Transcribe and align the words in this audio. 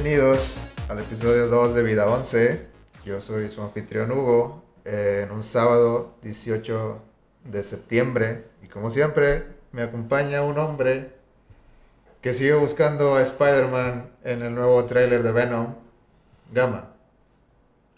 Bienvenidos 0.00 0.62
al 0.88 1.00
episodio 1.00 1.48
2 1.48 1.74
de 1.74 1.82
Vida 1.82 2.06
11. 2.06 2.66
Yo 3.04 3.20
soy 3.20 3.50
su 3.50 3.60
anfitrión 3.62 4.12
Hugo 4.12 4.62
en 4.84 5.28
un 5.32 5.42
sábado 5.42 6.14
18 6.22 7.02
de 7.42 7.64
septiembre 7.64 8.44
y 8.62 8.68
como 8.68 8.90
siempre 8.90 9.48
me 9.72 9.82
acompaña 9.82 10.42
un 10.42 10.56
hombre 10.56 11.16
que 12.20 12.32
sigue 12.32 12.54
buscando 12.54 13.16
a 13.16 13.22
Spider-Man 13.22 14.08
en 14.22 14.42
el 14.42 14.54
nuevo 14.54 14.84
tráiler 14.84 15.24
de 15.24 15.32
Venom, 15.32 15.74
Gama. 16.52 16.90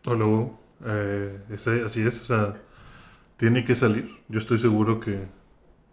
Hola 0.06 0.24
Hugo, 0.24 0.58
Eh, 0.86 1.38
así 1.84 2.00
es, 2.00 2.22
o 2.22 2.24
sea, 2.24 2.62
tiene 3.36 3.62
que 3.62 3.74
salir. 3.74 4.10
Yo 4.28 4.38
estoy 4.38 4.58
seguro 4.58 5.00
que, 5.00 5.26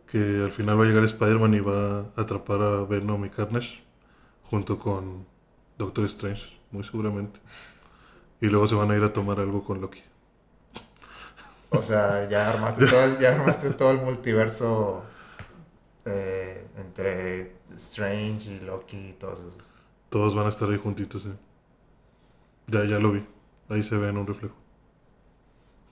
que 0.09 0.43
al 0.45 0.53
final 0.53 0.79
va 0.79 0.85
a 0.85 0.87
llegar 0.87 1.03
Spider-Man 1.03 1.53
y 1.53 1.59
va 1.59 1.99
a 2.15 2.21
atrapar 2.21 2.61
a 2.61 2.85
Venom 2.85 3.25
y 3.25 3.29
Carnage 3.29 3.83
junto 4.43 4.79
con 4.79 5.36
Doctor 5.77 6.05
Strange, 6.05 6.43
muy 6.71 6.83
seguramente. 6.83 7.39
Y 8.41 8.47
luego 8.47 8.67
se 8.67 8.75
van 8.75 8.91
a 8.91 8.95
ir 8.97 9.03
a 9.03 9.13
tomar 9.13 9.39
algo 9.39 9.63
con 9.63 9.81
Loki. 9.81 10.01
O 11.69 11.81
sea, 11.81 12.27
ya 12.29 12.49
armaste 12.49 12.85
todo 12.85 13.03
el, 13.03 13.17
ya 13.19 13.35
armaste 13.35 13.69
todo 13.71 13.91
el 13.91 13.97
multiverso 13.97 15.03
eh, 16.05 16.65
entre 16.77 17.57
Strange 17.75 18.49
y 18.51 18.59
Loki 18.61 19.09
y 19.09 19.13
todos 19.13 19.39
esos. 19.39 19.57
Todos 20.09 20.33
van 20.35 20.45
a 20.45 20.49
estar 20.49 20.69
ahí 20.69 20.77
juntitos, 20.77 21.25
¿eh? 21.25 21.35
Ya, 22.67 22.85
ya 22.85 22.99
lo 22.99 23.11
vi. 23.11 23.25
Ahí 23.69 23.83
se 23.83 23.97
ve 23.97 24.09
en 24.09 24.17
un 24.17 24.27
reflejo. 24.27 24.55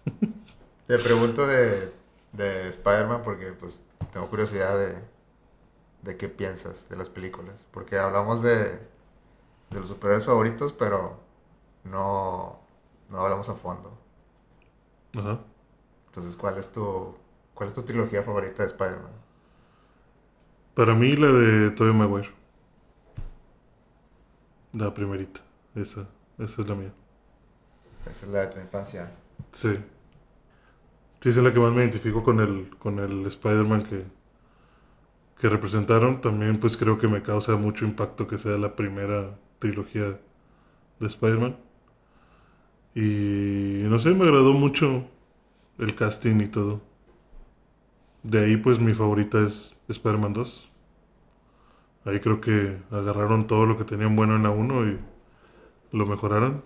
Te 0.87 0.99
pregunto 0.99 1.47
de, 1.47 1.91
de 2.31 2.69
Spider-Man 2.69 3.23
porque 3.23 3.51
pues 3.53 3.81
tengo 4.13 4.29
curiosidad 4.29 4.77
de, 4.77 4.95
de 6.03 6.17
qué 6.17 6.29
piensas 6.29 6.89
de 6.89 6.95
las 6.95 7.09
películas. 7.09 7.65
Porque 7.71 7.97
hablamos 7.97 8.41
de, 8.43 8.79
de 9.69 9.79
los 9.79 9.89
superhéroes 9.89 10.25
favoritos, 10.25 10.73
pero 10.73 11.19
no, 11.83 12.59
no 13.09 13.19
hablamos 13.19 13.49
a 13.49 13.53
fondo. 13.55 13.97
Ajá. 15.17 15.39
Entonces, 16.07 16.35
¿cuál 16.35 16.57
es 16.57 16.71
tu, 16.71 17.15
cuál 17.53 17.69
es 17.69 17.75
tu 17.75 17.83
trilogía 17.83 18.23
favorita 18.23 18.63
de 18.63 18.69
Spider-Man? 18.69 19.11
Para 20.73 20.93
mí 20.93 21.15
la 21.15 21.27
de 21.27 21.71
Tobey 21.71 21.93
Maguire. 21.93 22.29
La 24.73 24.93
primerita. 24.93 25.41
Esa, 25.73 26.07
esa 26.37 26.61
es 26.61 26.67
la 26.67 26.75
mía. 26.75 26.93
Esa 28.05 28.25
es 28.25 28.31
la 28.31 28.41
de 28.41 28.47
tu 28.47 28.59
infancia. 28.59 29.11
Sí. 29.53 29.79
Sí, 31.21 31.29
es 31.29 31.37
la 31.37 31.51
que 31.51 31.59
más 31.59 31.71
me 31.71 31.81
identifico 31.81 32.23
con 32.23 32.39
el, 32.39 32.77
con 32.77 32.99
el 32.99 33.25
Spider-Man 33.25 33.83
que, 33.83 34.05
que 35.39 35.49
representaron. 35.49 36.21
También 36.21 36.59
pues 36.59 36.77
creo 36.77 36.97
que 36.97 37.07
me 37.07 37.21
causa 37.21 37.55
mucho 37.55 37.85
impacto 37.85 38.27
que 38.27 38.37
sea 38.37 38.57
la 38.57 38.75
primera 38.75 39.37
trilogía 39.59 40.19
de 40.99 41.07
Spider-Man. 41.07 41.57
Y 42.95 43.83
no 43.89 43.99
sé, 43.99 44.13
me 44.13 44.23
agradó 44.23 44.53
mucho 44.53 45.05
el 45.77 45.95
casting 45.95 46.39
y 46.41 46.47
todo. 46.47 46.81
De 48.23 48.45
ahí 48.45 48.57
pues 48.57 48.79
mi 48.79 48.93
favorita 48.93 49.39
es 49.41 49.75
Spider-Man 49.87 50.33
2. 50.33 50.71
Ahí 52.05 52.19
creo 52.19 52.39
que 52.39 52.77
agarraron 52.91 53.47
todo 53.47 53.65
lo 53.65 53.77
que 53.77 53.83
tenían 53.83 54.15
bueno 54.15 54.35
en 54.35 54.43
la 54.43 54.51
1 54.51 54.87
y 54.89 54.99
lo 55.91 56.05
mejoraron. 56.05 56.63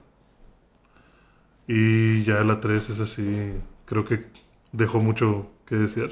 Y 1.68 2.24
ya 2.24 2.44
la 2.44 2.60
3 2.60 2.90
es 2.90 3.00
así, 3.00 3.54
creo 3.86 4.04
que 4.06 4.26
dejó 4.72 5.00
mucho 5.00 5.50
que 5.66 5.76
desear. 5.76 6.12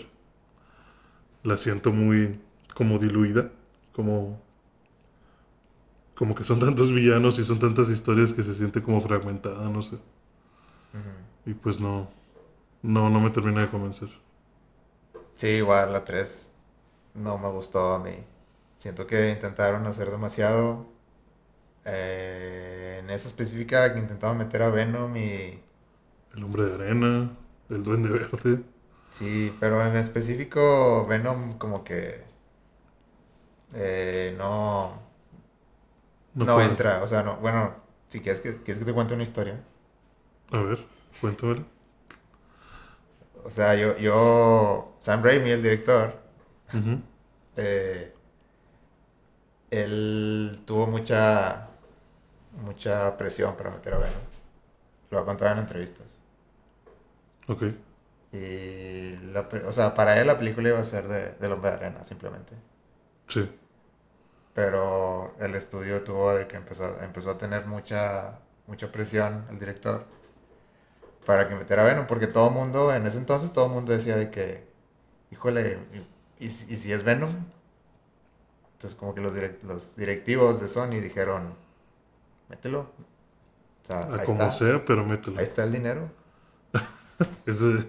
La 1.44 1.58
siento 1.58 1.92
muy 1.92 2.40
como 2.78 3.00
diluida, 3.00 3.50
como 3.92 4.40
como 6.16 6.36
que 6.36 6.44
son 6.44 6.60
tantos 6.60 6.94
villanos 6.94 7.40
y 7.40 7.44
son 7.44 7.58
tantas 7.58 7.90
historias 7.90 8.34
que 8.34 8.44
se 8.44 8.54
siente 8.54 8.84
como 8.84 9.02
fragmentada, 9.02 9.68
no 9.70 9.82
sé. 9.82 9.98
Y 11.48 11.56
pues 11.56 11.80
no 11.80 12.08
no 12.84 13.10
no 13.10 13.20
me 13.20 13.32
termina 13.32 13.62
de 13.64 13.70
convencer. 13.70 14.10
Sí, 15.38 15.48
igual 15.48 15.92
la 15.92 16.06
3 16.06 16.52
no 17.16 17.40
me 17.40 17.50
gustó 17.50 17.94
a 17.96 18.00
mí. 18.00 18.16
Siento 18.78 19.08
que 19.08 19.32
intentaron 19.32 19.88
hacer 19.88 20.12
demasiado. 20.12 20.86
Eh, 21.86 22.98
en 23.00 23.10
esa 23.10 23.28
específica 23.28 23.92
que 23.94 24.00
intentaban 24.00 24.38
meter 24.38 24.62
a 24.62 24.70
Venom 24.70 25.16
y... 25.18 25.64
El 26.36 26.44
hombre 26.44 26.66
de 26.66 26.76
arena, 26.76 27.32
el 27.70 27.84
duende 27.84 28.10
verde. 28.10 28.64
Sí, 29.10 29.56
pero 29.60 29.84
en 29.86 29.96
específico 29.96 31.08
Venom 31.08 31.58
como 31.58 31.84
que... 31.84 32.24
eh, 33.74 34.36
no... 34.38 35.06
No, 36.34 36.62
entra, 36.62 37.02
o 37.04 37.08
sea, 37.08 37.24
no... 37.24 37.38
Bueno, 37.38 37.76
si 38.08 38.22
quieres 38.22 38.42
que, 38.42 38.58
quieres 38.58 38.80
que 38.80 38.86
te 38.86 38.94
cuente 38.94 39.14
una 39.14 39.24
historia. 39.24 39.60
A 40.52 40.60
ver, 40.60 40.86
cuéntamela. 41.20 41.64
O 43.44 43.50
sea, 43.50 43.76
yo... 43.76 43.98
yo 43.98 44.96
Sam 45.00 45.24
Raimi, 45.24 45.52
el 45.52 45.64
director, 45.64 46.14
eh, 47.56 48.14
él 49.72 50.62
tuvo 50.66 50.88
mucha 50.88 51.68
mucha 52.64 53.16
presión 53.18 53.56
para 53.56 53.72
meter 53.72 53.94
a 53.94 53.98
Venom. 54.00 54.22
Lo 55.10 55.20
ha 55.20 55.26
contado 55.26 55.52
en 55.54 55.60
entrevistas. 55.60 56.08
Ok. 57.48 57.64
Y, 58.34 59.16
la 59.32 59.48
o 59.66 59.74
sea, 59.74 59.96
para 59.96 60.20
él 60.20 60.28
la 60.28 60.38
película 60.38 60.70
iba 60.70 60.80
a 60.80 60.84
ser 60.84 61.08
de, 61.08 61.48
hombre 61.48 61.72
de 61.72 61.78
arena, 61.78 62.04
simplemente. 62.04 62.54
Sí. 63.28 63.50
Pero 64.54 65.36
el 65.40 65.56
estudio 65.56 66.04
tuvo 66.04 66.34
de 66.34 66.48
que 66.48 66.58
empezó, 66.58 67.00
empezó 67.02 67.32
a 67.32 67.38
tener 67.38 67.66
mucha, 67.68 68.40
mucha 68.66 68.92
presión 68.92 69.46
el 69.50 69.60
director 69.60 70.06
para 71.26 71.48
que 71.50 71.56
metiera 71.56 71.82
a 71.84 71.86
Venom, 71.86 72.08
porque 72.08 72.28
todo 72.28 72.48
el 72.50 72.54
mundo, 72.54 72.94
en 72.94 73.06
ese 73.06 73.18
entonces, 73.18 73.52
todo 73.54 73.66
el 73.66 73.72
mundo 73.74 73.92
decía 73.92 74.16
de 74.16 74.32
que, 74.32 74.66
híjole, 75.32 75.80
¿y, 76.40 76.46
y 76.46 76.50
si 76.50 76.94
es 76.94 77.04
Venom? 77.04 77.46
Entonces, 78.74 78.98
como 79.00 79.14
que 79.16 79.22
los, 79.22 79.36
direc- 79.36 79.62
los 79.64 79.96
directivos 79.96 80.62
de 80.62 80.68
Sony 80.68 81.00
dijeron, 81.02 81.56
mételo. 82.50 82.92
O 83.84 83.88
sea, 83.88 84.12
A 84.14 84.20
ahí 84.20 84.26
como 84.26 84.50
está, 84.50 84.52
sea, 84.52 84.84
pero 84.86 85.06
mételo. 85.06 85.40
ahí 85.40 85.44
está 85.44 85.64
el 85.64 85.72
dinero. 85.74 86.12
Ese, 87.46 87.88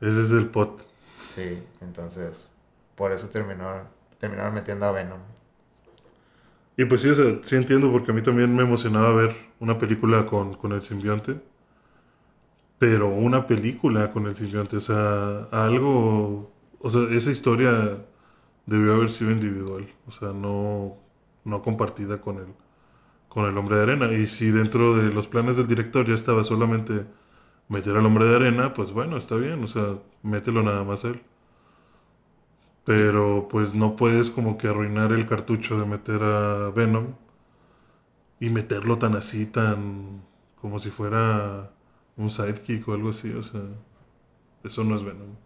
ese 0.00 0.22
es 0.24 0.30
el 0.32 0.50
pot. 0.50 0.80
Sí, 1.26 1.62
entonces, 1.80 2.48
por 2.96 3.12
eso 3.12 3.28
terminó, 3.28 3.88
terminaron 4.18 4.54
metiendo 4.54 4.86
a 4.86 4.92
Venom. 4.92 5.20
Y 6.76 6.84
pues 6.86 7.02
sí, 7.02 7.08
o 7.10 7.14
sea, 7.14 7.40
sí 7.42 7.56
entiendo 7.56 7.90
porque 7.92 8.10
a 8.12 8.14
mí 8.14 8.22
también 8.22 8.54
me 8.54 8.62
emocionaba 8.62 9.12
ver 9.12 9.36
una 9.60 9.78
película 9.78 10.24
con, 10.26 10.54
con 10.54 10.72
el 10.72 10.82
simbionte. 10.82 11.40
Pero 12.78 13.08
una 13.08 13.46
película 13.46 14.12
con 14.12 14.26
el 14.26 14.36
simbionte, 14.36 14.76
o 14.76 14.80
sea, 14.80 15.48
algo, 15.50 16.52
o 16.78 16.90
sea, 16.90 17.02
esa 17.10 17.30
historia 17.32 18.04
debió 18.66 18.94
haber 18.94 19.10
sido 19.10 19.32
individual, 19.32 19.88
o 20.06 20.12
sea, 20.12 20.28
no, 20.32 20.96
no 21.44 21.62
compartida 21.62 22.20
con 22.20 22.38
el, 22.38 22.46
con 23.28 23.46
el 23.46 23.58
hombre 23.58 23.76
de 23.78 23.82
arena. 23.84 24.12
Y 24.12 24.26
si 24.26 24.50
dentro 24.50 24.96
de 24.96 25.12
los 25.12 25.28
planes 25.28 25.56
del 25.56 25.68
director 25.68 26.06
ya 26.06 26.14
estaba 26.14 26.44
solamente 26.44 27.06
meter 27.68 27.96
al 27.96 28.06
hombre 28.06 28.26
de 28.26 28.36
arena, 28.36 28.74
pues 28.74 28.92
bueno, 28.92 29.16
está 29.18 29.36
bien, 29.36 29.64
o 29.64 29.68
sea, 29.68 29.98
mételo 30.22 30.62
nada 30.62 30.84
más 30.84 31.04
él. 31.04 31.22
Pero 32.88 33.46
pues 33.48 33.74
no 33.74 33.94
puedes 33.96 34.30
como 34.30 34.58
que 34.58 34.68
arruinar 34.68 35.12
el 35.12 35.28
cartucho 35.28 35.78
de 35.78 35.86
meter 35.86 36.22
a 36.24 36.70
Venom 36.70 37.14
y 38.40 38.50
meterlo 38.50 38.98
tan 38.98 39.16
así, 39.16 39.46
tan 39.46 40.22
como 40.60 40.78
si 40.78 40.90
fuera 40.90 41.70
un 42.16 42.30
sidekick 42.30 42.86
o 42.88 42.94
algo 42.94 43.10
así, 43.10 43.32
o 43.32 43.42
sea, 43.42 43.60
eso 44.64 44.84
no 44.84 44.96
es 44.96 45.04
Venom. 45.04 45.36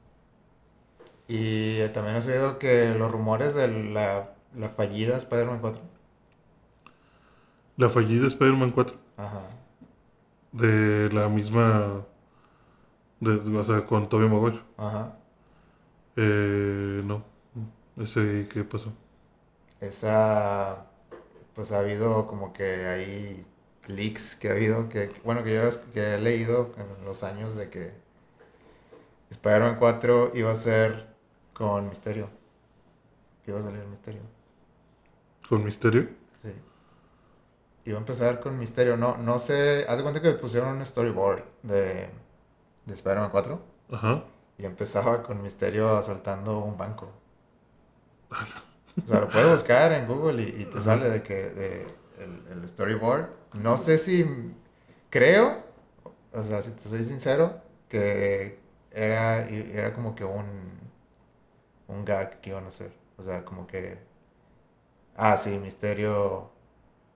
Y 1.28 1.88
también 1.88 2.16
has 2.16 2.26
oído 2.28 2.58
que 2.60 2.94
los 2.94 3.10
rumores 3.10 3.54
de 3.54 3.66
la, 3.68 4.34
la 4.54 4.68
fallida 4.68 5.16
Spider-Man 5.16 5.58
4. 5.60 5.82
La 7.76 7.90
fallida 7.90 8.28
Spider-Man 8.28 8.70
4, 8.70 8.96
Ajá. 9.16 9.42
de 10.52 11.10
la 11.12 11.28
misma, 11.28 12.04
de, 13.20 13.32
o 13.58 13.64
sea, 13.64 13.86
con 13.86 14.06
Tobey 14.08 14.28
Maguire. 14.28 14.60
Ajá. 14.76 15.16
Eh, 16.16 17.02
no, 17.04 17.24
ese, 17.96 18.48
¿qué 18.52 18.64
pasó? 18.64 18.92
Esa, 19.80 20.86
pues 21.54 21.72
ha 21.72 21.80
habido 21.80 22.26
como 22.26 22.52
que 22.52 22.86
hay 22.86 23.46
leaks 23.86 24.36
que 24.36 24.48
ha 24.48 24.52
habido, 24.52 24.88
que 24.88 25.12
bueno, 25.24 25.44
que 25.44 25.54
yo 25.54 25.62
que 25.92 26.14
he 26.14 26.20
leído 26.20 26.74
en 26.78 27.04
los 27.04 27.22
años 27.24 27.56
de 27.56 27.70
que 27.70 27.94
Spider-Man 29.30 29.76
4 29.80 30.30
iba 30.34 30.50
a 30.52 30.54
ser 30.54 31.08
con 31.52 31.88
Misterio. 31.88 32.30
Iba 33.46 33.58
a 33.58 33.62
salir 33.62 33.84
Misterio. 33.86 34.22
¿Con 35.48 35.64
Misterio? 35.64 36.08
Sí. 36.42 36.52
Iba 37.84 37.98
a 37.98 38.00
empezar 38.00 38.40
con 38.40 38.58
Misterio. 38.58 38.96
No, 38.96 39.16
no 39.18 39.38
sé. 39.38 39.84
Haz 39.88 39.96
de 39.96 40.02
cuenta 40.02 40.22
que 40.22 40.32
pusieron 40.32 40.76
un 40.76 40.86
storyboard 40.86 41.44
de, 41.62 42.10
de 42.86 42.94
Spider-Man 42.94 43.30
4 43.30 43.60
Ajá. 43.92 44.24
y 44.58 44.64
empezaba 44.66 45.22
con 45.22 45.42
Misterio 45.42 45.96
asaltando 45.96 46.58
un 46.60 46.76
banco. 46.78 47.12
O 49.04 49.08
sea, 49.08 49.20
lo 49.20 49.28
puedes 49.28 49.50
buscar 49.50 49.92
en 49.92 50.06
Google 50.06 50.42
y, 50.42 50.62
y 50.62 50.64
te 50.66 50.80
sale 50.80 51.08
de 51.08 51.22
que 51.22 51.34
de, 51.34 51.86
el, 52.18 52.42
el 52.62 52.68
storyboard. 52.68 53.28
No 53.54 53.76
sé 53.78 53.98
si. 53.98 54.26
Creo, 55.10 55.62
o 56.32 56.42
sea, 56.42 56.62
si 56.62 56.72
te 56.72 56.82
soy 56.88 57.04
sincero, 57.04 57.60
que 57.88 58.58
era, 58.90 59.48
era 59.48 59.92
como 59.94 60.14
que 60.14 60.24
un. 60.24 60.72
Un 61.88 62.04
gag 62.04 62.40
que 62.40 62.50
iban 62.50 62.64
a 62.64 62.68
hacer. 62.68 62.92
O 63.18 63.22
sea, 63.22 63.44
como 63.44 63.66
que. 63.66 63.98
Ah, 65.16 65.36
sí, 65.36 65.58
Misterio. 65.58 66.50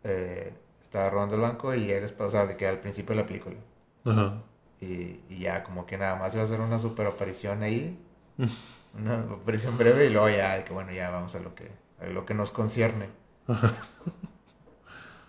Eh, 0.04 0.54
estaba 0.82 1.10
robando 1.10 1.36
el 1.36 1.42
banco 1.42 1.74
y 1.74 1.90
eres. 1.90 2.14
O 2.18 2.30
sea, 2.30 2.46
de 2.46 2.56
que 2.56 2.66
al 2.66 2.80
principio 2.80 3.14
de 3.14 3.22
la 3.22 3.26
película. 3.26 3.56
Ajá. 4.04 4.42
Y, 4.80 5.20
y 5.30 5.38
ya, 5.40 5.64
como 5.64 5.86
que 5.86 5.96
nada 5.96 6.16
más 6.16 6.34
iba 6.34 6.42
a 6.42 6.46
hacer 6.46 6.60
una 6.60 6.78
super 6.78 7.06
aparición 7.06 7.62
ahí. 7.62 7.98
una 8.98 9.20
aparición 9.20 9.76
breve 9.78 10.06
y 10.06 10.10
luego 10.10 10.28
ya, 10.28 10.64
que 10.64 10.72
bueno, 10.72 10.92
ya 10.92 11.10
vamos 11.10 11.34
a 11.34 11.40
lo 11.40 11.54
que, 11.54 11.70
a 12.00 12.06
lo 12.06 12.24
que 12.26 12.34
nos 12.34 12.50
concierne. 12.50 13.08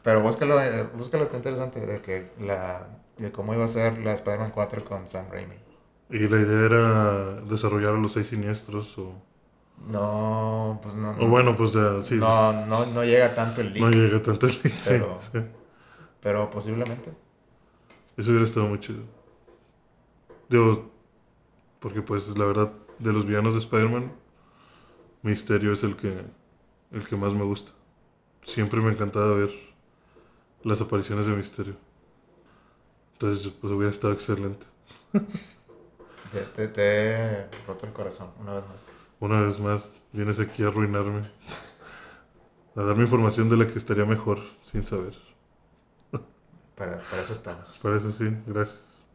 Pero 0.03 0.21
búscalo, 0.21 0.61
eh, 0.61 0.87
búscalo, 0.95 1.23
está 1.25 1.37
interesante, 1.37 1.85
de, 1.85 2.01
que 2.01 2.31
la, 2.39 2.87
de 3.17 3.31
cómo 3.31 3.53
iba 3.53 3.65
a 3.65 3.67
ser 3.67 3.97
la 3.99 4.13
Spider-Man 4.13 4.51
4 4.51 4.85
con 4.85 5.07
Sam 5.07 5.25
Raimi. 5.29 5.55
¿Y 6.09 6.19
la 6.19 6.39
idea 6.39 6.65
era 6.65 7.41
desarrollar 7.41 7.95
a 7.95 7.97
los 7.97 8.13
seis 8.13 8.27
siniestros 8.27 8.97
o...? 8.97 9.21
No, 9.85 10.79
pues 10.81 10.95
no. 10.95 11.11
O 11.19 11.27
bueno, 11.27 11.55
pues 11.55 11.73
ya, 11.73 12.03
sí. 12.03 12.15
No, 12.15 12.65
no, 12.65 12.85
no 12.87 13.03
llega 13.03 13.35
tanto 13.35 13.61
el 13.61 13.73
leak. 13.73 13.85
No 13.85 13.91
llega 13.91 14.21
tanto 14.23 14.47
el 14.47 14.53
leak, 14.53 14.73
sí, 14.73 14.89
Pero- 14.89 15.17
sí. 15.19 15.39
Pero 16.21 16.49
posiblemente. 16.49 17.11
Eso 18.17 18.29
hubiera 18.31 18.45
estado 18.45 18.65
muy 18.65 18.79
chido. 18.79 19.03
Digo, 20.49 20.89
porque 21.79 22.01
pues 22.01 22.27
la 22.37 22.45
verdad, 22.45 22.71
de 22.99 23.13
los 23.13 23.25
villanos 23.25 23.53
de 23.53 23.59
Spider-Man, 23.59 24.11
Misterio 25.21 25.73
es 25.73 25.83
el 25.83 25.95
que, 25.95 26.23
el 26.91 27.07
que 27.07 27.15
más 27.15 27.33
me 27.33 27.43
gusta. 27.43 27.71
Siempre 28.43 28.81
me 28.81 28.91
encantaba 28.91 29.33
ver 29.33 29.51
las 30.63 30.81
apariciones 30.81 31.25
de 31.25 31.35
Misterio. 31.35 31.75
Entonces, 33.13 33.51
pues 33.59 33.73
hubiera 33.73 33.91
estado 33.91 34.13
excelente. 34.13 34.65
Te, 36.31 36.41
te, 36.41 36.67
te 36.67 36.81
he 36.81 37.47
roto 37.65 37.85
el 37.85 37.93
corazón 37.93 38.31
una 38.41 38.53
vez 38.53 38.63
más. 38.67 38.85
Una 39.21 39.41
vez 39.41 39.59
más, 39.59 39.97
vienes 40.11 40.39
aquí 40.41 40.61
a 40.63 40.67
arruinarme. 40.67 41.21
A 42.75 42.83
darme 42.83 43.03
información 43.03 43.49
de 43.49 43.57
la 43.57 43.65
que 43.65 43.79
estaría 43.79 44.05
mejor 44.05 44.39
sin 44.69 44.83
saber. 44.83 45.15
Para, 46.75 46.99
para 46.99 47.21
eso 47.21 47.33
estamos. 47.33 47.79
Para 47.81 47.97
eso 47.97 48.11
sí, 48.11 48.25
gracias. 48.45 49.05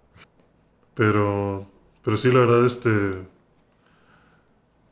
Pero, 0.94 1.66
pero 2.02 2.16
sí, 2.16 2.32
la 2.32 2.40
verdad, 2.40 2.66
este, 2.66 3.22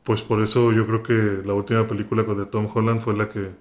pues 0.03 0.21
por 0.21 0.41
eso 0.41 0.71
yo 0.71 0.85
creo 0.87 1.03
que 1.03 1.47
la 1.47 1.53
última 1.53 1.87
película 1.87 2.23
de 2.23 2.45
Tom 2.45 2.67
Holland 2.73 3.01
fue 3.01 3.15
la 3.15 3.29
que, 3.29 3.51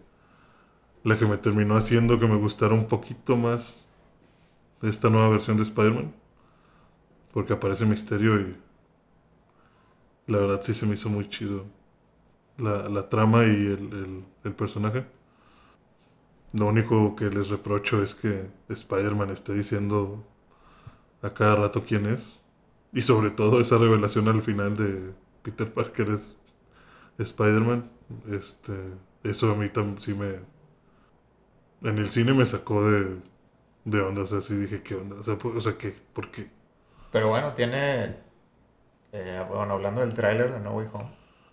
la 1.05 1.19
que 1.19 1.27
me 1.27 1.37
terminó 1.37 1.77
haciendo 1.77 2.19
que 2.19 2.27
me 2.27 2.37
gustara 2.37 2.73
un 2.75 2.87
poquito 2.87 3.37
más 3.37 3.87
esta 4.83 5.11
nueva 5.11 5.31
versión 5.31 5.57
de 5.59 5.65
Spider-Man, 5.65 6.13
porque 7.33 7.53
aparece 7.53 7.85
Misterio 7.87 8.41
y 8.41 8.57
la 10.27 10.39
verdad 10.39 10.61
sí 10.63 10.75
se 10.75 10.87
me 10.87 10.95
hizo 10.95 11.09
muy 11.09 11.29
chido 11.29 11.67
la, 12.59 12.89
la 12.89 13.09
trama 13.09 13.45
y 13.45 13.49
el, 13.51 13.73
el- 13.95 14.25
el 14.45 14.55
personaje. 14.55 15.07
Lo 16.53 16.67
único 16.67 17.15
que 17.17 17.31
les 17.31 17.49
reprocho 17.49 18.03
es 18.03 18.15
que 18.15 18.51
Spider-Man 18.69 19.31
esté 19.31 19.55
diciendo 19.55 20.25
a 21.23 21.31
cada 21.35 21.57
rato 21.57 21.85
quién 21.87 22.07
es. 22.07 22.39
Y 22.93 23.03
sobre 23.03 23.31
todo 23.31 23.61
esa 23.61 23.79
revelación 23.79 24.29
al 24.29 24.43
final 24.43 24.77
de 24.77 25.13
Peter 25.43 25.73
Parker 25.73 26.11
es 26.11 26.39
Spider-Man. 27.19 27.91
Este, 28.33 28.75
eso 29.25 29.53
a 29.53 29.57
mí 29.57 29.71
también 29.71 30.01
sí 30.01 30.15
me... 30.15 30.41
En 31.83 31.99
el 31.99 32.09
cine 32.09 32.33
me 32.33 32.47
sacó 32.47 32.91
de, 32.91 33.19
de 33.85 34.01
onda. 34.03 34.23
O 34.23 34.27
sea, 34.27 34.41
sí 34.43 34.55
dije, 34.57 34.83
¿qué 34.83 34.95
onda? 34.97 35.17
O 35.17 35.23
sea, 35.23 35.39
por- 35.39 35.57
o 35.57 35.61
sea, 35.61 35.77
¿qué? 35.79 35.95
¿Por 36.15 36.31
qué? 36.31 36.51
Pero 37.11 37.29
bueno, 37.29 37.53
tiene. 37.55 38.17
eh, 39.13 39.45
bueno, 39.49 39.75
hablando 39.75 40.01
del 40.03 40.15
tráiler 40.15 40.53
de 40.53 40.61
No 40.61 40.73
Way 40.73 40.89
Home. 40.93 41.11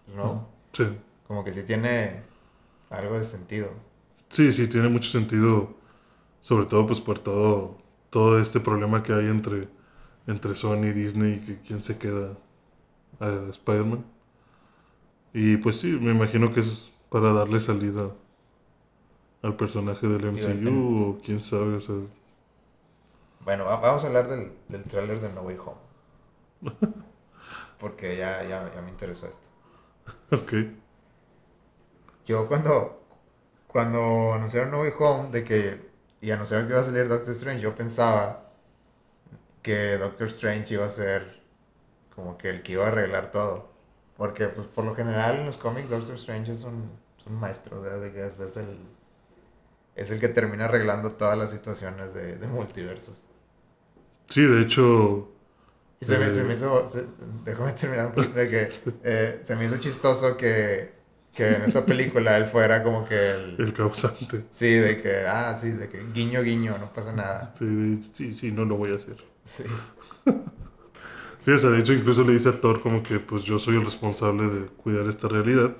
¿no? 0.07 0.49
Sí. 0.73 0.83
Como 1.27 1.43
que 1.43 1.51
sí 1.53 1.65
tiene 1.65 2.23
algo 2.89 3.17
de 3.19 3.25
sentido. 3.25 3.71
Sí, 4.29 4.51
sí, 4.51 4.67
tiene 4.67 4.89
mucho 4.89 5.09
sentido, 5.09 5.75
sobre 6.41 6.65
todo 6.67 6.87
pues 6.87 7.01
por 7.01 7.19
todo, 7.19 7.77
todo 8.11 8.39
este 8.41 8.59
problema 8.61 9.03
que 9.03 9.13
hay 9.13 9.27
entre, 9.27 9.69
entre 10.27 10.55
Sony 10.55 10.87
y 10.87 10.93
Disney, 10.93 11.41
que 11.41 11.61
quién 11.61 11.83
se 11.83 11.97
queda 11.99 12.37
a 13.19 13.49
Spider-Man. 13.51 14.05
Y 15.33 15.55
pues 15.57 15.77
sí, 15.79 15.87
me 15.87 16.11
imagino 16.11 16.53
que 16.53 16.61
es 16.61 16.91
para 17.09 17.31
darle 17.31 17.59
salida 17.61 18.11
al 19.41 19.55
personaje 19.55 20.07
del 20.07 20.25
MCU 20.25 21.09
o 21.09 21.21
quién 21.23 21.39
sabe, 21.41 21.77
o 21.77 21.81
sea, 21.81 21.95
Bueno, 23.39 23.65
va- 23.65 23.77
vamos 23.77 24.03
a 24.03 24.07
hablar 24.07 24.27
del, 24.27 24.51
del 24.67 24.83
tráiler 24.83 25.19
de 25.19 25.29
No 25.29 25.41
Way 25.41 25.57
Home. 25.65 25.79
Porque 27.79 28.17
ya, 28.17 28.43
ya, 28.43 28.71
ya 28.73 28.81
me 28.81 28.89
interesó 28.89 29.27
esto. 29.27 29.47
ok. 30.31 30.53
Yo 32.25 32.47
cuando, 32.47 33.01
cuando 33.67 34.33
anunciaron 34.33 34.71
No 34.71 34.81
Way 34.81 34.93
Home 34.99 35.31
de 35.31 35.43
que, 35.43 35.91
y 36.21 36.31
anunciaron 36.31 36.67
que 36.67 36.73
iba 36.73 36.81
a 36.81 36.85
salir 36.85 37.07
Doctor 37.09 37.33
Strange, 37.33 37.61
yo 37.61 37.75
pensaba 37.75 38.51
que 39.61 39.97
Doctor 39.97 40.27
Strange 40.27 40.73
iba 40.73 40.85
a 40.85 40.89
ser 40.89 41.36
como 42.17 42.37
que 42.37 42.49
el 42.51 42.63
que 42.63 42.73
iba 42.73 42.85
a 42.85 42.89
arreglar 42.89 43.31
todo. 43.31 43.71
Porque 44.17 44.49
pues, 44.49 44.67
por 44.67 44.85
lo 44.85 44.95
general 44.95 45.37
en 45.39 45.47
los 45.47 45.57
cómics 45.59 45.89
Doctor 45.91 46.15
Strange 46.17 46.51
es 46.53 46.65
un, 46.65 46.91
es 47.19 47.27
un 47.27 47.35
maestro, 47.39 47.81
de, 47.83 48.09
es, 48.27 48.41
es 48.41 48.57
el, 48.57 48.77
es 49.95 50.11
el 50.11 50.19
que 50.21 50.29
termina 50.29 50.63
arreglando 50.65 51.11
todas 51.13 51.37
las 51.37 51.51
situaciones 51.51 52.13
de, 52.13 52.37
de 52.37 52.47
multiversos. 52.47 53.27
Sí, 54.29 54.41
de 54.43 54.61
hecho, 54.61 55.29
Y 55.99 56.05
se 56.05 56.17
me, 56.19 56.31
se 56.31 56.43
me 56.43 56.53
Eh. 56.53 56.55
hizo, 56.55 56.87
se- 56.89 57.07
déjame 57.43 57.71
terminar 57.73 58.13
poquito 58.13 58.39
de 58.39 58.49
que 58.49 58.69
eh, 59.03 59.39
se 59.43 59.55
me 59.55 59.65
hizo 59.65 59.77
chistoso 59.77 60.37
que, 60.37 60.93
que 61.33 61.55
en 61.55 61.63
esta 61.63 61.85
película 61.85 62.37
él 62.37 62.45
fuera 62.45 62.83
como 62.83 63.05
que 63.05 63.31
el, 63.31 63.55
el 63.59 63.73
causante. 63.73 64.45
Sí, 64.49 64.71
de 64.73 65.01
que, 65.01 65.25
ah, 65.27 65.55
sí, 65.55 65.71
de 65.71 65.89
que 65.89 66.03
guiño, 66.13 66.41
guiño, 66.43 66.77
no 66.77 66.91
pasa 66.93 67.13
nada. 67.13 67.53
Sí, 67.53 68.09
sí, 68.13 68.33
sí, 68.33 68.51
no 68.51 68.63
lo 68.65 68.77
voy 68.77 68.93
a 68.93 68.95
hacer. 68.95 69.17
Sí. 69.43 69.63
Sí, 71.47 71.53
o 71.53 71.59
sea, 71.59 71.69
de 71.69 71.79
hecho 71.79 71.93
incluso 71.93 72.25
le 72.25 72.33
dice 72.33 72.49
a 72.49 72.59
Thor 72.59 72.81
como 72.81 73.01
que 73.03 73.19
pues 73.21 73.43
yo 73.45 73.57
soy 73.57 73.77
el 73.77 73.85
responsable 73.85 74.49
de 74.49 74.65
cuidar 74.65 75.07
esta 75.07 75.29
realidad 75.29 75.77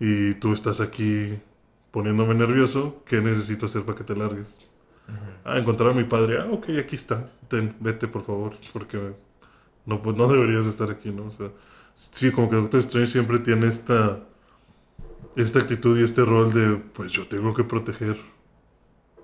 y 0.00 0.32
tú 0.36 0.54
estás 0.54 0.80
aquí 0.80 1.38
poniéndome 1.90 2.34
nervioso, 2.34 3.02
¿qué 3.04 3.20
necesito 3.20 3.66
hacer 3.66 3.82
para 3.82 3.98
que 3.98 4.04
te 4.04 4.16
largues? 4.16 4.58
Ah, 5.44 5.58
encontrar 5.58 5.90
a 5.90 5.94
mi 5.94 6.04
padre, 6.04 6.38
ah, 6.40 6.48
ok, 6.50 6.70
aquí 6.80 6.96
está, 6.96 7.30
Ten, 7.48 7.76
vete 7.80 8.08
por 8.08 8.22
favor, 8.24 8.54
porque 8.72 9.12
no, 9.84 10.00
pues, 10.02 10.16
no 10.16 10.26
deberías 10.28 10.64
estar 10.64 10.90
aquí, 10.90 11.10
¿no? 11.10 11.26
O 11.26 11.30
sea, 11.30 11.50
sí, 11.96 12.30
como 12.32 12.48
que 12.48 12.56
Doctor 12.56 12.80
Strange 12.80 13.12
siempre 13.12 13.40
tiene 13.40 13.68
esta, 13.68 14.20
esta 15.36 15.58
actitud 15.58 16.00
y 16.00 16.04
este 16.04 16.24
rol 16.24 16.54
de, 16.54 16.76
pues 16.94 17.12
yo 17.12 17.28
tengo 17.28 17.52
que 17.52 17.64
proteger 17.64 18.16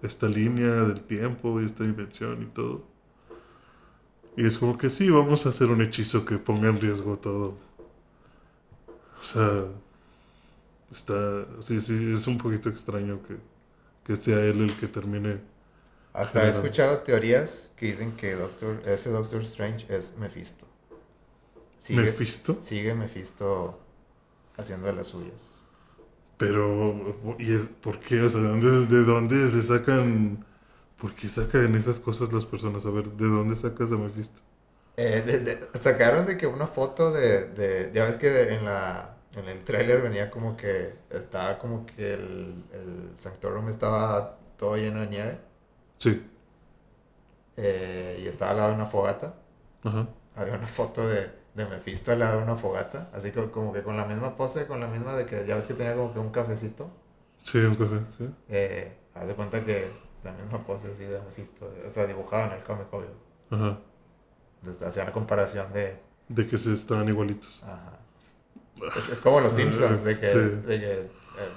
esta 0.03 0.29
línea 0.29 0.73
del 0.85 1.01
tiempo 1.01 1.63
y 1.63 1.65
esta 1.65 1.85
dimensión 1.85 2.43
y 2.43 2.47
todo. 2.47 2.94
Y 4.37 4.47
es 4.47 4.59
como 4.59 4.79
que 4.79 4.91
sí, 4.91 5.11
vamos 5.11 5.45
a 5.47 5.49
hacer 5.51 5.69
un 5.71 5.83
hechizo 5.83 6.25
que 6.25 6.39
ponga 6.39 6.69
en 6.69 6.81
riesgo 6.81 7.19
todo. 7.19 7.59
O 9.21 9.25
sea, 9.25 9.65
está, 10.91 11.47
sí, 11.63 11.81
sí, 11.81 12.13
es 12.15 12.27
un 12.27 12.39
poquito 12.39 12.69
extraño 12.69 13.23
que, 13.23 13.37
que 14.05 14.17
sea 14.23 14.41
él 14.45 14.63
el 14.63 14.77
que 14.79 14.89
termine. 14.89 15.41
Hasta 16.15 16.47
he 16.47 16.49
escuchado 16.49 17.03
teorías 17.03 17.71
que 17.77 17.85
dicen 17.85 18.17
que 18.17 18.35
Doctor, 18.37 18.83
ese 18.87 19.11
Doctor 19.11 19.43
Strange 19.43 19.85
es 19.95 20.17
Mephisto. 20.17 20.67
Sigue, 21.79 22.17
Mephisto. 22.17 22.59
sigue 22.59 22.95
Mephisto 22.95 23.79
haciendo 24.57 24.91
las 24.93 25.09
suyas. 25.09 25.53
Pero, 26.37 27.17
¿y 27.39 27.53
es- 27.55 27.67
por 27.81 28.01
qué? 28.01 28.21
O 28.23 28.31
sea, 28.31 28.41
¿de 28.41 28.49
dónde, 28.49 28.87
de 28.87 29.05
dónde 29.05 29.51
se 29.51 29.63
sacan? 29.63 30.45
¿Por 31.05 31.15
qué 31.15 31.29
sacan 31.29 31.75
esas 31.77 32.01
cosas 32.01 32.33
las 32.33 32.47
personas? 32.47 32.85
A 32.87 32.91
ver, 32.91 33.07
¿de 33.11 33.27
dónde 33.29 33.55
sacas 33.57 33.93
a 33.93 33.97
Mephisto? 33.97 34.41
Eh, 34.97 35.23
de- 35.27 35.41
de- 35.41 35.79
sacaron 35.81 36.25
de 36.27 36.39
que 36.39 36.47
una 36.47 36.67
foto 36.69 37.11
de, 37.13 37.49
de 37.49 37.91
ya 37.93 38.05
ves 38.05 38.17
que 38.17 38.55
en 38.55 38.65
la 38.65 39.17
en 39.37 39.49
el 39.49 39.65
tráiler 39.65 40.01
venía 40.01 40.31
como 40.31 40.57
que 40.57 40.95
estaba 41.11 41.59
como 41.59 41.85
que 41.87 42.15
el, 42.15 42.65
el 42.73 43.11
Sanctorum 43.19 43.69
estaba 43.69 44.39
todo 44.57 44.77
lleno 44.77 45.01
de 45.01 45.07
nieve 45.09 45.39
Sí. 45.99 46.25
eh, 47.57 48.21
y 48.23 48.27
estaba 48.29 48.51
al 48.53 48.57
lado 48.59 48.69
de 48.71 48.75
una 48.77 48.87
fogata. 48.87 49.35
Ajá. 49.85 50.09
Había 50.37 50.55
una 50.55 50.67
foto 50.67 51.07
de, 51.09 51.31
de 51.55 51.67
Mephisto 51.67 52.13
al 52.13 52.21
lado 52.21 52.39
de 52.39 52.45
una 52.45 52.57
fogata, 52.57 53.11
así 53.13 53.31
que 53.33 53.51
como 53.51 53.73
que 53.73 53.83
con 53.83 53.97
la 53.97 54.05
misma 54.07 54.37
pose, 54.37 54.67
con 54.67 54.81
la 54.81 54.89
misma 54.89 55.15
de 55.17 55.27
que 55.27 55.47
ya 55.47 55.57
ves 55.57 55.67
que 55.67 55.75
tenía 55.75 55.95
como 55.97 56.13
que 56.13 56.19
un 56.19 56.31
cafecito. 56.31 56.91
Sí, 57.43 57.59
un 57.59 57.75
café, 57.77 58.01
sí. 58.19 58.29
Eh, 58.49 58.97
haz 59.15 59.27
de 59.29 59.35
cuenta 59.35 59.65
que 59.65 59.91
la 60.25 60.33
misma 60.33 60.59
pose 60.67 60.91
así 60.91 61.05
de 61.05 61.21
Mephisto, 61.21 61.71
o 61.87 61.91
sea, 61.91 62.07
dibujado 62.07 62.47
en 62.53 62.59
el 62.59 62.65
cómic, 62.65 62.87
obvio. 62.93 63.09
Ajá. 63.51 63.79
Entonces 64.61 64.83
hacía 64.87 65.03
una 65.03 65.13
comparación 65.13 65.73
de, 65.73 65.99
De 66.29 66.47
que 66.47 66.57
se 66.59 66.73
estaban 66.73 67.09
igualitos. 67.09 67.61
Ajá. 67.63 67.99
Es, 68.97 69.09
es 69.11 69.21
como 69.21 69.41
los 69.41 69.53
Simpsons, 69.53 70.03
de 70.05 70.19
que, 70.19 70.27
Sí. 70.27 70.39
de 70.39 70.81
que, 70.81 70.93
eh, 71.01 71.09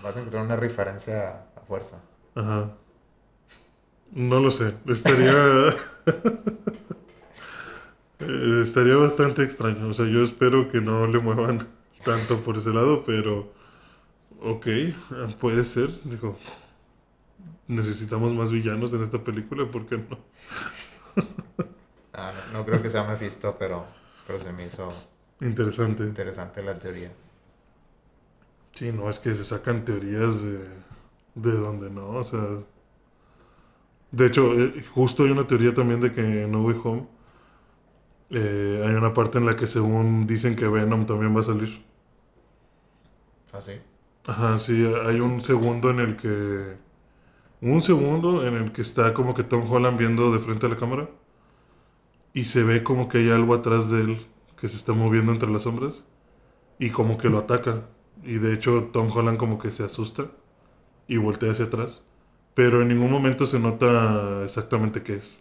vas 0.04 0.16
a 0.16 0.20
encontrar 0.20 0.44
una 0.46 0.56
referencia 0.56 1.46
a 1.56 1.62
fuerza. 1.62 2.00
Ajá. 2.36 2.72
No 4.12 4.40
lo 4.40 4.52
sé. 4.52 4.74
Estaría. 4.88 5.34
Eh, 8.20 8.60
estaría 8.64 8.96
bastante 8.96 9.44
extraño. 9.44 9.88
O 9.90 9.94
sea, 9.94 10.06
yo 10.06 10.24
espero 10.24 10.70
que 10.70 10.82
no 10.82 11.08
le 11.08 11.20
muevan 11.20 11.68
tanto 12.06 12.42
por 12.42 12.58
ese 12.58 12.70
lado, 12.70 13.04
pero. 13.06 13.52
Ok, 14.42 14.68
puede 15.40 15.66
ser. 15.66 15.90
Digo, 16.04 16.38
necesitamos 17.68 18.34
más 18.34 18.52
villanos 18.52 18.94
en 18.94 19.04
esta 19.04 19.24
película, 19.24 19.70
¿por 19.72 19.86
qué 19.88 19.98
no? 19.98 20.18
Ah, 22.14 22.34
no, 22.34 22.46
no 22.60 22.66
creo 22.66 22.82
que 22.82 22.90
sea 22.90 23.04
Mephisto, 23.06 23.58
pero, 23.58 23.88
pero 24.26 24.40
se 24.40 24.52
me 24.54 24.66
hizo 24.66 24.94
Interesante. 25.42 26.04
interesante 26.04 26.64
la 26.64 26.80
teoría. 26.80 27.12
Sí, 28.74 28.92
no, 28.94 29.10
es 29.10 29.20
que 29.20 29.34
se 29.36 29.44
sacan 29.44 29.84
teorías 29.86 30.42
de, 30.42 30.60
de 31.36 31.52
donde 31.54 31.90
no, 31.90 32.10
o 32.12 32.24
sea... 32.24 32.42
De 34.12 34.26
hecho, 34.28 34.54
eh, 34.54 34.84
justo 34.94 35.24
hay 35.24 35.32
una 35.32 35.48
teoría 35.48 35.74
también 35.74 36.02
de 36.02 36.12
que 36.12 36.44
en 36.44 36.52
No 36.52 36.64
Way 36.64 36.76
Home 36.84 37.08
eh, 38.30 38.84
hay 38.86 38.94
una 38.96 39.14
parte 39.14 39.38
en 39.38 39.46
la 39.46 39.56
que 39.56 39.68
según 39.68 40.28
dicen 40.28 40.56
que 40.56 40.68
Venom 40.68 41.06
también 41.06 41.36
va 41.36 41.42
a 41.42 41.44
salir. 41.44 41.82
¿Ah, 43.52 43.62
sí? 43.62 43.82
Ajá, 44.26 44.60
sí, 44.60 44.74
hay 45.06 45.20
un 45.20 45.42
segundo 45.42 45.90
en 45.90 46.00
el 46.00 46.18
que... 46.18 46.78
Un 47.62 47.82
segundo 47.82 48.46
en 48.46 48.54
el 48.54 48.72
que 48.72 48.82
está 48.84 49.14
como 49.14 49.34
que 49.34 49.44
Tom 49.44 49.70
Holland 49.72 49.98
viendo 49.98 50.32
de 50.32 50.40
frente 50.40 50.68
a 50.68 50.70
la 50.70 50.78
cámara 50.78 51.10
y 52.34 52.46
se 52.46 52.64
ve 52.64 52.84
como 52.84 53.10
que 53.10 53.18
hay 53.20 53.32
algo 53.32 53.56
atrás 53.56 53.90
de 53.90 54.02
él 54.02 54.28
que 54.60 54.68
se 54.70 54.78
está 54.78 54.94
moviendo 54.94 55.32
entre 55.32 55.50
las 55.50 55.64
sombras 55.64 56.04
y 56.80 56.92
como 56.92 57.18
que 57.18 57.30
lo 57.30 57.40
ataca. 57.40 57.88
Y 58.24 58.36
de 58.36 58.54
hecho 58.54 58.90
Tom 58.94 59.10
Holland 59.12 59.38
como 59.40 59.58
que 59.60 59.72
se 59.72 59.84
asusta 59.84 60.28
y 61.08 61.18
voltea 61.18 61.52
hacia 61.52 61.66
atrás. 61.66 62.02
Pero 62.54 62.82
en 62.82 62.90
ningún 62.90 63.12
momento 63.12 63.48
se 63.48 63.60
nota 63.60 64.44
exactamente 64.44 65.04
qué 65.04 65.16
es. 65.16 65.40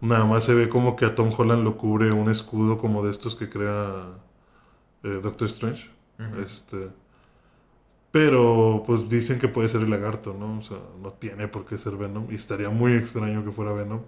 Nada 0.00 0.24
más 0.24 0.44
se 0.44 0.54
ve 0.54 0.68
como 0.68 0.96
que 0.96 1.04
a 1.04 1.14
Tom 1.14 1.30
Holland 1.36 1.62
lo 1.64 1.76
cubre 1.76 2.12
un 2.12 2.30
escudo 2.30 2.78
como 2.78 3.04
de 3.04 3.10
estos 3.12 3.36
que 3.36 3.50
crea 3.50 4.18
eh, 5.04 5.20
Doctor 5.22 5.48
Strange. 5.48 5.90
Este. 6.44 6.90
Pero 8.10 8.82
pues 8.86 9.08
dicen 9.08 9.38
que 9.38 9.48
puede 9.48 9.68
ser 9.68 9.82
el 9.82 9.90
lagarto, 9.90 10.34
¿no? 10.38 10.58
O 10.58 10.62
sea, 10.62 10.78
no 11.00 11.12
tiene 11.12 11.48
por 11.48 11.64
qué 11.64 11.78
ser 11.78 11.96
Venom. 11.96 12.26
Y 12.30 12.34
estaría 12.34 12.68
muy 12.70 12.94
extraño 12.94 13.44
que 13.44 13.52
fuera 13.52 13.72
Venom. 13.72 14.00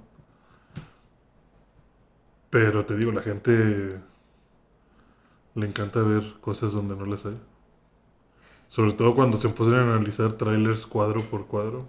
Pero 2.50 2.84
te 2.84 2.96
digo, 2.96 3.12
la 3.12 3.22
gente 3.22 4.00
le 5.54 5.66
encanta 5.66 6.00
ver 6.00 6.34
cosas 6.40 6.72
donde 6.72 6.96
no 6.96 7.06
las 7.06 7.24
hay. 7.24 7.38
Sobre 8.68 8.92
todo 8.92 9.14
cuando 9.14 9.36
se 9.36 9.48
ponen 9.50 9.74
a 9.74 9.94
analizar 9.94 10.32
trailers 10.32 10.86
cuadro 10.86 11.22
por 11.22 11.46
cuadro. 11.46 11.88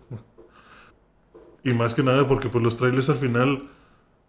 Y 1.64 1.74
más 1.74 1.96
que 1.96 2.04
nada 2.04 2.28
porque 2.28 2.50
pues 2.50 2.64
los 2.64 2.78
trailers 2.78 3.10
al 3.10 3.16
final 3.16 3.70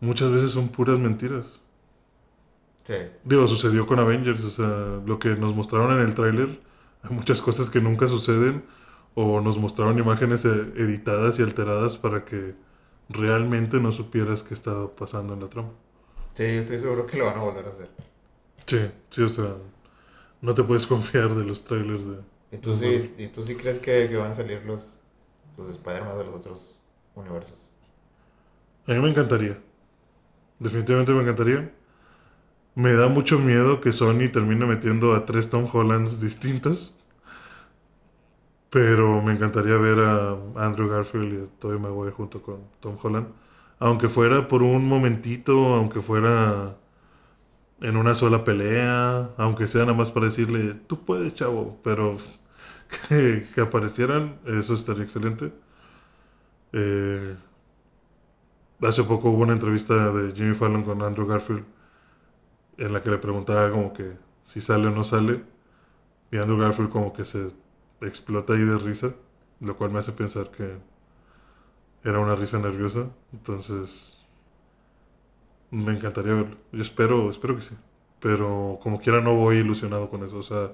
muchas 0.01 0.31
veces 0.31 0.53
son 0.53 0.69
puras 0.69 0.99
mentiras. 0.99 1.47
Sí. 2.85 2.95
Digo, 3.25 3.49
sucedió 3.49 3.87
con 3.87 3.99
Avengers, 3.99 4.43
o 4.45 4.51
sea, 4.51 5.01
lo 5.05 5.19
que 5.19 5.31
nos 5.37 5.55
mostraron 5.55 5.99
en 5.99 6.07
el 6.07 6.15
tráiler, 6.15 6.61
hay 7.05 7.11
muchas 7.17 7.43
cosas 7.43 7.71
que 7.71 7.81
nunca 7.81 8.09
suceden, 8.09 8.65
o 9.15 9.41
nos 9.43 9.59
mostraron 9.59 9.99
imágenes 9.99 10.45
eh, 10.47 10.51
editadas 10.77 11.39
y 11.39 11.43
alteradas 11.43 11.99
para 11.99 12.25
que 12.27 12.57
realmente 13.09 13.81
no 13.81 13.93
supieras 13.93 14.43
qué 14.43 14.55
estaba 14.55 14.95
pasando 14.97 15.35
en 15.35 15.41
la 15.41 15.49
trama. 15.51 15.71
Sí, 16.35 16.43
yo 16.55 16.61
estoy 16.61 16.79
seguro 16.81 17.07
que 17.07 17.17
lo 17.17 17.27
van 17.27 17.39
a 17.39 17.43
volver 17.43 17.67
a 17.67 17.71
hacer. 17.71 17.89
Sí, 18.67 18.79
sí, 19.11 19.23
o 19.23 19.29
sea, 19.29 19.57
no 20.43 20.55
te 20.55 20.65
puedes 20.65 20.87
confiar 20.89 21.35
de 21.35 21.45
los 21.45 21.65
trailers 21.65 22.07
de... 22.09 22.19
¿Y 22.51 22.59
tú 22.59 22.77
sí, 22.77 23.15
y 23.19 23.29
tú 23.29 23.43
sí 23.45 23.57
crees 23.57 23.79
que, 23.81 24.09
que 24.09 24.17
van 24.17 24.31
a 24.31 24.35
salir 24.35 24.65
los, 24.65 25.01
los 25.57 25.69
Spider-Man 25.71 26.19
de 26.19 26.25
los 26.25 26.35
otros 26.37 26.79
universos? 27.15 27.71
A 28.87 28.93
mí 28.93 28.99
me 29.01 29.11
encantaría, 29.11 29.59
definitivamente 30.59 31.13
me 31.13 31.23
encantaría. 31.23 31.73
Me 32.77 32.93
da 32.93 33.09
mucho 33.09 33.39
miedo 33.39 33.81
que 33.81 33.93
Sony 33.93 34.31
termine 34.33 34.67
metiendo 34.67 35.15
a 35.15 35.27
tres 35.27 35.51
Tom 35.51 35.67
Hollands 35.73 36.21
distintos. 36.21 36.94
Pero 38.75 39.23
me 39.23 39.33
encantaría 39.35 39.77
ver 39.77 40.01
a 40.01 40.37
Andrew 40.57 40.89
Garfield 40.89 41.33
y 41.33 41.37
a 41.45 41.61
Tobey 41.61 41.79
Maguire 41.79 42.11
junto 42.11 42.43
con 42.43 42.59
Tom 42.81 42.97
Holland. 43.01 43.29
Aunque 43.79 44.09
fuera 44.09 44.49
por 44.49 44.65
un 44.65 44.89
momentito, 44.89 45.75
aunque 45.75 46.03
fuera 46.03 46.77
en 47.81 47.97
una 47.97 48.17
sola 48.17 48.43
pelea, 48.43 49.31
aunque 49.37 49.69
sea 49.69 49.83
nada 49.83 49.95
más 49.95 50.11
para 50.11 50.27
decirle, 50.27 50.75
tú 50.89 51.05
puedes, 51.05 51.37
chavo, 51.37 51.79
pero 51.85 52.17
que, 53.09 53.61
aparecieran, 53.61 54.41
eso 54.45 54.75
estaría 54.75 55.05
excelente. 55.05 55.53
Eh, 56.73 57.37
hace 58.83 59.05
poco 59.05 59.31
hubo 59.31 59.45
una 59.45 59.53
entrevista 59.53 60.11
de 60.13 60.33
Jimmy 60.33 60.55
Fallon 60.55 60.83
con 60.83 61.01
Andrew 61.03 61.29
Garfield 61.29 61.65
en 62.79 62.93
la 62.93 63.01
que 63.03 63.11
le 63.11 63.19
preguntaba 63.19 63.71
como 63.71 63.93
que 63.93 64.17
si 64.43 64.61
sale 64.61 64.89
o 64.89 64.91
no 64.91 65.05
sale. 65.05 65.45
Y 66.33 66.39
Andrew 66.39 66.59
Garfield 66.59 66.91
como 66.91 67.13
que 67.13 67.25
se 67.25 67.63
explota 68.07 68.55
ahí 68.55 68.61
de 68.65 68.79
risa, 68.79 69.15
lo 69.61 69.77
cual 69.77 69.91
me 69.93 69.99
hace 70.01 70.13
pensar 70.13 70.51
que 70.51 70.79
era 72.05 72.21
una 72.21 72.37
risa 72.37 72.59
nerviosa. 72.59 73.09
Entonces, 73.33 74.17
me 75.71 75.93
encantaría 75.93 76.35
verlo. 76.35 76.57
Yo 76.73 76.83
espero, 76.83 77.31
espero 77.31 77.57
que 77.57 77.63
sí. 77.63 77.75
Pero 78.21 78.79
como 78.83 79.01
quiera 79.01 79.21
no 79.21 79.35
voy 79.35 79.57
ilusionado 79.57 80.09
con 80.11 80.25
eso. 80.25 80.39
O 80.39 80.43
sea, 80.43 80.73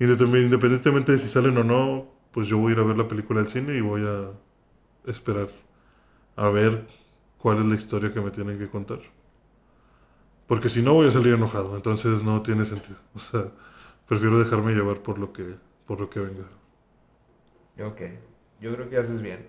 independ- 0.00 0.44
independientemente 0.44 1.12
de 1.12 1.18
si 1.18 1.28
salen 1.28 1.58
o 1.58 1.64
no, 1.64 2.08
pues 2.32 2.48
yo 2.48 2.58
voy 2.58 2.72
a 2.72 2.74
ir 2.76 2.80
a 2.80 2.84
ver 2.84 2.98
la 2.98 3.08
película 3.08 3.40
al 3.40 3.48
cine 3.48 3.76
y 3.76 3.82
voy 3.82 4.02
a 4.06 4.30
esperar 5.10 5.50
a 6.36 6.48
ver 6.50 6.86
cuál 7.38 7.60
es 7.60 7.66
la 7.66 7.76
historia 7.76 8.12
que 8.12 8.20
me 8.22 8.32
tienen 8.32 8.58
que 8.58 8.68
contar. 8.70 9.00
Porque 10.46 10.68
si 10.68 10.82
no 10.82 10.94
voy 10.94 11.08
a 11.08 11.10
salir 11.10 11.34
enojado, 11.34 11.76
entonces 11.76 12.22
no 12.22 12.42
tiene 12.42 12.64
sentido. 12.64 12.98
O 13.14 13.18
sea, 13.18 13.46
prefiero 14.08 14.38
dejarme 14.38 14.72
llevar 14.72 15.02
por 15.02 15.18
lo 15.18 15.32
que, 15.32 15.56
por 15.92 16.00
lo 16.00 16.08
que 16.08 16.20
venga. 16.20 16.46
Ok, 17.78 18.00
yo 18.60 18.74
creo 18.74 18.88
que 18.88 18.96
haces 18.96 19.20
bien. 19.20 19.46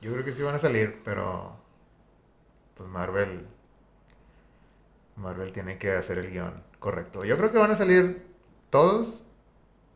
Yo 0.00 0.12
creo 0.12 0.24
que 0.24 0.32
sí 0.32 0.42
van 0.42 0.54
a 0.54 0.58
salir, 0.58 1.02
pero 1.04 1.56
pues 2.76 2.88
Marvel 2.88 3.46
Marvel 5.16 5.52
tiene 5.52 5.78
que 5.78 5.92
hacer 5.92 6.18
el 6.18 6.30
guion 6.30 6.62
correcto. 6.78 7.24
Yo 7.24 7.36
creo 7.38 7.50
que 7.52 7.58
van 7.58 7.70
a 7.70 7.76
salir 7.76 8.26
todos, 8.70 9.24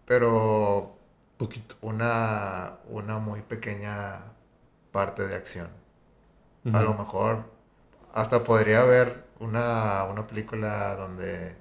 pero 0.06 0.96
Poquito. 1.38 1.76
una 1.82 2.78
una 2.88 3.18
muy 3.18 3.42
pequeña 3.42 4.32
parte 4.92 5.26
de 5.26 5.34
acción. 5.36 5.68
A 6.72 6.82
lo 6.82 6.94
mejor 6.94 7.44
hasta 8.12 8.44
podría 8.44 8.82
haber 8.82 9.24
una, 9.40 10.04
una 10.04 10.26
película 10.26 10.96
donde 10.96 11.56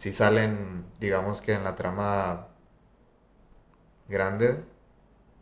si 0.00 0.12
salen, 0.12 0.86
digamos 0.98 1.42
que 1.42 1.52
en 1.52 1.62
la 1.62 1.74
trama 1.74 2.48
grande, 4.08 4.64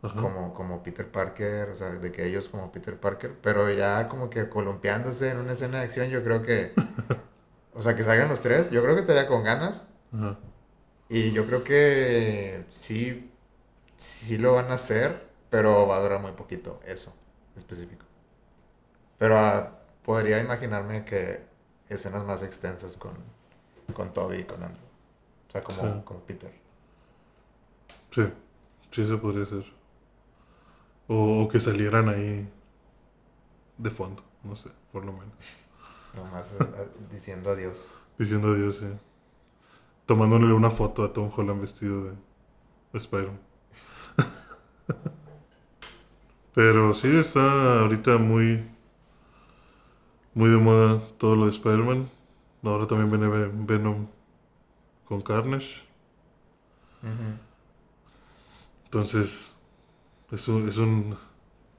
Ajá. 0.01 0.19
como, 0.21 0.53
como 0.53 0.83
Peter 0.83 1.09
Parker, 1.09 1.69
o 1.69 1.75
sea, 1.75 1.91
de 1.91 2.11
que 2.11 2.25
ellos 2.25 2.49
como 2.49 2.71
Peter 2.71 2.99
Parker, 2.99 3.37
pero 3.41 3.71
ya 3.71 4.09
como 4.09 4.29
que 4.29 4.49
columpiándose 4.49 5.29
en 5.29 5.37
una 5.37 5.53
escena 5.53 5.79
de 5.79 5.85
acción, 5.85 6.09
yo 6.09 6.23
creo 6.23 6.43
que, 6.43 6.73
o 7.73 7.81
sea, 7.81 7.95
que 7.95 8.03
salgan 8.03 8.29
los 8.29 8.41
tres, 8.41 8.69
yo 8.69 8.81
creo 8.83 8.95
que 8.95 9.01
estaría 9.01 9.27
con 9.27 9.43
ganas, 9.43 9.87
Ajá. 10.13 10.37
y 11.09 11.31
yo 11.31 11.45
creo 11.47 11.63
que 11.63 12.65
sí, 12.69 13.31
sí 13.97 14.37
lo 14.37 14.55
van 14.55 14.71
a 14.71 14.75
hacer, 14.75 15.29
pero 15.49 15.87
va 15.87 15.97
a 15.97 16.01
durar 16.01 16.21
muy 16.21 16.33
poquito, 16.33 16.79
eso, 16.85 17.13
específico. 17.55 18.05
Pero 19.17 19.37
ah, 19.37 19.79
podría 20.03 20.39
imaginarme 20.39 21.05
que 21.05 21.45
escenas 21.89 22.23
más 22.25 22.43
extensas 22.43 22.97
con, 22.97 23.13
con 23.93 24.13
Toby 24.13 24.37
y 24.39 24.43
con 24.45 24.63
Andrew, 24.63 24.85
o 25.47 25.51
sea, 25.51 25.61
como, 25.63 25.81
Sí. 25.81 26.01
como 26.05 26.19
Peter. 26.21 26.51
Sí, 28.11 28.23
sí, 28.91 29.01
eso 29.01 29.19
podría 29.21 29.45
ser. 29.45 29.65
O, 31.07 31.43
o 31.43 31.47
que 31.47 31.59
salieran 31.59 32.09
ahí 32.09 32.47
de 33.77 33.89
fondo, 33.91 34.23
no 34.43 34.55
sé, 34.55 34.69
por 34.91 35.05
lo 35.05 35.11
menos. 35.13 35.33
Nomás 36.15 36.53
eh, 36.53 36.57
eh, 36.77 36.87
diciendo 37.11 37.51
adiós. 37.51 37.93
Diciendo 38.17 38.49
adiós, 38.51 38.77
sí. 38.77 38.87
Tomándole 40.05 40.51
una 40.53 40.71
foto 40.71 41.03
a 41.03 41.13
Tom 41.13 41.31
Holland 41.35 41.61
vestido 41.61 42.03
de 42.05 42.13
Spider-Man. 42.93 43.39
Pero 46.53 46.93
sí 46.93 47.07
está 47.15 47.81
ahorita 47.81 48.17
muy, 48.17 48.65
muy 50.33 50.49
de 50.49 50.57
moda 50.57 51.01
todo 51.17 51.35
lo 51.35 51.45
de 51.45 51.51
Spider-Man. 51.51 52.09
Ahora 52.63 52.87
también 52.87 53.09
viene 53.11 53.27
Ven- 53.27 53.65
Venom 53.67 54.07
con 55.05 55.21
Carnage. 55.21 55.83
Entonces, 58.85 59.47
es, 60.31 60.47
un- 60.47 60.69
es 60.69 60.77
un- 60.77 61.17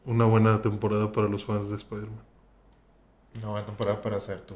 una 0.06 0.26
buena 0.26 0.62
temporada 0.62 1.12
para 1.12 1.28
los 1.28 1.44
fans 1.44 1.70
de 1.70 1.76
Spider-Man. 1.76 2.24
Una 3.38 3.48
buena 3.48 3.66
temporada 3.66 4.00
para 4.00 4.18
hacer 4.18 4.40
tu. 4.42 4.54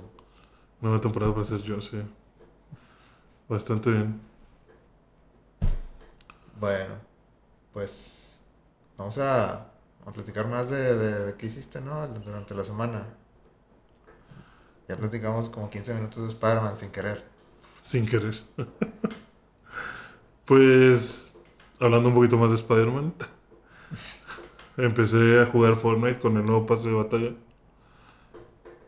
Una 0.81 0.91
buena 0.91 1.01
temporada 1.01 1.35
para 1.35 1.47
ser 1.47 1.63
yo, 1.63 1.81
sí. 1.81 2.01
Bastante 3.49 3.91
bien. 3.91 4.21
Bueno, 6.61 6.95
pues 7.73 8.39
vamos 8.99 9.19
a, 9.19 9.55
a 10.07 10.13
platicar 10.15 10.49
más 10.49 10.71
de, 10.71 10.97
de, 10.97 11.21
de 11.27 11.37
qué 11.37 11.47
hiciste, 11.47 11.81
¿no? 11.81 12.07
Durante 12.09 12.55
la 12.55 12.65
semana. 12.65 13.07
Ya 14.89 14.97
platicamos 14.97 15.49
como 15.49 15.71
15 15.71 15.95
minutos 15.95 16.23
de 16.23 16.29
Spider-Man 16.29 16.77
sin 16.77 16.91
querer. 16.91 17.25
Sin 17.83 18.07
querer. 18.07 18.35
pues, 20.45 21.33
hablando 21.81 22.11
un 22.11 22.15
poquito 22.15 22.37
más 22.37 22.51
de 22.51 22.57
Spider-Man, 22.57 23.15
empecé 24.77 25.41
a 25.41 25.47
jugar 25.47 25.77
Fortnite 25.77 26.19
con 26.19 26.37
el 26.37 26.45
nuevo 26.45 26.67
pase 26.67 26.89
de 26.89 26.95
batalla. 26.95 27.33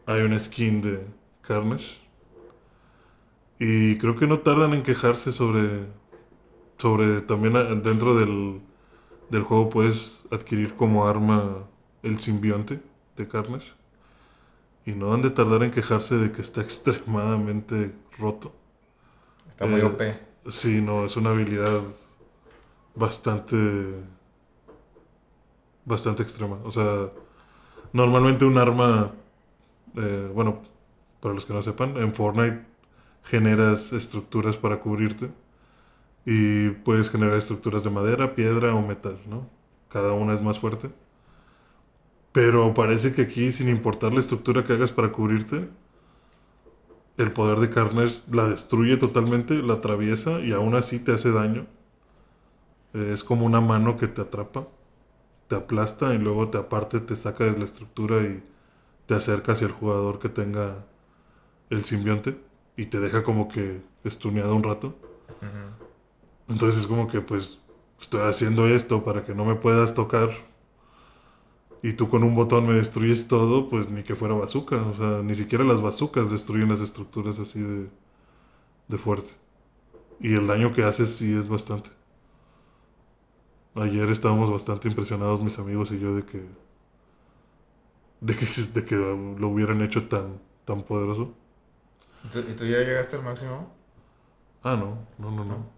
Hay 0.05 0.21
una 0.23 0.39
skin 0.39 0.83
de 0.83 1.07
Carnage. 1.41 1.99
Y 3.59 3.97
creo 3.97 4.17
que 4.17 4.27
no 4.27 4.41
tardan 4.41 4.75
en 4.75 4.83
quejarse 4.83 5.33
sobre. 5.33 5.87
Sobre 6.79 7.23
también 7.23 7.55
dentro 7.83 8.15
del, 8.15 8.61
del 9.31 9.43
juego 9.45 9.71
puedes 9.71 10.21
adquirir 10.31 10.75
como 10.75 11.07
arma 11.07 11.65
el 12.03 12.21
simbionte 12.21 12.83
de 13.17 13.27
Carnage. 13.27 13.76
Y 14.87 14.93
no 14.95 15.13
han 15.13 15.21
de 15.23 15.31
tardar 15.31 15.63
en 15.65 15.71
quejarse 15.71 16.15
de 16.17 16.33
que 16.33 16.41
está 16.43 16.61
extremadamente 16.63 17.95
roto. 18.19 18.55
Está 19.49 19.67
muy 19.67 19.81
Eh, 19.81 19.89
OP. 19.89 20.03
Sí, 20.51 20.81
no, 20.83 21.07
es 21.07 21.17
una 21.17 21.31
habilidad 21.31 21.83
bastante. 22.95 23.57
bastante 25.85 26.23
extrema. 26.23 26.59
O 26.65 26.71
sea, 26.71 27.11
normalmente 27.93 28.45
un 28.45 28.59
arma. 28.59 29.13
eh, 29.97 30.31
bueno, 30.35 30.63
para 31.21 31.35
los 31.35 31.45
que 31.47 31.55
no 31.55 31.63
sepan, 31.63 31.97
en 31.99 32.15
Fortnite 32.15 32.67
generas 33.25 33.93
estructuras 33.95 34.57
para 34.59 34.81
cubrirte. 34.81 35.31
Y 36.27 36.71
puedes 36.71 37.11
generar 37.11 37.37
estructuras 37.37 37.85
de 37.85 37.91
madera, 37.91 38.35
piedra 38.35 38.75
o 38.75 38.83
metal, 38.83 39.19
¿no? 39.29 39.49
Cada 39.91 40.13
una 40.15 40.35
es 40.35 40.43
más 40.43 40.59
fuerte. 40.59 40.91
Pero 42.37 42.75
parece 42.75 43.15
que 43.15 43.23
aquí, 43.23 43.51
sin 43.51 43.71
importar 43.71 44.13
la 44.13 44.21
estructura 44.21 44.63
que 44.63 44.75
hagas 44.75 44.93
para 44.93 45.11
cubrirte, 45.11 45.71
el 47.17 47.33
poder 47.33 47.61
de 47.61 47.71
Carnage 47.71 48.21
la 48.31 48.47
destruye 48.47 48.99
totalmente, 48.99 49.55
la 49.63 49.73
atraviesa 49.73 50.41
y 50.41 50.53
aún 50.53 50.75
así 50.75 50.99
te 50.99 51.15
hace 51.15 51.33
daño. 51.33 51.67
Es 52.93 53.25
como 53.25 53.47
una 53.47 53.63
mano 53.63 53.97
que 53.97 54.07
te 54.07 54.21
atrapa, 54.21 54.69
te 55.49 55.55
aplasta 55.55 56.13
y 56.13 56.19
luego 56.19 56.51
te 56.51 56.59
aparte, 56.59 57.01
te 57.01 57.17
saca 57.17 57.45
de 57.45 57.59
la 57.59 57.65
estructura 57.65 58.21
y 58.21 58.43
te 59.07 59.15
acerca 59.15 59.53
hacia 59.53 59.69
el 59.69 59.73
jugador 59.73 60.19
que 60.19 60.29
tenga 60.29 60.85
el 61.71 61.87
simbionte 61.87 62.37
y 62.77 62.85
te 62.85 63.01
deja 63.01 63.25
como 63.25 63.49
que 63.49 63.81
estuneado 64.05 64.55
un 64.55 64.63
rato. 64.63 64.95
Entonces 66.51 66.81
es 66.81 66.87
como 66.87 67.09
que 67.09 67.23
pues 67.23 67.63
estoy 67.99 68.29
haciendo 68.29 68.67
esto 68.67 69.05
para 69.05 69.25
que 69.25 69.35
no 69.35 69.47
me 69.47 69.55
puedas 69.55 69.95
tocar 69.95 70.33
y 71.87 71.93
tú 71.93 72.09
con 72.09 72.25
un 72.25 72.35
botón 72.35 72.67
me 72.67 72.75
destruyes 72.75 73.29
todo, 73.29 73.69
pues 73.69 73.89
ni 73.91 74.03
que 74.03 74.17
fuera 74.17 74.35
bazooka. 74.35 74.77
O 74.89 74.95
sea, 74.95 75.23
ni 75.23 75.37
siquiera 75.37 75.63
las 75.65 75.81
bazucas 75.81 76.31
destruyen 76.33 76.69
las 76.69 76.81
estructuras 76.81 77.39
así 77.39 77.61
de, 77.61 77.89
de 78.89 78.99
fuerte. 78.99 79.33
Y 80.21 80.35
el 80.35 80.47
daño 80.47 80.73
que 80.73 80.85
haces 80.85 81.17
sí 81.17 81.35
es 81.35 81.49
bastante. 81.49 81.91
Ayer 83.77 84.11
estábamos 84.11 84.51
bastante 84.51 84.89
impresionados 84.89 85.41
mis 85.41 85.59
amigos 85.61 85.93
y 85.93 86.01
yo 86.01 86.17
de 86.17 86.25
que 86.25 86.43
de 88.21 88.35
que, 88.35 88.47
de 88.75 88.85
que 88.85 88.97
lo 88.97 89.49
hubieran 89.49 89.83
hecho 89.83 90.09
tan, 90.09 90.41
tan 90.65 90.83
poderoso. 90.83 91.35
¿Y 92.25 92.55
tú, 92.55 92.65
ya 92.65 92.79
llegaste 92.81 93.17
al 93.17 93.23
máximo? 93.23 93.73
Ah, 94.63 94.77
no, 94.77 95.07
no, 95.19 95.31
no, 95.31 95.45
no. 95.45 95.57
No, 95.57 95.71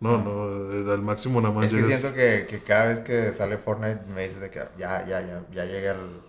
no, 0.00 0.72
eh, 0.72 0.92
al 0.92 1.02
máximo 1.02 1.40
nada 1.40 1.54
más 1.54 1.66
Es 1.66 1.72
que 1.72 1.82
llegas- 1.82 1.84
siento 1.84 2.14
que, 2.14 2.46
que 2.48 2.62
cada 2.62 2.86
vez 2.86 3.00
que 3.00 3.32
sale 3.32 3.58
Fortnite 3.58 4.04
me 4.06 4.22
dices 4.22 4.40
de 4.40 4.50
que 4.50 4.58
ya, 4.78 5.06
ya, 5.06 5.20
ya, 5.20 5.44
ya 5.50 5.64
llegué 5.64 5.88
al, 5.90 6.22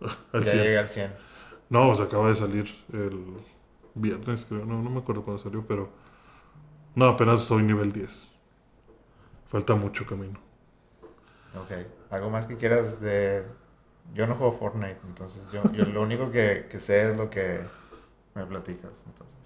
al 0.32 0.44
ya 0.44 0.46
100. 0.46 0.62
llegué 0.62 0.78
al 0.78 0.88
100. 0.90 1.12
No, 1.70 1.88
pues 1.88 2.00
acaba 2.00 2.28
de 2.30 2.36
salir 2.36 2.66
el 2.92 3.24
viernes, 3.94 4.44
creo. 4.48 4.64
No, 4.66 4.82
no 4.82 4.90
me 4.90 5.00
acuerdo 5.00 5.24
cuándo 5.24 5.42
salió, 5.42 5.66
pero. 5.66 5.90
No, 6.94 7.06
apenas 7.06 7.40
soy 7.40 7.62
nivel 7.64 7.92
10. 7.92 8.28
Falta 9.46 9.74
mucho 9.74 10.06
camino. 10.06 10.40
Ok. 11.52 11.72
¿Algo 12.10 12.30
más 12.30 12.46
que 12.46 12.56
quieras 12.56 13.00
de...? 13.00 13.44
Yo 14.14 14.26
no 14.26 14.34
juego 14.36 14.52
Fortnite, 14.52 15.00
entonces 15.06 15.50
yo, 15.50 15.70
yo 15.72 15.84
lo 15.84 16.02
único 16.02 16.30
que, 16.32 16.66
que 16.70 16.80
sé 16.80 17.10
es 17.12 17.16
lo 17.16 17.30
que 17.30 17.60
me 18.34 18.46
platicas, 18.46 19.04
entonces. 19.06 19.36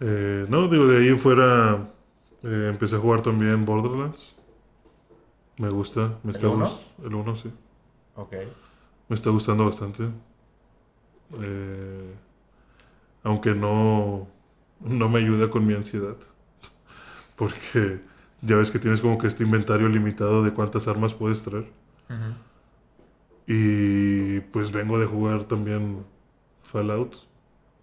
Eh, 0.00 0.46
no, 0.48 0.68
digo, 0.68 0.86
de 0.86 0.98
ahí 1.10 1.14
fuera. 1.18 1.93
Eh, 2.44 2.68
empecé 2.70 2.96
a 2.96 3.00
jugar 3.00 3.22
también 3.22 3.64
Borderlands. 3.64 4.34
Me 5.58 5.68
gusta. 5.68 6.18
Me 6.22 6.30
¿El 6.32 6.36
está 6.36 6.48
uno? 6.48 6.66
gus- 6.66 6.80
El 7.04 7.14
1, 7.14 7.36
sí. 7.36 7.50
Ok. 8.16 8.34
Me 9.08 9.16
está 9.16 9.30
gustando 9.30 9.64
bastante. 9.66 10.10
Eh, 11.40 12.14
aunque 13.22 13.54
no, 13.54 14.28
no 14.80 15.08
me 15.08 15.18
ayuda 15.20 15.50
con 15.50 15.66
mi 15.66 15.74
ansiedad. 15.74 16.16
Porque 17.36 18.00
ya 18.42 18.56
ves 18.56 18.70
que 18.70 18.78
tienes 18.78 19.00
como 19.00 19.18
que 19.18 19.26
este 19.26 19.44
inventario 19.44 19.88
limitado 19.88 20.42
de 20.42 20.52
cuántas 20.52 20.88
armas 20.88 21.14
puedes 21.14 21.42
traer. 21.42 21.66
Ujú. 22.08 22.34
Y 23.46 24.40
pues 24.40 24.72
vengo 24.72 24.98
de 24.98 25.06
jugar 25.06 25.44
también 25.44 26.04
Fallout, 26.62 27.16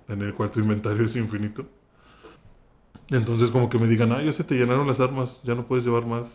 en 0.08 0.21
el 0.21 0.34
cual 0.34 0.52
tu 0.52 0.60
inventario 0.60 1.06
es 1.06 1.15
infinito. 1.15 1.65
Entonces 3.12 3.52
como 3.52 3.69
que 3.69 3.78
me 3.78 3.88
digan, 3.88 4.12
ah, 4.12 4.24
ya 4.24 4.34
se 4.34 4.43
te 4.43 4.56
llenaron 4.56 4.88
las 4.88 5.00
armas, 5.00 5.39
ya 5.43 5.54
no 5.54 5.67
puedes 5.67 5.86
llevar 5.86 6.06
más. 6.08 6.30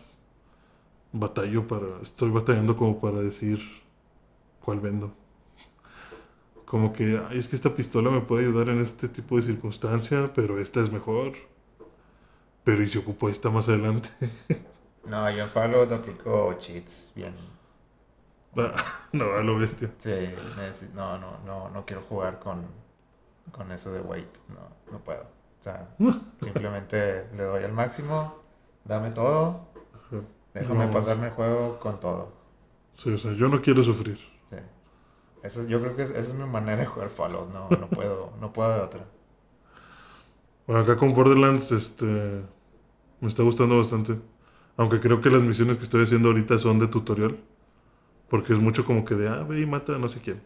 Batallo 1.11 1.67
para, 1.67 2.01
estoy 2.01 2.29
batallando 2.29 2.77
como 2.77 2.99
para 3.01 3.19
decir 3.19 3.59
cuál 4.63 4.79
vendo. 4.79 5.13
Como 6.65 6.93
que, 6.93 7.19
ay, 7.29 7.39
es 7.39 7.47
que 7.47 7.55
esta 7.55 7.73
pistola 7.73 8.11
me 8.11 8.21
puede 8.21 8.45
ayudar 8.45 8.69
en 8.69 8.81
este 8.81 9.07
tipo 9.07 9.37
de 9.37 9.41
circunstancia, 9.43 10.31
pero 10.35 10.59
esta 10.59 10.81
es 10.81 10.91
mejor. 10.91 11.33
Pero 12.63 12.83
¿y 12.83 12.87
si 12.87 12.97
ocupo 12.97 13.29
esta 13.29 13.49
más 13.49 13.67
adelante? 13.69 14.09
No, 15.05 15.29
yo 15.31 15.43
en 15.43 15.49
Fallout 15.49 15.91
aplico 15.91 16.53
cheats, 16.59 17.11
bien. 17.15 17.33
no, 19.13 19.33
a 19.33 19.41
lo 19.41 19.57
bestia. 19.57 19.91
Sí, 19.97 20.29
no, 20.93 21.17
no, 21.17 21.39
no, 21.45 21.69
no 21.69 21.85
quiero 21.85 22.01
jugar 22.03 22.39
con, 22.39 22.65
con 23.51 23.71
eso 23.71 23.91
de 23.91 24.01
weight, 24.01 24.37
no, 24.49 24.91
no 24.91 24.99
puedo. 24.99 25.36
O 25.59 25.63
sea, 25.63 25.89
simplemente 26.41 27.27
le 27.35 27.43
doy 27.43 27.63
al 27.63 27.73
máximo, 27.73 28.35
dame 28.85 29.11
todo, 29.11 29.67
déjame 30.53 30.87
No. 30.87 30.91
pasarme 30.91 31.27
el 31.27 31.33
juego 31.33 31.79
con 31.79 31.99
todo. 31.99 32.33
Sí, 32.93 33.11
o 33.13 33.17
sea, 33.17 33.33
yo 33.33 33.47
no 33.47 33.61
quiero 33.61 33.83
sufrir. 33.83 34.19
Sí. 34.49 34.57
Eso, 35.43 35.65
yo 35.67 35.81
creo 35.81 35.95
que 35.95 36.03
es- 36.03 36.11
esa 36.11 36.19
es 36.19 36.35
mi 36.35 36.45
manera 36.45 36.77
de 36.77 36.85
jugar 36.87 37.09
Fallout, 37.09 37.51
no, 37.53 37.73
no 37.79 37.87
puedo, 37.89 38.33
no 38.41 38.53
puedo 38.53 38.73
de 38.75 38.81
otra. 38.81 39.05
Bueno, 40.65 40.81
acá 40.81 40.97
con 40.97 41.13
Borderlands, 41.13 41.71
este, 41.71 42.05
me 43.21 43.27
está 43.27 43.43
gustando 43.43 43.77
bastante. 43.77 44.17
Aunque 44.77 44.99
creo 44.99 45.21
que 45.21 45.29
las 45.29 45.43
misiones 45.43 45.77
que 45.77 45.83
estoy 45.83 46.03
haciendo 46.03 46.29
ahorita 46.29 46.57
son 46.59 46.79
de 46.79 46.87
tutorial. 46.87 47.37
Porque 48.29 48.53
es 48.53 48.59
mucho 48.59 48.85
como 48.85 49.05
que 49.05 49.15
de, 49.15 49.29
ah, 49.29 49.43
ve 49.43 49.61
y 49.61 49.65
mata 49.65 49.95
a 49.95 49.99
no 49.99 50.09
sé 50.09 50.21
quién. 50.21 50.41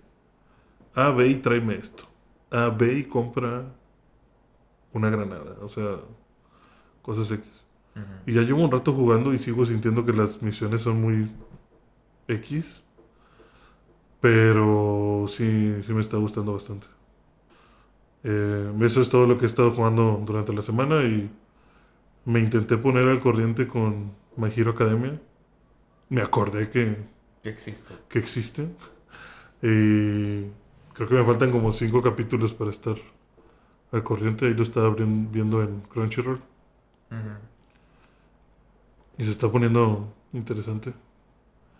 Ah, 0.95 1.11
ve 1.11 1.27
y 1.29 1.35
tráeme 1.35 1.75
esto. 1.75 2.05
Ah, 2.51 2.73
ve 2.77 2.93
y 2.99 3.03
compra 3.05 3.65
una 4.93 5.09
granada. 5.09 5.57
O 5.61 5.69
sea, 5.69 5.97
cosas 7.01 7.31
X. 7.31 7.45
Y 8.25 8.33
ya 8.33 8.41
llevo 8.43 8.63
un 8.63 8.71
rato 8.71 8.93
jugando 8.93 9.33
y 9.33 9.39
sigo 9.39 9.65
sintiendo 9.65 10.05
que 10.05 10.13
las 10.13 10.41
misiones 10.41 10.81
son 10.81 11.01
muy 11.01 11.31
X. 12.27 12.81
Pero 14.19 15.25
sí, 15.27 15.81
sí 15.85 15.93
me 15.93 16.01
está 16.01 16.17
gustando 16.17 16.53
bastante. 16.53 16.87
Eh, 18.23 18.71
eso 18.81 19.01
es 19.01 19.09
todo 19.09 19.25
lo 19.25 19.37
que 19.37 19.45
he 19.45 19.47
estado 19.47 19.71
jugando 19.71 20.21
durante 20.25 20.53
la 20.53 20.61
semana 20.61 21.03
y 21.03 21.31
me 22.25 22.39
intenté 22.39 22.77
poner 22.77 23.07
al 23.07 23.19
corriente 23.21 23.67
con 23.67 24.13
My 24.37 24.49
Hero 24.55 24.71
Academia. 24.71 25.21
Me 26.09 26.21
acordé 26.21 26.69
que, 26.69 26.97
Que 27.43 27.49
existe. 27.49 27.93
que 28.09 28.19
existe. 28.19 28.63
Y 29.61 30.45
creo 30.93 31.07
que 31.09 31.15
me 31.15 31.25
faltan 31.25 31.51
como 31.51 31.71
cinco 31.73 32.01
capítulos 32.01 32.53
para 32.53 32.71
estar 32.71 32.95
al 33.91 34.03
corriente. 34.03 34.45
Ahí 34.47 34.53
lo 34.53 34.63
estaba 34.63 34.89
viendo 34.91 35.61
en 35.63 35.81
Crunchyroll. 35.81 36.41
Y 39.17 39.23
se 39.23 39.31
está 39.31 39.49
poniendo 39.51 40.13
interesante. 40.33 40.93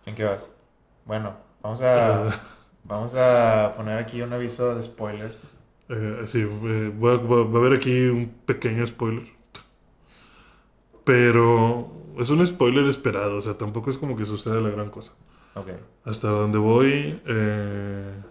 ¿En 0.06 0.14
qué 0.14 0.24
vas? 0.24 0.48
Bueno, 1.04 1.36
vamos 1.62 1.82
a, 1.82 2.40
vamos 2.84 3.14
a 3.16 3.74
poner 3.76 3.98
aquí 3.98 4.22
un 4.22 4.32
aviso 4.32 4.74
de 4.74 4.82
spoilers. 4.82 5.50
Eh, 5.88 6.24
sí, 6.26 6.40
eh, 6.40 6.92
va, 7.02 7.16
va- 7.18 7.44
va 7.44 7.58
a 7.58 7.60
haber 7.62 7.74
aquí 7.74 8.06
un 8.06 8.28
pequeño 8.46 8.86
spoiler. 8.86 9.26
Pero 11.04 11.90
es 12.18 12.30
un 12.30 12.46
spoiler 12.46 12.84
esperado, 12.86 13.38
o 13.38 13.42
sea, 13.42 13.58
tampoco 13.58 13.90
es 13.90 13.98
como 13.98 14.16
que 14.16 14.26
suceda 14.26 14.60
la 14.60 14.70
gran 14.70 14.90
cosa. 14.90 15.12
Ok. 15.54 15.70
Hasta 16.04 16.28
donde 16.28 16.58
voy, 16.58 17.20
eh, 17.26 18.21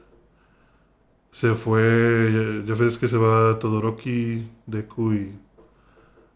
se 1.32 1.56
fue, 1.56 2.62
ya, 2.66 2.74
ya 2.74 2.80
ves 2.80 2.98
que 2.98 3.08
se 3.08 3.18
va 3.18 3.58
Todoroki, 3.60 4.50
Deku 4.66 5.14
y 5.14 5.40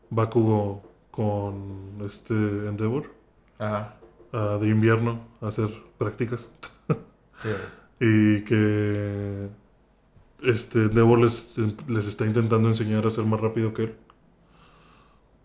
Bakugo 0.10 0.82
con 1.12 1.98
este 2.08 2.34
Endeavor 2.34 3.06
Ajá. 3.60 3.96
de 4.32 4.68
invierno 4.70 5.20
a 5.42 5.48
hacer 5.48 5.70
prácticas. 5.98 6.46
Sí. 7.38 7.50
Y 8.00 8.44
que 8.44 9.50
este 10.44 10.86
Endeavor 10.86 11.20
les, 11.20 11.54
les 11.88 12.08
está 12.08 12.26
intentando 12.26 12.70
enseñar 12.70 13.06
a 13.08 13.12
ser 13.12 13.26
más 13.26 13.40
rápido 13.42 13.74
que 13.74 13.84
él. 13.84 13.96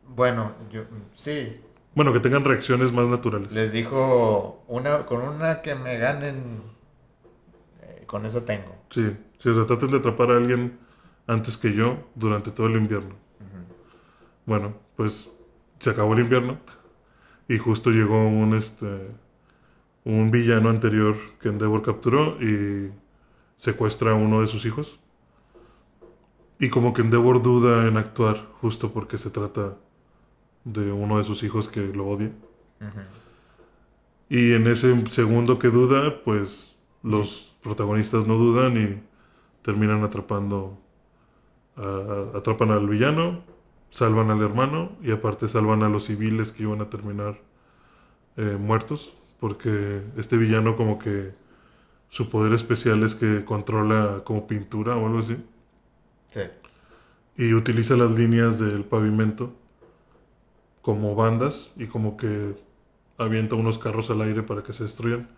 Bueno, 0.08 0.54
yo 0.70 0.84
sí. 1.12 1.60
Bueno, 1.94 2.12
que 2.12 2.18
tengan 2.18 2.44
reacciones 2.44 2.90
más 2.92 3.06
naturales. 3.06 3.52
Les 3.56 3.72
dijo 3.72 4.64
una 4.66 5.04
con 5.04 5.20
una 5.20 5.60
que 5.60 5.74
me 5.74 5.98
ganen. 5.98 6.62
eh, 7.82 8.04
con 8.06 8.26
eso 8.26 8.44
tengo. 8.44 8.79
Sí, 8.90 9.16
sí, 9.38 9.48
o 9.48 9.54
sea, 9.54 9.66
traten 9.66 9.90
de 9.90 9.98
atrapar 9.98 10.30
a 10.30 10.36
alguien 10.36 10.78
antes 11.26 11.56
que 11.56 11.72
yo 11.72 12.08
durante 12.14 12.50
todo 12.50 12.66
el 12.66 12.76
invierno. 12.76 13.14
Bueno, 14.46 14.74
pues 14.96 15.30
se 15.78 15.90
acabó 15.90 16.14
el 16.14 16.20
invierno 16.20 16.58
y 17.48 17.58
justo 17.58 17.90
llegó 17.90 18.26
un 18.26 18.54
este 18.54 19.10
un 20.04 20.30
villano 20.30 20.70
anterior 20.70 21.16
que 21.40 21.48
Endeavor 21.48 21.82
capturó 21.82 22.40
y 22.42 22.90
secuestra 23.58 24.12
a 24.12 24.14
uno 24.14 24.40
de 24.40 24.46
sus 24.46 24.64
hijos. 24.64 24.98
Y 26.58 26.68
como 26.68 26.92
que 26.92 27.02
Endeavor 27.02 27.42
duda 27.42 27.86
en 27.86 27.96
actuar 27.96 28.46
justo 28.60 28.92
porque 28.92 29.18
se 29.18 29.30
trata 29.30 29.76
de 30.64 30.92
uno 30.92 31.18
de 31.18 31.24
sus 31.24 31.42
hijos 31.42 31.68
que 31.68 31.80
lo 31.88 32.08
odia. 32.08 32.32
Y 34.28 34.52
en 34.52 34.66
ese 34.66 35.06
segundo 35.08 35.58
que 35.58 35.68
duda, 35.68 36.22
pues 36.24 36.74
los 37.02 37.49
protagonistas 37.62 38.26
no 38.26 38.36
dudan 38.36 38.76
y 38.76 39.02
terminan 39.62 40.02
atrapando, 40.02 40.78
a- 41.76 42.36
atrapan 42.38 42.70
al 42.70 42.88
villano, 42.88 43.42
salvan 43.90 44.30
al 44.30 44.42
hermano 44.42 44.92
y 45.02 45.10
aparte 45.10 45.48
salvan 45.48 45.82
a 45.82 45.88
los 45.88 46.04
civiles 46.04 46.52
que 46.52 46.62
iban 46.64 46.80
a 46.80 46.90
terminar 46.90 47.40
eh, 48.36 48.56
muertos, 48.58 49.12
porque 49.40 50.02
este 50.16 50.36
villano 50.36 50.76
como 50.76 50.98
que 50.98 51.32
su 52.08 52.28
poder 52.28 52.52
especial 52.54 53.02
es 53.02 53.14
que 53.14 53.44
controla 53.44 54.22
como 54.24 54.46
pintura 54.46 54.96
o 54.96 55.06
algo 55.06 55.18
así 55.20 55.36
Sí. 56.30 56.42
y 57.36 57.54
utiliza 57.54 57.96
las 57.96 58.12
líneas 58.12 58.58
del 58.58 58.84
pavimento 58.84 59.52
como 60.82 61.14
bandas 61.14 61.70
y 61.76 61.86
como 61.86 62.16
que 62.16 62.54
avienta 63.18 63.54
unos 63.56 63.78
carros 63.78 64.10
al 64.10 64.22
aire 64.22 64.42
para 64.42 64.62
que 64.62 64.72
se 64.72 64.84
destruyan. 64.84 65.28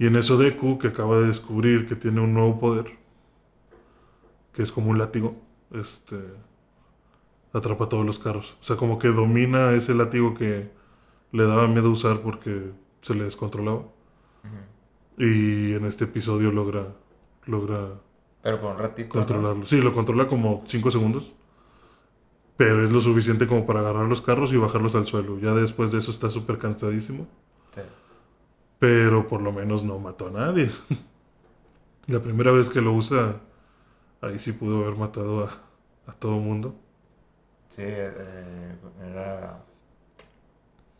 Y 0.00 0.06
en 0.06 0.16
eso 0.16 0.38
Deku, 0.38 0.78
que 0.78 0.88
acaba 0.88 1.18
de 1.18 1.26
descubrir 1.26 1.84
que 1.86 1.94
tiene 1.94 2.22
un 2.22 2.32
nuevo 2.32 2.58
poder, 2.58 2.86
que 4.54 4.62
es 4.62 4.72
como 4.72 4.90
un 4.90 4.96
látigo, 4.96 5.36
este 5.72 6.16
atrapa 7.52 7.86
todos 7.90 8.06
los 8.06 8.18
carros. 8.18 8.56
O 8.62 8.64
sea, 8.64 8.76
como 8.76 8.98
que 8.98 9.08
domina 9.08 9.72
ese 9.72 9.94
látigo 9.94 10.32
que 10.32 10.70
le 11.32 11.46
daba 11.46 11.68
miedo 11.68 11.90
usar 11.90 12.22
porque 12.22 12.70
se 13.02 13.14
le 13.14 13.24
descontrolaba. 13.24 13.82
Y 15.18 15.74
en 15.74 15.84
este 15.84 16.04
episodio 16.04 16.50
logra 16.50 16.94
logra 17.44 18.00
Pero 18.42 18.58
por 18.58 18.70
un 18.70 18.78
ratito. 18.78 19.08
¿no? 19.08 19.20
controlarlo. 19.20 19.66
Sí, 19.66 19.82
lo 19.82 19.92
controla 19.92 20.28
como 20.28 20.64
5 20.66 20.90
segundos. 20.92 21.30
Pero 22.56 22.82
es 22.84 22.90
lo 22.90 23.02
suficiente 23.02 23.46
como 23.46 23.66
para 23.66 23.80
agarrar 23.80 24.06
los 24.06 24.22
carros 24.22 24.50
y 24.54 24.56
bajarlos 24.56 24.94
al 24.94 25.04
suelo. 25.04 25.38
Ya 25.38 25.52
después 25.52 25.92
de 25.92 25.98
eso 25.98 26.10
está 26.10 26.30
súper 26.30 26.56
cansadísimo. 26.56 27.28
Sí. 27.74 27.82
Pero 28.80 29.28
por 29.28 29.42
lo 29.42 29.52
menos 29.52 29.84
no 29.84 29.98
mató 30.00 30.26
a 30.28 30.30
nadie. 30.32 30.70
La 32.06 32.20
primera 32.20 32.52
vez 32.52 32.68
que 32.68 32.80
lo 32.82 32.92
usa, 32.92 33.40
ahí 34.22 34.38
sí 34.40 34.52
pudo 34.52 34.84
haber 34.84 34.96
matado 34.98 35.44
a, 35.44 35.50
a 36.10 36.14
todo 36.14 36.38
mundo. 36.38 36.76
Sí, 37.68 37.82
eh, 37.84 38.76
era. 39.02 39.64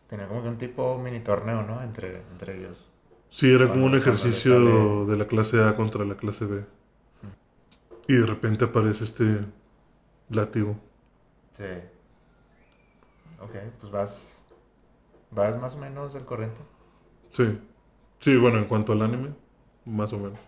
Tenía 0.07 0.27
como 0.27 0.43
que 0.43 0.49
un 0.49 0.57
tipo 0.59 0.99
mini 0.99 1.21
torneo, 1.21 1.63
¿no? 1.63 1.81
Entre, 1.81 2.17
entre 2.31 2.57
ellos. 2.57 2.87
Sí, 3.31 3.51
era 3.51 3.67
como 3.67 3.85
un 3.87 3.95
ejercicio 3.95 4.53
sale- 4.59 5.05
de 5.07 5.17
la 5.17 5.25
clase 5.27 5.63
A 5.63 5.75
contra 5.75 6.05
la 6.05 6.17
clase 6.17 6.45
B. 6.45 6.63
Y 8.07 8.13
de 8.13 8.27
repente 8.27 8.65
aparece 8.65 9.05
este 9.05 9.39
látigo. 10.29 10.77
Sí. 11.53 11.65
Ok, 13.39 13.55
pues 13.79 13.91
vas. 13.91 14.45
Vas 15.31 15.59
más 15.61 15.75
o 15.75 15.79
menos 15.79 16.15
al 16.15 16.25
corriente. 16.25 16.61
Sí. 17.31 17.59
Sí, 18.21 18.37
bueno, 18.37 18.57
en 18.59 18.65
cuanto 18.65 18.93
al 18.93 19.01
anime, 19.01 19.35
más 19.85 20.13
o 20.13 20.17
menos. 20.19 20.39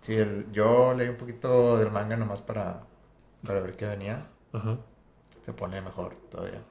Sí, 0.00 0.14
el, 0.16 0.50
yo 0.52 0.92
leí 0.94 1.08
un 1.08 1.16
poquito 1.16 1.78
del 1.78 1.90
manga 1.92 2.16
nomás 2.16 2.42
para, 2.42 2.86
para 3.44 3.60
ver 3.60 3.76
qué 3.76 3.86
venía. 3.86 4.28
Ajá. 4.52 4.78
Se 5.42 5.52
pone 5.52 5.80
mejor 5.82 6.16
todavía. 6.30 6.62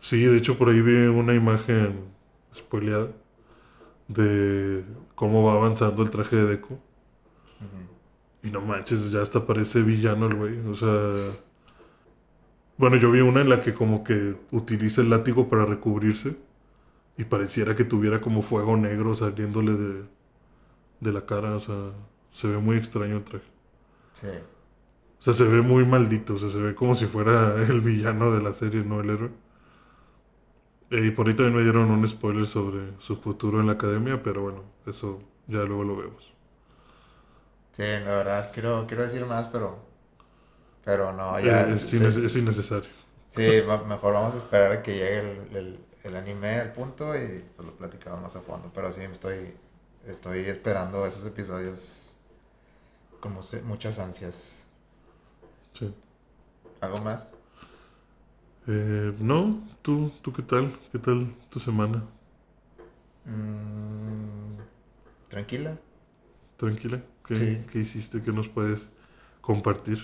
Sí, 0.00 0.24
de 0.24 0.36
hecho 0.38 0.58
por 0.58 0.68
ahí 0.68 0.80
vi 0.80 1.06
una 1.06 1.34
imagen 1.34 2.12
spoileada 2.54 3.08
de 4.08 4.84
cómo 5.14 5.44
va 5.44 5.54
avanzando 5.54 6.02
el 6.02 6.10
traje 6.10 6.36
de 6.36 6.46
Deku. 6.46 6.78
Y 8.42 8.50
no 8.50 8.60
manches, 8.60 9.10
ya 9.10 9.22
hasta 9.22 9.46
parece 9.46 9.82
villano 9.82 10.26
el 10.26 10.34
güey. 10.34 10.58
O 10.66 10.74
sea. 10.74 10.88
Bueno, 12.76 12.96
yo 12.96 13.10
vi 13.10 13.20
una 13.20 13.40
en 13.40 13.48
la 13.48 13.60
que 13.60 13.74
como 13.74 14.02
que 14.04 14.36
utiliza 14.50 15.00
el 15.00 15.10
látigo 15.10 15.48
para 15.48 15.64
recubrirse. 15.66 16.36
Y 17.16 17.24
pareciera 17.24 17.76
que 17.76 17.84
tuviera 17.84 18.20
como 18.20 18.42
fuego 18.42 18.76
negro 18.76 19.14
saliéndole 19.14 19.72
de, 19.74 20.04
de 21.00 21.12
la 21.12 21.26
cara. 21.26 21.56
O 21.56 21.60
sea, 21.60 21.92
se 22.32 22.48
ve 22.48 22.58
muy 22.58 22.76
extraño 22.78 23.16
el 23.18 23.24
traje. 23.24 23.46
Sí. 24.14 24.28
O 25.20 25.22
sea, 25.24 25.32
se 25.32 25.44
ve 25.44 25.62
muy 25.62 25.86
maldito. 25.86 26.34
O 26.34 26.38
sea, 26.38 26.50
se 26.50 26.58
ve 26.58 26.74
como 26.74 26.94
si 26.94 27.06
fuera 27.06 27.54
el 27.68 27.80
villano 27.80 28.30
de 28.30 28.42
la 28.42 28.52
serie, 28.52 28.84
no 28.84 29.00
el 29.00 29.08
héroe. 29.10 29.30
Eh, 30.90 31.06
Y 31.06 31.10
por 31.10 31.26
ahí 31.28 31.34
también 31.34 31.56
me 31.56 31.62
dieron 31.64 31.90
un 31.90 32.08
spoiler 32.08 32.46
sobre 32.46 32.92
su 33.00 33.16
futuro 33.16 33.58
en 33.60 33.66
la 33.66 33.72
academia, 33.72 34.22
pero 34.22 34.42
bueno, 34.42 34.62
eso 34.86 35.20
ya 35.48 35.58
luego 35.64 35.82
lo 35.84 35.96
vemos. 35.96 36.32
Sí, 37.72 37.82
la 37.82 38.16
verdad, 38.16 38.50
quiero, 38.52 38.86
quiero 38.86 39.02
decir 39.04 39.24
más, 39.26 39.48
pero. 39.52 39.90
Pero 40.84 41.12
no, 41.12 41.38
ya. 41.40 41.68
Eh, 41.68 41.72
es, 41.72 41.92
inne- 41.94 42.24
es 42.26 42.36
innecesario. 42.36 42.90
sí, 43.28 43.42
mejor 43.86 44.14
vamos 44.14 44.34
a 44.34 44.38
esperar 44.38 44.72
a 44.72 44.82
que 44.82 44.92
llegue 44.94 45.18
el, 45.20 45.56
el, 45.56 45.86
el 46.04 46.16
anime 46.16 46.60
al 46.60 46.72
punto 46.72 47.14
y 47.16 47.44
pues 47.56 47.66
lo 47.68 47.76
platicamos 47.76 48.20
más 48.22 48.36
a 48.36 48.40
fondo. 48.42 48.70
Pero 48.74 48.92
sí, 48.92 49.02
estoy, 49.02 49.54
estoy 50.06 50.40
esperando 50.40 51.06
esos 51.06 51.24
episodios 51.26 52.12
con 53.20 53.32
mu- 53.32 53.42
muchas 53.64 53.98
ansias. 53.98 54.66
Sí. 55.74 55.94
¿Algo 56.80 56.98
más? 56.98 57.30
Eh, 58.66 59.12
no, 59.20 59.60
¿tú, 59.82 60.12
¿tú 60.22 60.32
qué 60.32 60.42
tal? 60.42 60.72
¿Qué 60.92 60.98
tal 60.98 61.32
tu 61.50 61.60
semana? 61.60 62.02
Mm, 63.26 64.58
Tranquila. 65.28 65.78
¿Tranquila? 66.56 67.02
¿Qué, 67.26 67.34
Sí. 67.34 67.66
qué 67.70 67.80
hiciste? 67.80 68.22
¿Qué 68.22 68.32
nos 68.32 68.48
puedes 68.48 68.88
compartir? 69.42 69.98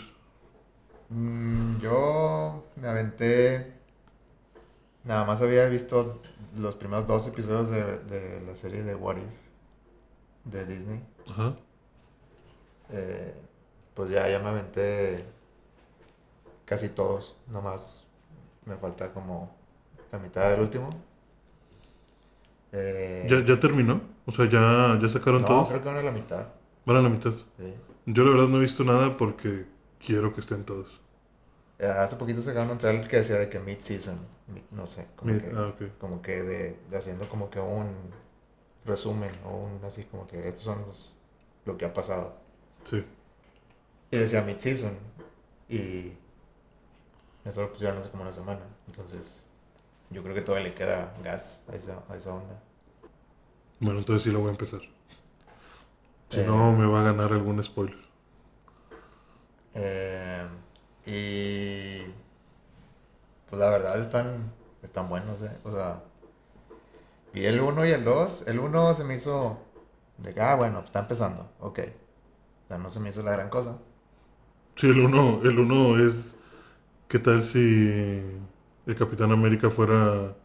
Mm, 1.10 1.78
yo 1.80 2.64
me 2.76 2.88
aventé. 2.88 3.77
Nada 5.04 5.24
más 5.24 5.40
había 5.42 5.66
visto 5.68 6.20
los 6.58 6.76
primeros 6.76 7.06
dos 7.06 7.26
episodios 7.26 7.70
de, 7.70 7.98
de 8.00 8.46
la 8.46 8.54
serie 8.54 8.82
de 8.82 8.94
What 8.94 9.16
If 9.16 9.48
de 10.44 10.64
Disney. 10.66 11.00
Ajá. 11.30 11.54
Eh, 12.90 13.34
pues 13.94 14.10
ya, 14.10 14.28
ya 14.28 14.38
me 14.38 14.48
aventé 14.48 15.24
casi 16.64 16.90
todos. 16.90 17.36
Nomás 17.48 18.04
me 18.64 18.76
falta 18.76 19.12
como 19.12 19.54
la 20.12 20.18
mitad 20.18 20.50
del 20.50 20.60
último. 20.60 20.90
Eh, 22.72 23.26
¿Ya, 23.30 23.44
¿Ya 23.44 23.58
terminó? 23.60 24.00
O 24.26 24.32
sea, 24.32 24.48
¿ya, 24.48 24.98
ya 25.00 25.08
sacaron 25.08 25.42
no, 25.42 25.48
todos? 25.48 25.68
creo 25.68 25.80
que 25.80 25.88
van 25.88 25.96
a 25.98 26.02
la 26.02 26.10
mitad. 26.12 26.46
Van 26.84 26.96
a 26.96 27.02
la 27.02 27.08
mitad. 27.08 27.32
sí. 27.58 27.74
Yo 28.10 28.24
la 28.24 28.30
verdad 28.30 28.48
no 28.48 28.56
he 28.56 28.60
visto 28.60 28.84
nada 28.84 29.18
porque 29.18 29.66
quiero 30.04 30.34
que 30.34 30.40
estén 30.40 30.64
todos. 30.64 30.88
Eh, 31.78 31.86
hace 31.86 32.16
poquito 32.16 32.40
sacaron 32.42 32.70
un 32.70 32.78
trailer 32.78 33.06
que 33.08 33.18
decía 33.18 33.36
de 33.38 33.48
que 33.48 33.60
mid-season. 33.60 34.18
mid- 34.52 34.64
no 34.70 34.86
sé. 34.86 35.06
Como 35.16 35.32
Mid- 35.32 35.40
que, 35.40 35.52
ah, 35.56 35.74
como 35.98 36.22
que 36.22 36.42
de, 36.42 36.78
de 36.90 36.96
haciendo 36.98 37.28
como 37.28 37.50
que 37.50 37.60
un 37.60 37.94
resumen 38.84 39.30
o 39.44 39.56
un 39.56 39.84
así 39.84 40.04
como 40.04 40.26
que 40.26 40.48
estos 40.48 40.64
son 40.64 40.80
los, 40.86 41.16
lo 41.64 41.76
que 41.78 41.84
ha 41.86 41.92
pasado. 41.94 42.36
Sí. 42.84 43.04
Y 44.10 44.16
decía 44.18 44.42
mid-season. 44.42 44.96
Y 45.68 46.12
eso 47.44 47.60
lo 47.62 47.72
pusieron 47.72 47.98
hace 47.98 48.10
como 48.10 48.22
una 48.22 48.32
semana. 48.32 48.60
Entonces, 48.86 49.44
yo 50.10 50.22
creo 50.22 50.34
que 50.34 50.42
todavía 50.42 50.68
le 50.68 50.74
queda 50.74 51.14
gas 51.22 51.62
a 51.68 51.76
esa, 51.76 52.02
a 52.08 52.16
esa 52.16 52.34
onda. 52.34 52.60
Bueno, 53.80 53.98
entonces 54.00 54.22
sí 54.24 54.30
lo 54.30 54.40
voy 54.40 54.48
a 54.48 54.52
empezar. 54.52 54.80
Si 56.30 56.40
Eh. 56.40 56.44
no, 56.46 56.72
me 56.72 56.86
va 56.86 57.00
a 57.00 57.04
ganar 57.04 57.32
algún 57.32 57.62
spoiler. 57.62 57.96
Eh, 59.74 60.46
y 61.08 62.02
pues 63.48 63.60
la 63.60 63.70
verdad 63.70 63.98
están, 64.00 64.52
están 64.82 65.08
buenos, 65.08 65.42
eh. 65.42 65.56
O 65.64 65.70
sea, 65.70 66.02
vi 67.32 67.46
el 67.46 67.60
1 67.60 67.86
y 67.86 67.90
el 67.90 68.04
2. 68.04 68.44
El 68.48 68.58
1 68.60 68.94
se 68.94 69.04
me 69.04 69.14
hizo 69.14 69.58
de 70.18 70.34
que, 70.34 70.40
ah, 70.40 70.54
bueno, 70.56 70.80
está 70.80 71.00
empezando. 71.00 71.50
Ok. 71.60 71.80
O 72.64 72.68
sea, 72.68 72.78
no 72.78 72.90
se 72.90 73.00
me 73.00 73.10
hizo 73.10 73.22
la 73.22 73.32
gran 73.32 73.48
cosa. 73.50 73.78
Sí, 74.76 74.86
el 74.88 75.00
uno, 75.00 75.40
el 75.42 75.58
uno 75.58 75.98
es... 76.04 76.36
¿Qué 77.08 77.18
tal 77.20 77.42
si 77.44 77.58
el 78.86 78.96
Capitán 78.96 79.32
América 79.32 79.70
fuera 79.70 80.36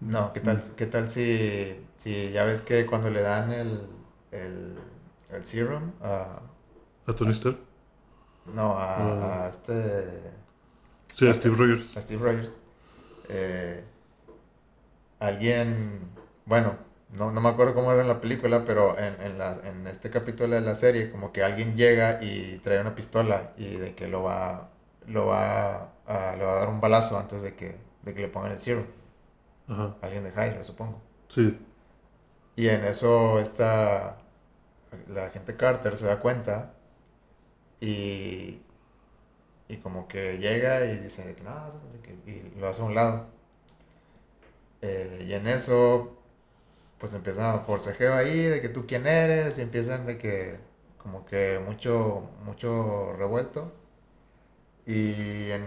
No, 0.00 0.32
¿qué 0.32 0.40
tal, 0.40 0.62
qué 0.76 0.86
tal 0.86 1.08
si, 1.10 1.86
si 1.96 2.30
ya 2.32 2.44
ves 2.44 2.62
que 2.62 2.86
cuando 2.86 3.10
le 3.10 3.20
dan 3.20 3.52
el, 3.52 3.86
el, 4.30 4.78
el 5.30 5.44
serum 5.44 5.92
a... 6.02 6.40
¿A 7.06 7.12
Tony 7.14 7.32
Stark? 7.32 7.69
No, 8.54 8.72
a, 8.78 8.96
Ah. 8.96 9.44
a 9.44 9.48
este... 9.48 10.32
Sí, 11.14 11.28
a 11.28 11.34
Steve 11.34 11.56
Rogers. 11.56 11.96
a 11.96 12.00
Steve 12.00 12.22
Rogers. 12.22 12.50
eh, 13.28 13.84
alguien, 15.18 16.00
bueno, 16.46 16.76
no, 17.10 17.32
no 17.32 17.40
me 17.40 17.48
acuerdo 17.48 17.74
cómo 17.74 17.92
era 17.92 18.02
en 18.02 18.08
la 18.08 18.20
película, 18.20 18.64
pero 18.64 18.98
en, 18.98 19.20
en, 19.20 19.38
la- 19.38 19.60
en 19.64 19.86
este 19.86 20.10
capítulo 20.10 20.54
de 20.54 20.60
la 20.62 20.74
serie, 20.74 21.10
como 21.10 21.32
que 21.32 21.42
alguien 21.42 21.76
llega 21.76 22.22
y 22.22 22.58
trae 22.62 22.80
una 22.80 22.94
pistola 22.94 23.52
y 23.56 23.76
de 23.76 23.94
que 23.94 24.08
lo 24.08 24.22
va, 24.22 24.70
lo 25.06 25.26
va, 25.26 25.92
a, 26.06 26.36
le 26.36 26.44
va 26.44 26.52
a 26.52 26.60
dar 26.60 26.68
un 26.68 26.80
balazo 26.80 27.18
antes 27.18 27.42
de 27.42 27.54
que, 27.54 27.76
de 28.02 28.14
que 28.14 28.20
le 28.22 28.28
pongan 28.28 28.52
el 28.52 28.58
serum. 28.58 28.84
Ajá. 29.68 29.96
Alguien 30.02 30.24
de 30.24 30.30
Hydra, 30.30 30.64
supongo. 30.64 31.00
Sí. 31.28 31.58
Y 32.56 32.68
en 32.68 32.84
eso 32.84 33.38
está 33.40 34.16
la 35.08 35.26
agente 35.26 35.56
Carter 35.56 35.96
se 35.96 36.06
da 36.06 36.18
cuenta 36.20 36.74
y, 37.80 38.60
y 39.68 39.76
como 39.78 40.08
que 40.08 40.38
llega 40.38 40.84
y 40.86 40.98
dice 40.98 41.34
que 41.34 41.42
no, 41.42 41.70
y 42.26 42.58
lo 42.60 42.68
hace 42.68 42.82
a 42.82 42.84
un 42.84 42.94
lado. 42.94 43.26
Eh, 44.82 45.26
y 45.28 45.32
en 45.34 45.46
eso 45.46 46.16
pues 46.98 47.14
empiezan 47.14 47.56
a 47.56 47.60
forcejeo 47.60 48.14
ahí 48.14 48.42
de 48.44 48.62
que 48.62 48.68
tú 48.70 48.86
quién 48.86 49.06
eres 49.06 49.58
y 49.58 49.62
empiezan 49.62 50.06
de 50.06 50.18
que 50.18 50.60
como 50.98 51.26
que 51.26 51.60
mucho 51.64 52.30
mucho 52.44 53.14
revuelto 53.18 53.72
y 54.86 55.50
en 55.52 55.64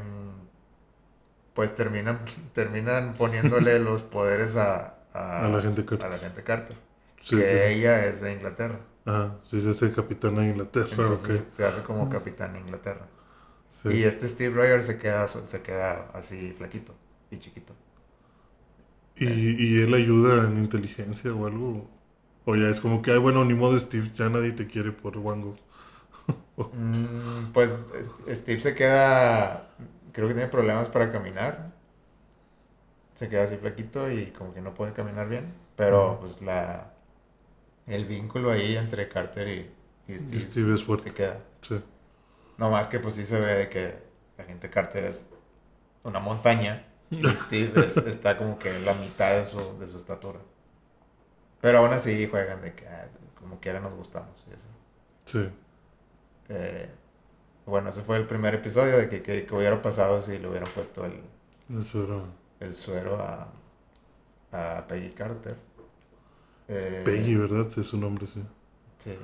pues 1.54 1.76
terminan 1.76 2.20
terminan 2.54 3.16
poniéndole 3.16 3.80
los 3.80 4.04
poderes 4.04 4.56
a, 4.56 5.00
A 5.38 5.48
la 5.48 5.60
agente 5.60 5.86
Carter. 5.86 6.00
a 6.00 6.10
la 6.10 6.16
agente 6.16 6.44
Carter 6.44 6.78
Sí, 7.22 7.44
que 7.46 7.48
sí. 7.50 7.74
ella 7.74 8.06
es 8.06 8.22
de 8.22 8.34
Inglaterra. 8.34 8.80
Ajá, 9.06 9.40
sí, 9.50 9.62
se 9.62 9.70
hace 9.70 9.94
capitán 9.94 10.36
de 10.36 10.46
Inglaterra, 10.50 10.88
Entonces 10.90 11.46
se 11.50 11.66
hace 11.66 11.84
como 11.84 12.10
capitán 12.10 12.54
de 12.54 12.60
Inglaterra. 12.60 13.08
Sí. 13.82 13.90
Y 13.90 14.04
este 14.04 14.28
Steve 14.30 14.56
Rogers 14.56 14.86
se 14.88 15.00
queda, 15.00 15.28
se 15.28 15.62
queda 15.64 16.10
así 16.14 16.54
flaquito 16.54 16.96
y 17.32 17.40
chiquito. 17.40 17.76
¿Y, 19.16 19.26
y 19.80 19.82
él 19.82 19.94
ayuda 19.94 20.46
en 20.48 20.58
inteligencia 20.58 21.34
o 21.34 21.46
algo? 21.48 21.90
O 22.46 22.56
ya 22.56 22.70
es 22.70 22.80
como 22.82 23.02
que, 23.02 23.12
ay, 23.12 23.20
bueno, 23.20 23.46
ni 23.46 23.54
modo, 23.54 23.80
Steve, 23.80 24.12
ya 24.16 24.30
nadie 24.30 24.52
te 24.54 24.68
quiere 24.68 24.92
por 24.92 25.18
Wango. 25.18 25.56
Mm, 26.72 27.52
pues 27.54 27.92
es- 27.94 28.14
Steve 28.40 28.60
se 28.60 28.76
queda, 28.76 29.70
creo 30.12 30.28
que 30.28 30.34
tiene 30.34 30.50
problemas 30.50 30.90
para 30.90 31.12
caminar. 31.12 31.72
Se 33.16 33.30
queda 33.30 33.44
así 33.44 33.58
flaquito 33.58 34.12
y 34.12 34.32
como 34.32 34.54
que 34.54 34.62
no 34.62 34.74
puede 34.74 34.94
caminar 34.94 35.28
bien. 35.30 35.54
Pero 35.76 36.18
pues 36.20 36.42
la 36.42 36.93
el 37.88 38.06
vínculo 38.06 38.52
ahí 38.52 38.76
entre 38.78 39.10
Carter 39.10 39.48
y, 39.48 39.72
y 40.14 40.20
Steve, 40.20 40.44
Steve 40.44 40.74
es 40.76 40.84
fuerte. 40.84 41.10
se 41.10 41.14
queda. 41.14 41.42
Sí. 41.62 41.82
No 42.58 42.70
más 42.72 42.88
que 42.88 43.00
pues 43.00 43.16
sí 43.16 43.26
se 43.26 43.40
ve 43.40 43.56
de 43.56 43.70
que 43.70 43.96
la 44.38 44.46
gente 44.46 44.70
Carter 44.70 45.06
es 45.06 45.30
una 46.04 46.20
montaña 46.20 46.86
y 47.10 47.22
Steve 47.30 47.86
es- 47.86 47.98
está 47.98 48.38
como 48.38 48.60
que 48.60 48.76
en 48.76 48.86
la 48.86 48.94
mitad 48.94 49.32
de 49.32 49.46
su, 49.46 49.78
de 49.80 49.88
su 49.88 49.98
estatura. 49.98 50.40
Pero 51.62 51.80
aún 51.80 51.94
así 51.94 52.28
juegan 52.28 52.62
de 52.62 52.74
que 52.76 52.88
ah, 52.88 53.08
como 53.40 53.60
quiera 53.60 53.80
nos 53.80 53.94
gustamos 53.94 54.44
y 54.50 54.54
eso. 54.54 54.68
Sí. 55.26 55.50
Eh, 56.50 56.90
bueno, 57.66 57.90
ese 57.90 58.02
fue 58.02 58.18
el 58.18 58.28
primer 58.28 58.54
episodio 58.56 58.98
de 58.98 59.10
que, 59.10 59.22
que, 59.24 59.46
que 59.46 59.56
hubiera 59.56 59.82
pasado 59.82 60.22
si 60.22 60.38
le 60.38 60.48
hubieran 60.50 60.70
puesto 60.74 61.06
el, 61.06 61.22
Eso 61.82 62.04
era. 62.04 62.22
el 62.60 62.76
suero 62.76 63.18
a, 63.22 63.52
a 64.52 64.86
Peggy 64.88 65.12
Carter. 65.12 65.58
Eh, 66.76 67.02
Peggy, 67.06 67.36
¿verdad? 67.36 67.68
Es 67.78 67.88
su 67.88 67.98
nombre, 67.98 68.28
sí. 68.28 68.42
Sí. 68.98 69.18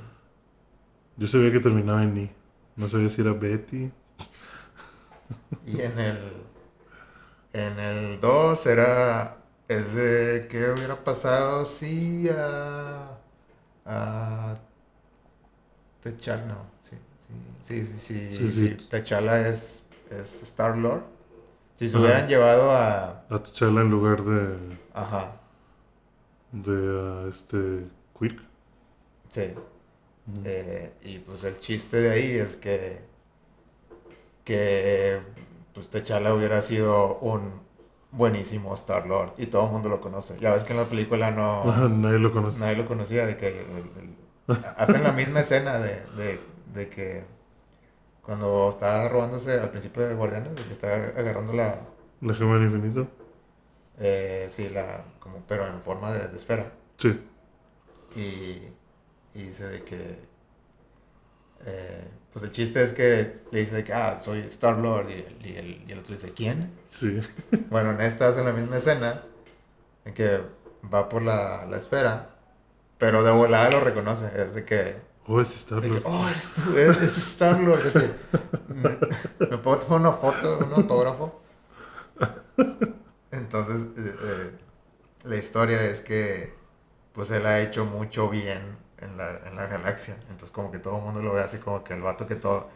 Yo 1.18 1.28
sabía 1.28 1.52
que 1.52 1.60
terminaba 1.60 2.04
en 2.04 2.18
I. 2.18 2.32
No 2.76 2.88
sabía 2.90 3.10
si 3.10 3.22
era 3.22 3.34
Betty. 3.34 3.92
Y 5.66 5.82
en 5.82 6.00
el 6.00 6.18
en 7.54 7.80
el 7.80 8.20
2 8.22 8.66
era 8.68 9.38
es 9.68 9.94
de 9.96 10.48
qué 10.50 10.72
hubiera 10.72 11.04
pasado 11.04 11.66
si 11.66 12.28
a 12.30 13.18
a 13.86 14.56
T'Challa 16.02 16.46
no, 16.46 16.66
sí, 16.82 16.96
sí, 17.20 17.34
sí, 17.62 17.86
sí, 17.86 17.98
sí, 18.00 18.50
Sí, 18.50 18.50
sí. 18.50 18.78
T'Challa 18.90 19.48
es 19.48 19.84
es 20.10 20.42
Star 20.44 20.78
Lord. 20.78 21.04
Si 21.76 21.90
se 21.90 21.98
hubieran 21.98 22.28
llevado 22.28 22.72
a 22.72 23.24
A 23.30 23.38
T'Challa 23.44 23.82
en 23.82 23.90
lugar 23.92 24.24
de. 24.24 24.80
ajá, 24.94 25.34
de 26.52 27.00
ah, 27.02 27.28
este. 27.30 27.86
Quirk. 28.20 28.40
sí. 29.30 29.54
Eh, 30.46 30.94
y 31.04 31.18
pues 31.20 31.44
el 31.44 31.60
chiste 31.60 31.98
de 32.02 32.12
ahí 32.12 32.32
es 32.38 32.56
que 32.56 33.02
que 34.44 35.20
pues 35.74 35.90
T'Challa 35.90 36.34
hubiera 36.34 36.62
sido 36.62 37.18
un 37.20 37.52
buenísimo 38.12 38.74
Star 38.74 39.08
Lord 39.08 39.34
y 39.38 39.48
todo 39.48 39.66
el 39.68 39.72
mundo 39.72 39.90
lo 39.90 40.02
conoce. 40.02 40.38
Ya 40.40 40.52
ves 40.54 40.64
que 40.64 40.74
en 40.74 40.78
la 40.80 40.86
película 40.86 41.32
no 41.32 41.64
nadie 41.90 42.20
lo 42.20 42.32
conoce. 42.32 42.60
nadie 42.60 42.76
lo 42.76 42.86
conocía 42.86 43.26
de 43.26 43.38
que 43.38 43.48
el- 43.48 43.56
el- 44.56 44.58
hacen 44.78 45.04
la 45.04 45.12
misma 45.12 45.42
escena 45.42 45.80
de, 45.80 46.02
de, 46.18 46.40
de 46.74 46.90
que 46.90 47.24
cuando 48.24 48.70
está 48.70 49.08
robándose 49.10 49.60
al 49.60 49.70
principio 49.70 50.08
de 50.08 50.14
Guardianes, 50.16 50.56
de 50.56 50.64
que 50.64 50.74
está 50.74 50.94
agarrando 50.94 51.54
la 51.54 51.80
La 52.22 52.34
gema 52.34 52.56
del 52.56 52.66
infinito. 52.66 53.08
Eh, 54.00 54.48
sí, 54.50 54.70
la 54.70 55.04
como 55.20 55.44
pero 55.48 55.68
en 55.68 55.82
forma 55.82 56.14
de, 56.14 56.28
de 56.30 56.38
esfera. 56.38 56.72
Sí. 56.98 57.20
Y, 58.16 58.20
y 59.34 59.44
dice 59.44 59.68
de 59.68 59.84
que. 59.84 60.20
eh, 61.66 62.08
pues 62.32 62.46
el 62.46 62.52
chiste 62.52 62.82
es 62.82 62.94
que 62.94 63.40
le 63.52 63.60
dice 63.60 63.76
de 63.76 63.84
que, 63.84 63.94
ah, 63.94 64.20
soy 64.24 64.40
Star 64.42 64.78
Lord. 64.78 65.10
Y, 65.10 65.14
el- 65.14 65.46
y 65.46 65.58
el, 65.58 65.84
y 65.88 65.92
el 65.92 66.00
otro 66.00 66.14
dice, 66.16 66.34
¿quién? 66.34 66.72
Sí. 66.90 67.22
Bueno, 67.70 67.92
en 67.92 68.02
esta 68.02 68.28
hacen 68.28 68.46
la 68.46 68.54
misma 68.54 68.78
escena. 68.78 69.24
En 70.06 70.14
que 70.14 70.42
va 70.94 71.10
por 71.10 71.22
la, 71.22 71.66
la 71.66 71.78
esfera. 71.78 72.30
Pero 72.98 73.24
de 73.24 73.32
volada 73.32 73.70
lo 73.72 73.80
reconoce. 73.82 74.32
Es 74.42 74.56
de 74.56 74.66
que. 74.66 74.98
Oh, 75.28 75.42
es 75.42 75.56
Star 75.56 75.82
de 75.82 75.90
que, 75.90 75.94
Lord. 75.96 76.04
oh, 76.06 76.28
eres 76.30 76.52
tú, 76.52 76.78
eres, 76.78 76.98
eres 76.98 77.18
Star 77.18 77.60
Lord. 77.60 77.84
De 77.84 77.92
que, 77.94 78.10
¿me, 78.74 78.90
me 79.50 79.58
puedo 79.58 79.80
tomar 79.80 80.00
una 80.02 80.12
foto, 80.14 80.60
un 80.60 80.74
autógrafo? 80.74 81.42
Entonces, 83.32 83.82
eh, 83.98 84.16
eh, 84.22 84.52
la 85.24 85.36
historia 85.38 85.84
es 85.84 86.02
que 86.02 86.54
pues 87.14 87.32
él 87.32 87.46
ha 87.46 87.60
hecho 87.62 87.86
mucho 87.86 88.30
bien 88.30 88.78
en 89.00 89.18
la, 89.18 89.40
en 89.48 89.56
la 89.56 89.68
galaxia. 89.68 90.16
Entonces 90.30 90.52
como 90.52 90.72
que 90.72 90.80
todo 90.80 90.98
el 91.00 91.04
mundo 91.06 91.22
lo 91.22 91.34
ve 91.34 91.42
así 91.42 91.58
como 91.60 91.84
que 91.84 91.94
el 91.94 92.02
vato 92.02 92.28
que 92.28 92.36
todo 92.36 92.70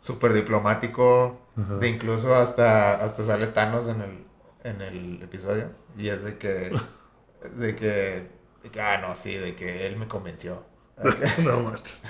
súper 0.00 0.32
diplomático, 0.34 1.38
de 1.74 1.88
incluso 1.88 2.34
hasta, 2.36 3.02
hasta 3.04 3.24
sale 3.24 3.48
Thanos 3.48 3.88
en 3.88 4.02
el, 4.02 4.26
en 4.64 4.82
el 4.82 5.22
episodio. 5.22 5.70
Y 5.96 6.08
es 6.08 6.24
de 6.24 6.38
que, 6.38 6.76
de 7.56 7.76
que, 7.76 8.28
de 8.62 8.70
que, 8.72 8.80
ah, 8.80 8.98
no, 8.98 9.14
sí, 9.16 9.34
de 9.36 9.56
que 9.56 9.86
él 9.86 9.96
me 9.96 10.08
convenció. 10.08 10.64
no 11.44 11.60
manches. 11.62 12.04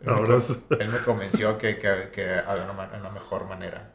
Él 0.00 0.12
me 0.12 0.20
Ahora, 0.20 0.36
s- 0.36 0.60
él 0.78 0.88
me 0.90 1.02
convenció 1.02 1.58
que, 1.58 1.78
que, 1.78 2.10
que 2.12 2.30
había 2.30 2.64
una, 2.70 2.72
una 2.98 3.10
mejor 3.10 3.46
manera. 3.46 3.92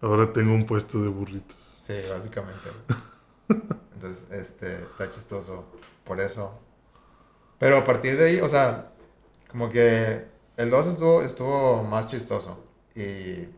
Ahora 0.00 0.32
tengo 0.32 0.52
un 0.54 0.64
puesto 0.66 1.02
de 1.02 1.08
burritos. 1.08 1.78
Sí, 1.80 1.94
básicamente. 2.10 2.70
Entonces, 3.94 4.24
este, 4.30 4.82
está 4.82 5.10
chistoso 5.10 5.64
por 6.04 6.20
eso. 6.20 6.58
Pero 7.58 7.78
a 7.78 7.84
partir 7.84 8.16
de 8.16 8.26
ahí, 8.26 8.40
o 8.40 8.48
sea, 8.48 8.92
como 9.50 9.68
que 9.70 10.26
el 10.56 10.70
2 10.70 10.86
estuvo, 10.88 11.22
estuvo 11.22 11.82
más 11.82 12.06
chistoso. 12.08 12.64
Y, 12.94 13.48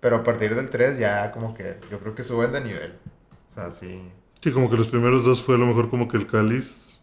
pero 0.00 0.16
a 0.16 0.24
partir 0.24 0.54
del 0.54 0.70
3 0.70 0.98
ya 0.98 1.32
como 1.32 1.54
que 1.54 1.78
yo 1.90 1.98
creo 2.00 2.14
que 2.14 2.22
suben 2.22 2.52
de 2.52 2.60
nivel. 2.62 2.98
O 3.50 3.54
sea, 3.54 3.70
sí. 3.70 4.10
Sí, 4.42 4.52
como 4.52 4.70
que 4.70 4.76
los 4.76 4.88
primeros 4.88 5.24
dos 5.24 5.42
fue 5.42 5.54
a 5.54 5.58
lo 5.58 5.66
mejor 5.66 5.88
como 5.90 6.08
que 6.08 6.16
el 6.16 6.26
cáliz. 6.26 6.98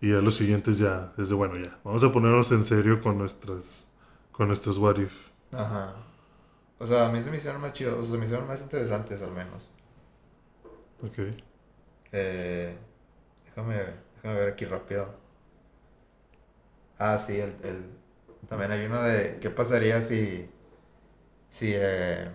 Y 0.00 0.10
ya 0.10 0.16
los 0.20 0.34
siguientes 0.36 0.78
ya, 0.78 1.12
es 1.16 1.28
de 1.28 1.34
bueno, 1.34 1.56
ya. 1.56 1.78
Vamos 1.84 2.02
a 2.04 2.12
ponernos 2.12 2.50
en 2.52 2.64
serio 2.64 3.00
con 3.00 3.18
nuestras. 3.18 3.88
con 4.32 4.48
nuestros 4.48 4.78
what 4.78 4.98
if. 4.98 5.12
Ajá. 5.52 5.94
O 6.82 6.86
sea, 6.86 7.06
a 7.06 7.12
mí 7.12 7.20
se 7.20 7.30
me 7.30 7.36
hicieron 7.36 7.60
más 7.60 7.72
chidos, 7.74 7.94
o 7.94 8.02
sea, 8.02 8.12
se 8.12 8.18
me 8.18 8.24
hicieron 8.24 8.48
más 8.48 8.60
interesantes 8.60 9.22
al 9.22 9.30
menos. 9.30 9.70
Ok. 11.00 11.18
Eh, 12.10 12.76
déjame, 13.44 13.76
déjame 14.16 14.34
ver 14.40 14.48
aquí 14.52 14.64
rápido. 14.64 15.14
Ah, 16.98 17.16
sí, 17.18 17.38
el, 17.38 17.54
el- 17.62 17.86
también 18.48 18.72
hay 18.72 18.84
uno 18.86 19.00
de 19.00 19.38
qué 19.40 19.48
pasaría 19.50 20.02
si, 20.02 20.50
si, 21.48 21.72
eh, 21.74 22.28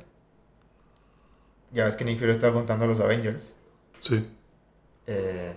ya 1.71 1.83
ves 1.85 1.97
que 1.97 2.05
Nick 2.05 2.17
Fury 2.19 2.31
está 2.31 2.51
juntando 2.51 2.85
a 2.85 2.87
los 2.87 3.01
Avengers. 3.01 3.53
Sí. 4.01 4.25
Eh, 5.07 5.55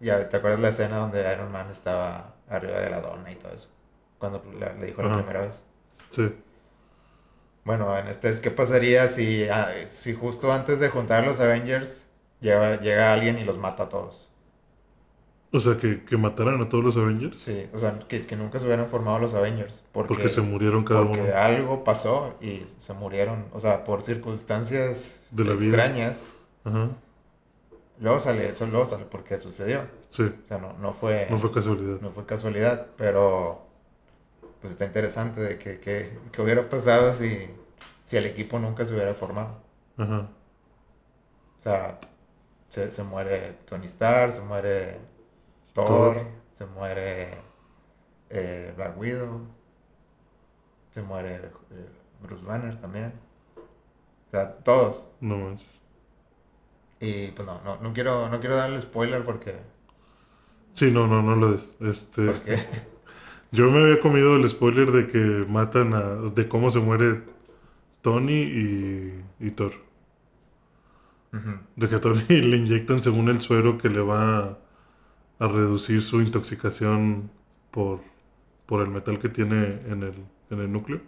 ya, 0.00 0.28
¿te 0.28 0.36
acuerdas 0.36 0.58
la 0.60 0.70
escena 0.70 0.96
donde 0.98 1.20
Iron 1.32 1.52
Man 1.52 1.70
estaba 1.70 2.34
arriba 2.48 2.80
de 2.80 2.90
la 2.90 3.00
dona 3.00 3.30
y 3.30 3.36
todo 3.36 3.52
eso? 3.52 3.68
Cuando 4.18 4.42
le, 4.58 4.74
le 4.74 4.86
dijo 4.86 5.02
la 5.04 5.14
primera 5.18 5.42
vez. 5.42 5.62
Sí. 6.10 6.34
Bueno, 7.66 7.96
en 7.98 8.06
este 8.08 8.30
es 8.30 8.40
qué 8.40 8.50
pasaría 8.50 9.08
si, 9.08 9.44
ah, 9.50 9.68
si 9.88 10.14
justo 10.14 10.52
antes 10.52 10.80
de 10.80 10.88
juntar 10.88 11.22
a 11.22 11.26
los 11.26 11.40
Avengers 11.40 12.06
llega, 12.40 12.80
llega 12.80 13.12
alguien 13.12 13.38
y 13.38 13.44
los 13.44 13.58
mata 13.58 13.84
a 13.84 13.88
todos. 13.90 14.30
O 15.52 15.60
sea, 15.60 15.76
que, 15.78 16.04
que 16.04 16.16
mataran 16.16 16.60
a 16.60 16.68
todos 16.68 16.84
los 16.84 16.96
Avengers. 16.96 17.38
Sí, 17.38 17.68
o 17.72 17.78
sea, 17.78 17.98
que, 18.08 18.26
que 18.26 18.36
nunca 18.36 18.58
se 18.58 18.66
hubieran 18.66 18.88
formado 18.88 19.18
los 19.18 19.34
Avengers. 19.34 19.84
Porque, 19.92 20.08
Porque 20.14 20.28
se 20.28 20.40
murieron 20.40 20.84
cada 20.84 21.00
porque 21.02 21.20
uno. 21.20 21.34
algo 21.34 21.84
pasó 21.84 22.34
y 22.40 22.66
se 22.78 22.92
murieron, 22.94 23.46
o 23.52 23.60
sea, 23.60 23.84
por 23.84 24.02
circunstancias 24.02 25.22
De 25.30 25.44
la 25.44 25.54
vida. 25.54 25.66
extrañas. 25.68 26.24
Ajá. 26.64 26.90
Luego 27.98 28.20
sale, 28.20 28.48
eso 28.50 28.66
luego 28.66 28.86
sale 28.86 29.04
porque 29.06 29.38
sucedió. 29.38 29.86
Sí, 30.10 30.22
O 30.44 30.46
sea, 30.46 30.58
no, 30.58 30.74
no 30.74 30.92
fue... 30.92 31.28
no 31.30 31.38
fue 31.38 31.52
casualidad. 31.52 32.00
no 32.00 32.10
fue 32.10 32.26
casualidad, 32.26 32.88
pero 32.96 33.65
pues 34.66 34.72
está 34.72 34.84
interesante 34.84 35.40
de 35.40 35.58
que, 35.58 35.80
que, 35.80 36.18
que 36.32 36.42
hubiera 36.42 36.68
pasado 36.68 37.12
si, 37.12 37.48
si 38.04 38.16
el 38.16 38.26
equipo 38.26 38.58
nunca 38.58 38.84
se 38.84 38.94
hubiera 38.94 39.14
formado. 39.14 39.62
Ajá. 39.96 40.28
O 41.58 41.60
sea, 41.60 41.98
se, 42.68 42.90
se 42.90 43.02
muere 43.04 43.58
Tony 43.64 43.86
Stark, 43.86 44.32
se 44.32 44.40
muere 44.40 45.00
Thor, 45.72 46.14
Thor. 46.14 46.26
se 46.52 46.66
muere 46.66 47.38
eh, 48.30 48.72
Black 48.76 48.98
Widow, 48.98 49.46
se 50.90 51.02
muere 51.02 51.36
eh, 51.70 51.90
Bruce 52.22 52.44
Banner 52.44 52.76
también. 52.80 53.12
O 54.28 54.30
sea, 54.30 54.56
todos. 54.58 55.08
No 55.20 55.38
manches. 55.38 55.66
Y 57.00 57.30
pues 57.32 57.46
no, 57.46 57.60
no, 57.62 57.76
no 57.78 57.92
quiero, 57.92 58.28
no 58.28 58.40
quiero 58.40 58.56
darle 58.56 58.80
spoiler 58.80 59.24
porque, 59.24 59.54
Sí, 60.74 60.90
no, 60.90 61.06
no, 61.06 61.22
no 61.22 61.34
lo 61.34 61.52
des. 61.52 61.68
Este, 61.80 62.26
porque 62.26 62.58
yo 63.56 63.70
me 63.70 63.80
había 63.82 64.00
comido 64.00 64.36
el 64.36 64.48
spoiler 64.48 64.90
de 64.92 65.06
que 65.08 65.18
matan 65.48 65.94
a. 65.94 66.02
de 66.36 66.48
cómo 66.48 66.70
se 66.70 66.80
muere 66.80 67.22
Tony 68.02 68.34
y, 68.42 69.24
y 69.40 69.52
Thor. 69.52 69.72
De 71.76 71.88
que 71.88 71.96
a 71.96 72.00
Tony 72.00 72.22
le 72.28 72.56
inyectan 72.56 73.02
según 73.02 73.28
el 73.28 73.40
suero 73.40 73.78
que 73.78 73.88
le 73.90 74.00
va 74.00 74.38
a, 74.38 74.58
a 75.40 75.48
reducir 75.48 76.02
su 76.02 76.20
intoxicación 76.22 77.30
por, 77.70 78.00
por 78.66 78.82
el 78.82 78.90
metal 78.90 79.18
que 79.20 79.28
tiene 79.30 79.80
en 79.88 80.02
el, 80.04 80.14
en 80.50 80.60
el 80.60 80.72
núcleo. 80.72 81.00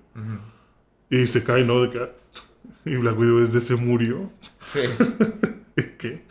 Y 1.11 1.26
se 1.26 1.44
cae, 1.44 1.64
¿no? 1.64 1.82
De 1.82 1.90
que. 1.90 1.98
ah, 2.00 2.11
Y 2.84 2.96
Black 2.96 3.18
Widow 3.18 3.40
es 3.42 3.52
de 3.52 3.61
se 3.61 3.76
murió. 3.76 4.30
Sí, 4.64 4.80
¿Qué? 5.98 6.24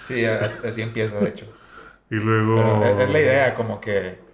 sí, 0.00 0.24
así, 0.24 0.82
empieza 0.82 1.20
de 1.20 1.28
hecho. 1.30 1.46
Y 2.10 2.16
luego. 2.16 2.56
Pero 2.78 3.00
es 3.00 3.10
la 3.12 3.20
idea, 3.20 3.54
como 3.54 3.80
que, 3.80 4.25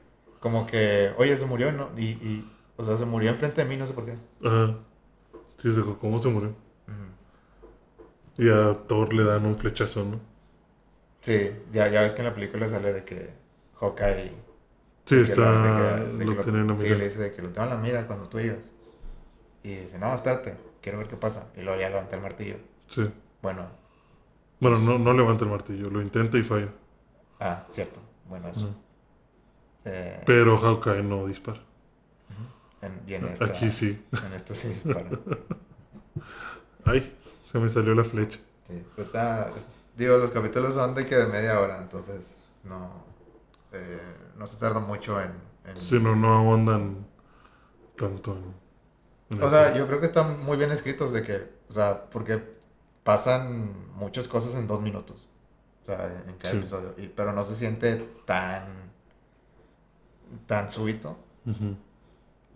como 0.43 0.67
que, 0.67 1.13
oye, 1.17 1.37
se 1.39 1.47
murió, 1.47 1.73
¿no? 1.73 1.89
Y, 1.97 2.09
y, 2.11 2.53
o 2.77 2.85
sea, 2.85 2.97
se 2.97 3.07
murió 3.07 3.31
enfrente 3.31 3.63
de 3.63 3.69
mí, 3.69 3.77
no 3.79 3.87
sé 3.87 3.95
por 3.95 4.05
qué. 4.05 4.17
Ajá. 4.45 4.75
Sí, 5.57 5.69
o 5.69 5.73
sea, 5.75 5.85
¿cómo 6.01 6.19
se 6.19 6.29
murió? 6.29 6.51
Ujú. 6.89 8.43
Y 8.43 8.51
a 8.51 8.77
Thor 8.87 9.15
le 9.15 9.25
dan 9.25 9.47
un 9.47 9.57
flechazo, 9.57 10.05
¿no? 10.05 10.21
Sí, 11.21 11.53
ya, 11.73 11.89
ya 11.89 12.03
ves 12.03 12.15
que 12.15 12.23
en 12.23 12.27
la 12.29 12.35
película 12.35 12.69
sale 12.69 12.93
de 12.93 13.05
que 13.05 13.31
Hawkeye... 13.81 14.33
Sí, 15.07 15.17
está. 15.17 15.41
la- 15.41 15.97
de 15.97 16.03
que- 16.03 16.13
de 16.19 16.25
que 16.27 16.35
lo 16.35 16.43
tiene 16.43 16.59
en 16.61 16.67
la 16.69 16.79
Sí, 16.79 16.89
le 16.89 17.05
dice 17.05 17.21
de 17.23 17.33
que 17.33 17.43
lo 17.43 17.49
tengo 17.51 17.65
en 17.69 17.75
la 17.75 17.81
mira 17.81 18.07
cuando 18.07 18.29
tú 18.29 18.39
llegas. 18.39 18.73
Y 19.63 19.69
dice, 19.77 19.99
no, 19.99 20.13
espérate, 20.15 20.57
quiero 20.81 20.99
ver 20.99 21.09
qué 21.09 21.17
pasa. 21.17 21.49
Y 21.57 21.61
luego 21.63 21.81
ya 21.81 21.89
levanta 21.89 22.17
el 22.17 22.23
martillo. 22.23 22.57
Sí. 22.89 23.09
Bueno, 23.43 23.67
Bueno, 24.61 24.79
no, 24.79 24.99
no 24.99 25.13
levanta 25.13 25.45
el 25.45 25.51
martillo, 25.51 25.91
lo 25.91 26.01
intenta 26.03 26.39
y 26.39 26.43
falla. 26.43 26.69
ah, 27.41 27.65
cierto, 27.71 28.01
bueno, 28.29 28.49
eso. 28.49 28.67
Ujú. 28.67 28.75
Eh, 29.85 30.23
Pero 30.27 30.59
Hawkeye 30.59 31.03
no 31.03 31.27
dispara. 31.27 31.61
en- 32.83 33.03
y 33.07 33.15
en 33.15 33.27
esta, 33.27 33.47
Aquí 33.47 33.71
sí. 33.71 34.05
En 34.27 34.33
esta 34.33 34.55
sí 34.55 34.69
dispara. 34.69 35.09
Ay, 36.85 37.17
se 37.51 37.59
me 37.59 37.69
salió 37.71 37.95
la 37.95 38.05
flecha. 38.05 38.39
Sí, 38.67 38.83
pues 38.95 39.07
está, 39.09 39.49
es- 39.51 39.67
digo, 39.97 40.17
los 40.17 40.31
capítulos 40.31 40.75
son 40.75 40.95
de 40.95 41.07
que 41.07 41.17
de 41.17 41.27
media 41.27 41.61
hora, 41.61 41.79
entonces 41.79 42.27
no, 42.65 43.05
eh, 43.73 44.01
no 44.37 44.47
se 44.47 44.59
tarda 44.59 44.81
mucho 44.81 45.21
en... 45.21 45.33
en- 45.65 45.79
Si 45.81 45.99
no, 45.99 46.17
no 46.17 46.33
ahondan 46.33 47.07
tanto 47.97 48.37
en. 49.31 49.37
en 49.39 49.43
o 49.45 49.51
sea, 49.51 49.75
yo 49.75 49.87
creo 49.87 50.01
que 50.01 50.07
están 50.07 50.41
muy 50.45 50.57
bien 50.57 50.71
escritos 50.73 51.13
de 51.13 51.23
que, 51.23 51.53
o 51.69 51.73
sea, 51.73 52.07
porque 52.11 52.43
pasan 53.05 53.73
muchas 53.95 54.27
cosas 54.29 54.55
en 54.55 54.67
dos 54.67 54.81
minutos, 54.81 55.29
o 55.83 55.87
sea, 55.87 56.23
en 56.27 56.37
cada 56.37 56.53
Sí. 56.53 56.59
episodio, 56.59 56.95
y, 56.99 57.09
pero 57.09 57.33
no 57.33 57.45
se 57.45 57.55
siente 57.55 57.97
tan, 58.25 58.82
tan 60.47 60.71
súbito, 60.71 61.19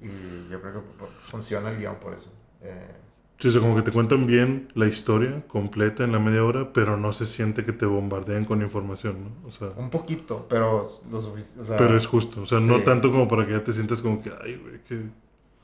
y 0.01 0.49
yo 0.49 0.61
creo 0.61 0.75
que 0.75 0.81
funciona 1.27 1.71
el 1.71 1.79
guion 1.79 1.97
por 1.97 2.15
eso. 2.15 2.31
Eh, 2.61 2.95
Sí, 3.39 3.49
o 3.49 3.51
sea, 3.53 3.61
como 3.61 3.77
que 3.77 3.83
te 3.83 3.93
cuentan 3.93 4.27
bien 4.27 4.69
la 4.75 4.87
historia 4.87 5.47
completa 5.47 6.05
en 6.05 6.13
la 6.13 6.19
media 6.19 6.43
hora, 6.43 6.73
pero 6.73 6.97
no 6.97 7.13
se 7.13 7.27
siente 7.27 7.65
que 7.67 7.73
te 7.73 7.85
bombardean 7.85 8.47
con 8.47 8.63
información, 8.63 9.25
¿no? 9.25 9.49
O 9.49 9.53
sea, 9.53 9.73
un 9.77 9.91
poquito, 9.91 10.47
pero 10.49 10.89
lo 11.11 11.21
suficiente, 11.21 11.63
o 11.63 11.65
sea, 11.67 11.77
pero 11.77 11.97
es 11.97 12.07
justo. 12.07 12.43
O 12.43 12.47
sea, 12.47 12.61
no 12.61 12.83
tanto 12.83 13.11
como 13.13 13.29
para 13.29 13.47
que 13.47 13.53
ya 13.53 13.65
te 13.65 13.73
sientas 13.75 14.01
como 14.03 14.23
que, 14.23 14.31
ay, 14.43 14.57
güey, 14.57 14.81
qué, 14.89 15.03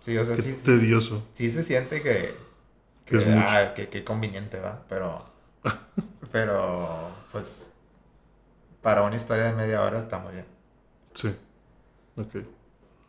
sí, 0.00 0.16
o 0.18 0.24
sea, 0.24 0.36
sí, 0.36 0.54
tedioso. 0.64 1.22
sí 1.32 1.50
se 1.50 1.62
siente 1.62 2.02
que, 2.02 2.34
Que 3.04 3.16
que, 3.16 3.24
es 3.24 3.26
ah, 3.28 3.72
que, 3.74 3.88
que 3.88 4.04
conveniente, 4.04 4.60
¿va? 4.60 4.84
Pero, 4.88 5.26
pero, 6.32 7.10
pues, 7.32 7.74
para 8.82 9.02
una 9.02 9.16
historia 9.16 9.44
de 9.44 9.52
media 9.54 9.82
hora 9.82 9.98
está 9.98 10.18
muy 10.18 10.32
bien. 10.34 10.46
Sí. 11.14 11.28
Ok. 12.16 12.36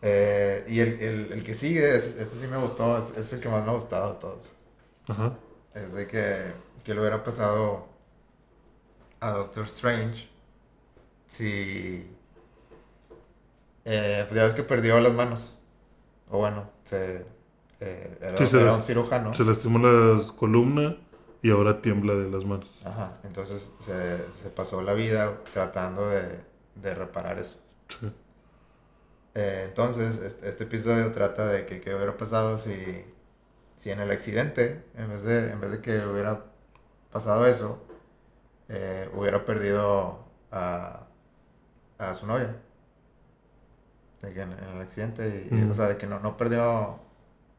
Eh, 0.01 0.65
y 0.67 0.79
el, 0.81 0.99
el, 1.01 1.31
el 1.33 1.43
que 1.43 1.53
sigue, 1.53 1.95
es- 1.95 2.17
este 2.17 2.35
sí 2.35 2.47
me 2.47 2.57
gustó, 2.57 2.97
es, 2.97 3.15
es 3.17 3.31
el 3.33 3.39
que 3.41 3.49
más 3.49 3.63
me 3.63 3.71
ha 3.71 3.73
gustado 3.75 4.13
de 4.13 4.19
todos. 4.19 4.51
Ajá. 5.07 5.37
Es 5.73 5.93
de 5.93 6.07
que, 6.07 6.53
que 6.83 6.93
le 6.93 6.99
hubiera 7.01 7.23
pasado 7.23 7.87
a 9.21 9.31
Doctor 9.31 9.65
Strange 9.65 10.27
si... 11.27 12.05
eh, 13.85 14.25
pues 14.27 14.35
ya 14.37 14.43
ves 14.43 14.53
que 14.53 14.63
perdió 14.63 14.99
las 14.99 15.13
manos. 15.13 15.61
O 16.29 16.39
bueno, 16.39 16.69
se, 16.83 17.25
eh, 17.79 18.17
era, 18.21 18.37
Sí, 18.37 18.47
se 18.47 18.57
era 18.57 18.65
las- 18.65 18.75
un 18.75 18.83
cirujano. 18.83 19.33
Se 19.35 19.43
lastimó 19.43 19.79
la 19.79 20.23
columna 20.35 20.97
y 21.41 21.51
ahora 21.51 21.81
tiembla 21.81 22.13
de 22.15 22.29
las 22.29 22.45
manos. 22.45 22.69
Ajá, 22.83 23.17
entonces 23.23 23.71
se, 23.79 24.17
se 24.31 24.49
pasó 24.49 24.81
la 24.81 24.93
vida 24.93 25.39
tratando 25.53 26.09
de, 26.09 26.41
de 26.75 26.95
reparar 26.95 27.39
eso. 27.39 27.59
Sí. 27.89 28.11
Eh, 29.35 29.63
entonces, 29.67 30.19
este, 30.21 30.47
este 30.49 30.63
episodio 30.65 31.11
trata 31.11 31.47
de 31.47 31.65
que 31.65 31.81
qué 31.81 31.95
hubiera 31.95 32.17
pasado 32.17 32.57
si, 32.57 32.75
si 33.77 33.89
en 33.91 33.99
el 33.99 34.11
accidente, 34.11 34.83
en 34.95 35.09
vez 35.09 35.23
de, 35.23 35.51
en 35.51 35.59
vez 35.61 35.71
de 35.71 35.81
que 35.81 36.05
hubiera 36.05 36.45
pasado 37.11 37.45
eso, 37.47 37.83
eh, 38.69 39.09
hubiera 39.15 39.45
perdido 39.45 40.25
a, 40.51 41.07
a 41.97 42.13
su 42.13 42.27
novia. 42.27 42.55
De 44.21 44.33
que 44.33 44.41
en, 44.41 44.53
en 44.53 44.63
el 44.63 44.81
accidente, 44.81 45.49
y, 45.51 45.69
o 45.69 45.73
sea, 45.73 45.87
de 45.87 45.97
que 45.97 46.07
no, 46.07 46.19
no 46.19 46.37
perdió 46.37 46.99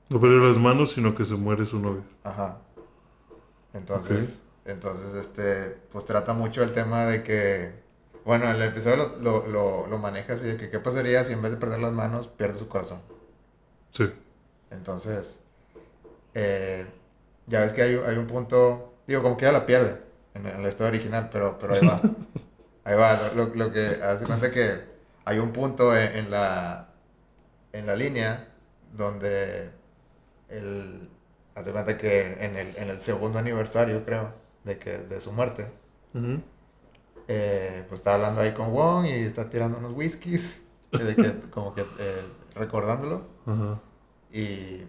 No 0.08 0.20
perdió 0.20 0.38
las 0.38 0.56
manos, 0.56 0.92
sino 0.92 1.14
que 1.14 1.24
se 1.24 1.34
muere 1.34 1.66
su 1.66 1.78
novia. 1.78 2.04
Ajá. 2.22 2.58
Entonces, 3.74 4.44
entonces, 4.64 5.14
este, 5.14 5.76
pues 5.90 6.06
trata 6.06 6.32
mucho 6.32 6.62
el 6.62 6.72
tema 6.72 7.04
de 7.06 7.22
que, 7.22 7.83
bueno, 8.24 8.50
el 8.50 8.60
episodio 8.62 8.96
lo, 8.96 9.16
lo, 9.18 9.46
lo, 9.46 9.86
lo 9.86 9.98
maneja 9.98 10.34
así 10.34 10.46
de 10.46 10.56
que 10.56 10.70
qué 10.70 10.80
pasaría 10.80 11.24
si 11.24 11.32
en 11.32 11.42
vez 11.42 11.50
de 11.52 11.56
perder 11.58 11.80
las 11.80 11.92
manos 11.92 12.28
pierde 12.28 12.58
su 12.58 12.68
corazón. 12.68 13.00
Sí. 13.92 14.04
Entonces, 14.70 15.40
eh, 16.34 16.86
ya 17.46 17.60
ves 17.60 17.72
que 17.72 17.82
hay, 17.82 17.94
hay 18.06 18.16
un 18.18 18.26
punto, 18.26 18.94
digo, 19.06 19.22
como 19.22 19.36
que 19.36 19.44
ya 19.46 19.52
la 19.52 19.66
pierde 19.66 20.00
en, 20.34 20.46
en 20.46 20.62
la 20.62 20.68
historia 20.68 20.90
original, 20.90 21.30
pero, 21.32 21.58
pero 21.58 21.74
ahí 21.74 21.82
va. 21.82 22.00
ahí 22.84 22.96
va, 22.96 23.32
lo, 23.34 23.46
lo- 23.54 23.72
que 23.72 24.00
hace 24.02 24.26
cuenta 24.26 24.50
que 24.52 24.80
hay 25.24 25.38
un 25.38 25.52
punto 25.52 25.96
en, 25.96 26.16
en 26.18 26.30
la, 26.30 26.88
en 27.72 27.86
la 27.86 27.96
línea 27.96 28.48
donde 28.92 29.70
el, 30.48 31.10
hace 31.54 31.72
cuenta 31.72 31.98
que 31.98 32.32
en 32.44 32.56
el, 32.56 32.76
en 32.76 32.90
el 32.90 33.00
segundo 33.00 33.38
aniversario, 33.38 34.04
creo, 34.04 34.34
de, 34.64 34.78
que, 34.78 34.98
de 34.98 35.20
su 35.20 35.32
muerte, 35.32 35.68
Ujú. 36.14 36.40
Eh, 37.28 37.84
pues 37.88 38.00
está 38.00 38.14
hablando 38.14 38.40
ahí 38.40 38.52
con 38.52 38.72
Wong 38.72 39.06
y 39.06 39.12
está 39.12 39.48
tirando 39.50 39.78
unos 39.78 39.92
whiskies, 39.92 40.62
de 40.92 41.16
que, 41.16 41.40
como 41.50 41.74
que 41.74 41.82
eh, 41.98 42.22
recordándolo. 42.54 43.22
Y, 44.32 44.82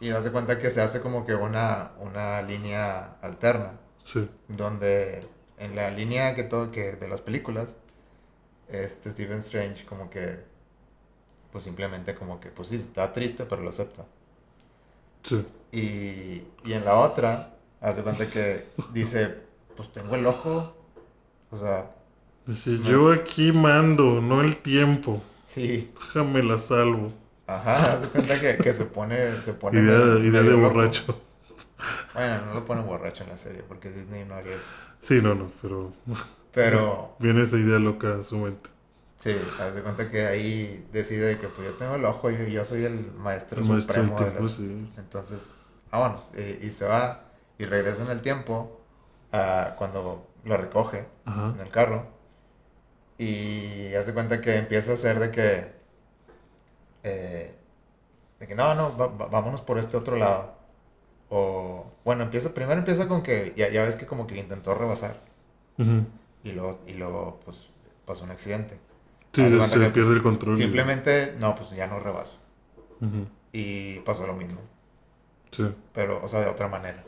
y 0.00 0.08
de 0.08 0.30
cuenta 0.32 0.58
que 0.60 0.70
se 0.70 0.80
hace 0.80 1.00
como 1.00 1.24
que 1.26 1.34
una, 1.34 1.92
una 1.98 2.42
línea 2.42 3.16
alterna, 3.22 3.78
Sí. 4.02 4.28
donde 4.48 5.28
en 5.58 5.76
la 5.76 5.90
línea 5.90 6.34
que 6.34 6.42
todo, 6.42 6.72
que 6.72 6.92
de 6.92 7.06
las 7.06 7.20
películas, 7.20 7.74
este 8.68 9.10
Stephen 9.10 9.38
Strange 9.38 9.84
como 9.84 10.08
que, 10.08 10.40
pues 11.52 11.64
simplemente 11.64 12.14
como 12.14 12.40
que, 12.40 12.48
pues 12.50 12.68
sí, 12.68 12.76
está 12.76 13.12
triste, 13.12 13.44
pero 13.44 13.62
lo 13.62 13.70
acepta. 13.70 14.06
Sí. 15.24 15.46
Y, 15.72 16.68
y 16.68 16.72
en 16.72 16.84
la 16.84 16.94
otra, 16.96 17.54
haz 17.80 17.96
de 17.96 18.02
cuenta 18.02 18.26
que 18.30 18.68
dice, 18.92 19.36
pues 19.76 19.92
tengo 19.92 20.14
el 20.16 20.26
ojo, 20.26 20.74
o 21.50 21.56
sea, 21.56 21.90
Dice, 22.46 22.78
yo 22.82 23.12
aquí 23.12 23.50
mando, 23.52 24.20
no 24.20 24.40
el 24.42 24.56
tiempo. 24.58 25.22
sí, 25.44 25.94
Déjame 25.94 26.42
la 26.42 26.58
salvo. 26.58 27.12
ajá, 27.46 27.92
haz 27.92 28.02
de 28.02 28.08
cuenta 28.08 28.40
que, 28.40 28.60
que 28.62 28.72
se 28.72 28.86
pone, 28.86 29.42
se 29.42 29.52
pone 29.54 29.80
Idea, 29.80 29.98
medio- 29.98 30.18
idea 30.24 30.42
de 30.42 30.56
loco. 30.56 30.56
borracho. 30.56 31.20
Bueno, 32.12 32.46
no 32.46 32.54
lo 32.54 32.64
pone 32.66 32.82
borracho 32.82 33.24
en 33.24 33.30
la 33.30 33.36
serie 33.36 33.62
porque 33.64 33.90
Disney 33.90 34.24
no 34.24 34.34
haría 34.34 34.56
eso. 34.56 34.72
Sí, 35.00 35.20
no, 35.22 35.34
no, 35.34 35.50
pero 35.62 35.92
Pero 36.52 37.16
viene 37.18 37.42
esa 37.44 37.56
idea 37.58 37.78
loca 37.78 38.18
a 38.18 38.22
su 38.22 38.36
mente. 38.38 38.70
sí, 39.16 39.36
haz 39.60 39.74
de 39.74 39.82
cuenta 39.82 40.10
que 40.10 40.26
ahí 40.26 40.86
decide 40.92 41.38
que 41.38 41.48
pues 41.48 41.68
yo 41.68 41.74
tengo 41.74 41.94
el 41.96 42.04
ojo 42.04 42.30
y 42.30 42.50
yo 42.52 42.64
soy 42.64 42.84
el 42.84 43.12
maestro 43.12 43.60
El 43.60 43.64
maestro 43.66 44.02
del 44.02 44.08
supremo 44.08 44.20
de 44.24 44.34
las... 44.34 44.50
sí. 44.52 44.90
Entonces, 44.96 45.40
vámonos. 45.90 46.24
Y, 46.36 46.66
y 46.66 46.70
se 46.70 46.86
va 46.86 47.24
y 47.58 47.64
regresa 47.66 48.02
en 48.04 48.10
el 48.10 48.20
tiempo 48.22 48.80
a 49.32 49.74
cuando 49.78 50.29
lo 50.44 50.56
recoge 50.56 51.06
Ajá. 51.24 51.54
en 51.54 51.60
el 51.60 51.70
carro. 51.70 52.06
Y 53.18 53.94
hace 53.94 54.14
cuenta 54.14 54.40
que 54.40 54.56
empieza 54.56 54.92
a 54.92 54.96
ser 54.96 55.18
de 55.18 55.30
que. 55.30 55.72
eh, 57.02 57.54
de 58.38 58.46
que 58.46 58.54
no, 58.54 58.74
no, 58.74 58.96
va- 58.96 59.08
va- 59.08 59.26
vámonos 59.26 59.60
por 59.60 59.78
este 59.78 59.96
otro 59.96 60.16
lado. 60.16 60.54
O. 61.28 61.86
Bueno, 62.04 62.22
empieza, 62.22 62.54
primero 62.54 62.78
empieza 62.78 63.06
con 63.08 63.22
que. 63.22 63.52
Ya, 63.56 63.68
ya 63.68 63.84
ves 63.84 63.96
que 63.96 64.06
como 64.06 64.26
que 64.26 64.38
intentó 64.38 64.74
rebasar. 64.74 65.16
Y 66.42 66.52
luego, 66.52 66.78
y 66.86 66.92
luego 66.92 67.40
pues, 67.44 67.68
pasó 68.04 68.24
un 68.24 68.30
accidente. 68.30 68.78
Sí, 69.32 69.42
se, 69.44 69.50
se 69.50 69.56
que, 69.58 69.68
pierde 69.68 69.90
pues, 69.92 70.08
el 70.08 70.22
control. 70.22 70.56
Simplemente, 70.56 71.34
no, 71.38 71.54
pues 71.54 71.70
ya 71.70 71.86
no 71.86 72.00
rebaso. 72.00 72.32
Ujú. 73.00 73.26
Y 73.52 73.98
pasó 74.00 74.26
lo 74.26 74.34
mismo. 74.34 74.60
Sí. 75.52 75.74
Pero, 75.94 76.22
o 76.22 76.28
sea, 76.28 76.40
de 76.40 76.48
otra 76.48 76.68
manera. 76.68 77.02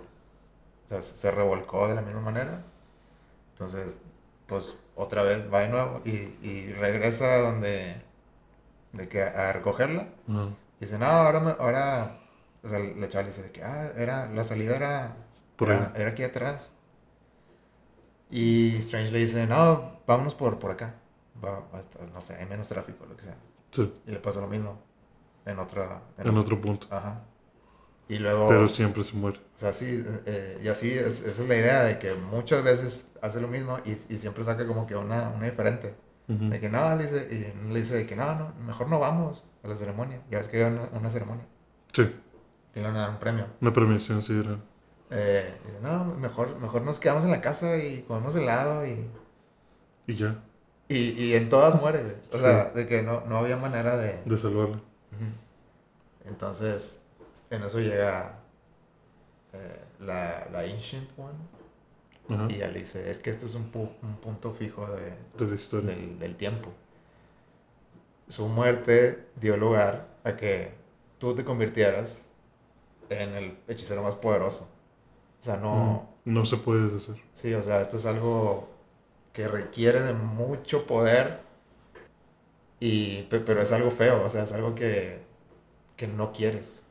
O 0.84 0.88
sea, 0.88 1.02
se 1.02 1.16
se 1.16 1.30
revolcó 1.30 1.86
de 1.88 1.94
la 1.94 2.02
misma 2.02 2.20
manera. 2.22 2.62
Entonces, 3.64 4.00
pues 4.46 4.74
otra 4.96 5.22
vez 5.22 5.52
va 5.52 5.60
de 5.60 5.68
nuevo 5.68 6.00
y, 6.04 6.10
y 6.46 6.72
regresa 6.72 7.38
donde. 7.38 8.02
de 8.92 9.08
que 9.08 9.22
a, 9.22 9.48
a 9.50 9.52
recogerla. 9.52 10.08
Y 10.80 10.84
dice, 10.84 10.98
no, 10.98 11.06
ahora, 11.06 11.40
me- 11.40 11.56
ahora. 11.58 12.18
O 12.64 12.68
sea, 12.68 12.78
la 12.78 13.08
chava 13.08 13.22
le 13.24 13.30
dice 13.30 13.50
que, 13.50 13.62
ah, 13.64 13.92
era, 13.96 14.26
la 14.28 14.44
salida 14.44 14.76
era. 14.76 15.16
Por 15.56 15.70
era, 15.70 15.92
aquí 16.08 16.22
atrás. 16.24 16.70
Y 18.30 18.76
Strange 18.78 19.12
le 19.12 19.18
dice, 19.18 19.46
no, 19.46 19.98
vámonos 20.06 20.34
por, 20.34 20.58
por 20.58 20.70
acá. 20.70 20.94
Va, 21.44 21.62
no 22.12 22.20
sé, 22.20 22.34
hay 22.36 22.46
menos 22.46 22.68
tráfico, 22.68 23.04
lo 23.06 23.16
que 23.16 23.22
sea. 23.24 23.36
Sí, 23.72 23.92
Y 24.06 24.10
le 24.12 24.18
pasa 24.18 24.40
lo 24.40 24.46
mismo. 24.46 24.78
En 25.44 25.58
otra. 25.58 26.02
en 26.18 26.36
otro 26.38 26.60
punto. 26.60 26.86
Ajá. 26.90 27.22
Y 28.08 28.18
luego. 28.18 28.48
Pero 28.48 28.68
siempre 28.68 29.04
se 29.04 29.14
muere. 29.14 29.38
O 29.54 29.58
sea, 29.58 29.72
sí, 29.72 30.04
eh, 30.26 30.60
y 30.62 30.68
así 30.68 30.90
es, 30.92 31.20
esa 31.22 31.42
es 31.42 31.48
la 31.48 31.56
idea 31.56 31.82
de 31.84 31.98
que 31.98 32.14
muchas 32.14 32.62
veces 32.62 33.06
hace 33.22 33.40
lo 33.40 33.48
mismo 33.48 33.78
y, 33.84 33.92
y 33.92 34.18
siempre 34.18 34.44
saca 34.44 34.66
como 34.66 34.86
que 34.86 34.96
una, 34.96 35.30
una 35.30 35.46
diferente. 35.46 35.94
Ujú. 36.28 36.48
De 36.50 36.60
que 36.60 36.68
no, 36.68 36.94
le 36.96 37.02
dice, 37.04 37.28
y 37.30 37.68
le 37.72 37.78
dice 37.80 37.94
de 37.96 38.06
que 38.06 38.14
no, 38.16 38.34
no, 38.34 38.54
mejor 38.66 38.88
no 38.88 38.98
vamos 38.98 39.44
a 39.64 39.68
la 39.68 39.74
ceremonia. 39.76 40.20
Ya 40.30 40.38
ves 40.38 40.48
que 40.48 40.58
iban 40.58 40.78
a 40.92 40.98
una 40.98 41.10
ceremonia, 41.10 41.44
Sí, 41.92 42.10
que 42.72 42.80
iban 42.80 42.96
a 42.96 43.00
dar 43.00 43.10
un 43.10 43.18
premio. 43.18 43.46
una 43.60 43.72
premiación 43.72 44.22
sí 44.22 44.32
era. 44.38 44.58
Eh, 45.10 45.54
dice, 45.66 45.80
no, 45.82 46.04
mejor, 46.04 46.58
mejor 46.58 46.82
nos 46.82 46.98
quedamos 47.00 47.24
en 47.24 47.30
la 47.32 47.40
casa 47.40 47.76
y 47.76 48.02
comemos 48.08 48.34
helado 48.34 48.86
y... 48.86 49.06
Y 50.06 50.14
ya, 50.14 50.42
Y, 50.88 50.96
y 51.10 51.34
en 51.34 51.48
todas 51.48 51.80
muere. 51.80 52.16
O 52.30 52.32
Sí. 52.32 52.38
sea, 52.38 52.70
de 52.70 52.86
que 52.88 53.02
no, 53.02 53.22
no 53.26 53.36
había 53.36 53.56
manera 53.56 53.96
de... 53.96 54.20
de 54.24 54.36
salvarla. 54.38 54.76
Ujú. 54.76 56.28
Entonces, 56.28 57.01
en 57.56 57.62
eso 57.64 57.80
llega 57.80 58.40
eh, 59.52 59.80
la, 60.00 60.48
la 60.50 60.60
Ancient 60.60 61.10
One. 61.18 61.38
Ajá. 62.28 62.46
Y 62.50 62.54
ella 62.56 62.68
le 62.68 62.80
dice, 62.80 63.10
es 63.10 63.18
que 63.18 63.30
este 63.30 63.46
es 63.46 63.54
un, 63.54 63.70
pu- 63.72 63.90
un 64.02 64.16
punto 64.16 64.52
fijo 64.52 64.86
de, 64.86 65.12
De 65.38 65.46
la 65.46 65.54
historia. 65.56 65.90
del, 65.90 66.18
del 66.18 66.36
tiempo. 66.36 66.70
Su 68.28 68.48
muerte 68.48 69.26
dio 69.36 69.56
lugar 69.56 70.08
a 70.24 70.36
que 70.36 70.72
tú 71.18 71.34
te 71.34 71.44
convirtieras 71.44 72.28
en 73.10 73.30
el 73.34 73.58
hechicero 73.68 74.02
más 74.02 74.14
poderoso. 74.16 74.68
O 75.40 75.44
sea, 75.44 75.56
no... 75.58 76.08
Mm, 76.24 76.32
No 76.34 76.46
se 76.46 76.56
puede 76.56 76.88
deshacer. 76.88 77.22
Sí, 77.34 77.52
o 77.54 77.62
sea, 77.62 77.80
esto 77.82 77.96
es 77.96 78.06
algo 78.06 78.68
que 79.32 79.48
requiere 79.48 80.00
de 80.02 80.12
mucho 80.14 80.86
poder, 80.86 81.40
y, 82.80 83.22
pe- 83.24 83.40
pero 83.40 83.62
es 83.62 83.72
algo 83.72 83.90
feo, 83.90 84.24
o 84.24 84.28
sea, 84.28 84.42
es 84.42 84.52
algo 84.52 84.74
que, 84.74 85.22
que 85.96 86.06
no 86.06 86.32
quieres. 86.32 86.84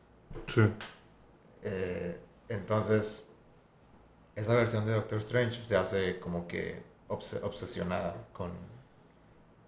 Sí, 0.48 0.62
Eh, 1.64 2.18
entonces, 2.50 3.24
esa 4.36 4.56
versión 4.56 4.86
de 4.86 4.94
Doctor 4.94 5.20
Strange 5.20 5.66
se 5.66 5.76
hace 5.78 6.20
como 6.20 6.48
que 6.48 6.84
obse- 7.08 7.42
obsesionada 7.44 8.28
con, 8.34 8.52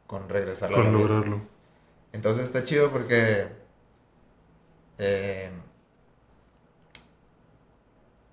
con 0.07 0.29
regresar 0.29 0.73
a 0.73 0.79
la 0.79 0.89
con 0.89 0.91
vida. 0.91 1.11
lograrlo. 1.13 1.41
Entonces 2.13 2.45
está 2.45 2.63
chido 2.63 2.91
porque 2.91 3.47
eh, 4.97 5.49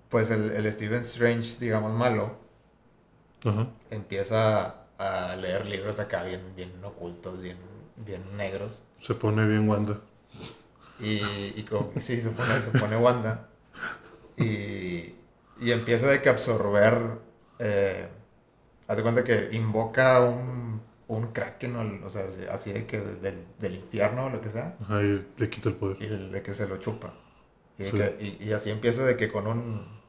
pues 0.09 0.29
el, 0.31 0.51
el 0.51 0.71
Stephen 0.73 1.01
Strange, 1.01 1.57
digamos, 1.59 1.91
malo, 1.91 2.37
Ajá. 3.45 3.67
empieza 3.91 4.87
a 4.97 5.35
leer 5.35 5.65
libros 5.67 5.99
acá 5.99 6.23
bien, 6.23 6.55
bien 6.55 6.83
ocultos, 6.83 7.39
bien, 7.41 7.57
bien 7.95 8.35
negros. 8.37 8.81
Se 9.01 9.13
pone 9.15 9.45
bien 9.45 9.67
Wanda. 9.67 9.99
Y, 11.01 11.53
y 11.59 11.65
como- 11.69 11.91
sí, 11.99 12.21
se 12.21 12.29
pone, 12.29 12.61
se 12.61 12.77
pone 12.79 12.95
Wanda. 12.97 13.49
Y, 14.37 15.15
y 15.59 15.71
empieza 15.71 16.07
de 16.07 16.21
que 16.21 16.29
absorber. 16.29 17.19
Eh, 17.59 18.07
haz 18.87 18.97
de 18.97 19.03
cuenta 19.03 19.23
que 19.23 19.49
invoca 19.51 20.21
un, 20.21 20.81
un 21.07 21.27
kraken, 21.31 21.75
o, 21.75 22.05
o 22.05 22.09
sea, 22.09 22.23
así- 22.51 22.71
de 22.73 22.85
que 22.85 22.99
del, 22.99 23.45
del 23.59 23.75
infierno 23.75 24.25
o 24.25 24.29
lo 24.29 24.41
que 24.41 24.49
sea. 24.49 24.75
Ajá, 24.81 25.01
y 25.01 25.25
le 25.37 25.49
quita 25.49 25.69
el 25.69 25.75
poder. 25.75 25.97
Y 26.01 26.05
el 26.05 26.31
de 26.31 26.41
que 26.41 26.53
se 26.53 26.67
lo 26.67 26.77
chupa. 26.77 27.13
Y, 27.77 27.83
de 27.83 27.91
Sí. 27.91 27.97
que- 27.97 28.37
y- 28.39 28.47
y 28.49 28.53
así 28.53 28.69
empieza 28.69 29.03
de 29.05 29.17
que 29.17 29.31
con 29.31 29.47
un. 29.47 30.01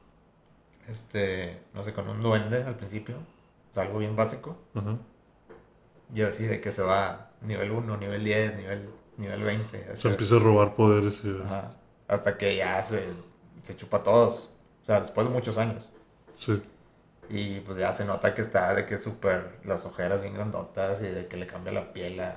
Este. 0.89 1.61
No 1.73 1.83
sé, 1.83 1.93
con 1.93 2.07
un 2.09 2.21
duende 2.21 2.63
al 2.63 2.75
principio. 2.75 3.15
O 3.71 3.73
sea, 3.73 3.83
algo 3.83 3.99
bien 3.99 4.15
básico. 4.15 4.57
Ajá. 4.75 4.97
Y 6.13 6.21
así 6.21 6.45
de 6.45 6.61
que 6.61 6.71
se 6.71 6.81
va 6.83 7.31
nivel 7.41 7.71
1, 7.71 7.97
nivel 7.97 8.23
10, 8.23 8.55
nivel, 8.57 8.89
nivel 9.17 9.43
20. 9.43 9.85
así 9.91 10.01
Se 10.01 10.09
empieza 10.09 10.35
a 10.35 10.39
robar 10.39 10.75
poderes. 10.75 11.15
y- 11.23 11.41
Ajá. 11.43 11.73
Hasta 12.07 12.37
que 12.37 12.55
ya 12.55 12.81
se, 12.83 13.03
se 13.61 13.75
chupa 13.75 13.97
a 13.97 14.03
todos. 14.03 14.51
O 14.83 14.85
sea, 14.85 14.99
después 14.99 15.27
de 15.27 15.33
muchos 15.33 15.57
años. 15.57 15.89
Sí, 16.37 16.61
Y 17.29 17.61
pues 17.61 17.77
ya 17.77 17.93
se 17.93 18.05
nota 18.05 18.35
que 18.35 18.41
está 18.41 18.75
de 18.75 18.85
que 18.85 18.97
súper 18.97 19.59
las 19.63 19.85
ojeras 19.85 20.21
bien 20.21 20.33
grandotas 20.33 20.99
y 21.01 21.05
de 21.05 21.27
que 21.27 21.37
le 21.37 21.47
cambia 21.47 21.71
la 21.71 21.93
piel 21.93 22.19
a- 22.19 22.35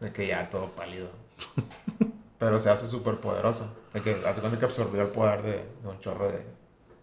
de 0.00 0.12
que 0.12 0.26
ya 0.28 0.48
todo 0.50 0.70
pálido. 0.72 1.08
Pero 2.38 2.58
se 2.60 2.70
hace 2.70 2.86
súper 2.86 3.16
poderoso. 3.20 3.66
De 3.92 4.00
que 4.02 4.22
hace 4.26 4.40
cuenta 4.40 4.58
que 4.58 4.64
absorbió 4.64 5.02
el 5.02 5.08
poder 5.08 5.42
de, 5.42 5.64
de 5.82 5.88
un 5.88 5.98
chorro 6.00 6.30
de, 6.30 6.44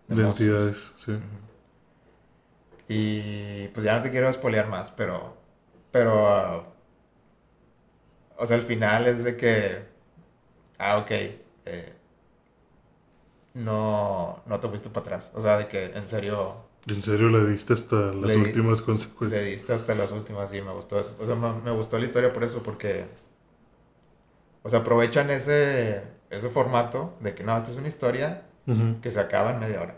de 0.08 0.22
entidades. 0.24 0.78
Sí. 1.06 1.18
Y 2.88 3.68
pues 3.70 3.84
ya 3.86 3.96
no 3.96 4.02
te 4.02 4.10
quiero 4.12 4.32
spoilear 4.34 4.68
más, 4.68 4.92
pero. 4.92 5.38
Pero. 5.92 6.28
ah, 6.28 6.64
o 8.40 8.46
sea, 8.46 8.58
el 8.58 8.64
final 8.64 9.08
es 9.08 9.24
de 9.24 9.38
que. 9.38 9.84
Ah, 10.80 10.98
ok. 11.00 11.12
eh, 11.12 11.94
no, 13.54 14.42
no 14.46 14.60
te 14.60 14.68
fuiste 14.70 14.90
para 14.90 15.02
atrás. 15.06 15.32
O 15.36 15.42
sea, 15.42 15.58
de 15.58 15.68
que 15.68 15.86
en 15.86 16.08
serio 16.08 16.66
En 16.88 17.02
serio 17.02 17.30
le 17.30 17.50
diste 17.50 17.72
hasta 17.74 18.12
las 18.14 18.32
Le 18.32 18.36
di- 18.36 18.44
últimas 18.44 18.82
le 18.82 18.86
consecuencias. 18.86 19.46
diste 19.46 19.74
hasta 19.74 19.96
las 19.96 20.12
últimas 20.12 20.54
y 20.54 20.62
me 20.62 20.72
gustó 20.74 21.00
eso. 21.00 21.18
O 21.20 21.26
sea, 21.26 21.36
me, 21.36 21.52
me 21.62 21.72
gustó 21.72 21.98
la 22.00 22.06
historia 22.06 22.32
por 22.34 22.44
eso, 22.44 22.64
porque. 22.64 23.06
O 24.64 24.70
sea, 24.70 24.80
aprovechan 24.80 25.30
ese, 25.32 26.04
ese 26.30 26.50
formato 26.50 27.16
de 27.22 27.34
que 27.36 27.44
no, 27.44 27.56
esta 27.58 27.72
es 27.72 27.78
una 27.78 27.88
historia 27.88 28.44
que 29.02 29.12
se 29.12 29.20
acaba 29.20 29.52
en 29.52 29.60
media 29.60 29.82
hora. 29.82 29.96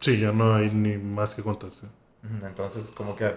Sí, 0.00 0.18
ya 0.18 0.32
no 0.32 0.54
hay 0.54 0.70
ni 0.72 0.96
más 0.96 1.34
que 1.34 1.42
contarse. 1.42 1.86
Entonces, 2.44 2.90
como 2.90 3.16
que 3.16 3.32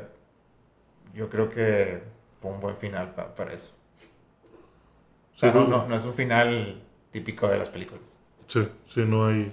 yo 1.14 1.30
creo 1.30 1.50
que 1.50 2.04
fue 2.42 2.52
un 2.52 2.60
buen 2.60 2.78
final 2.78 3.14
pa- 3.16 3.34
para 3.36 3.54
eso. 3.54 3.74
O 5.40 5.42
sea, 5.42 5.52
Sí, 5.52 5.58
no, 5.58 5.68
no- 5.68 5.88
no, 5.88 5.96
es 5.96 6.06
un 6.06 6.14
final 6.14 6.84
típico 7.12 7.48
de 7.48 7.58
las 7.60 7.70
películas. 7.70 8.18
Sí, 8.48 8.68
sí, 8.94 9.06
no 9.06 9.26
hay, 9.28 9.52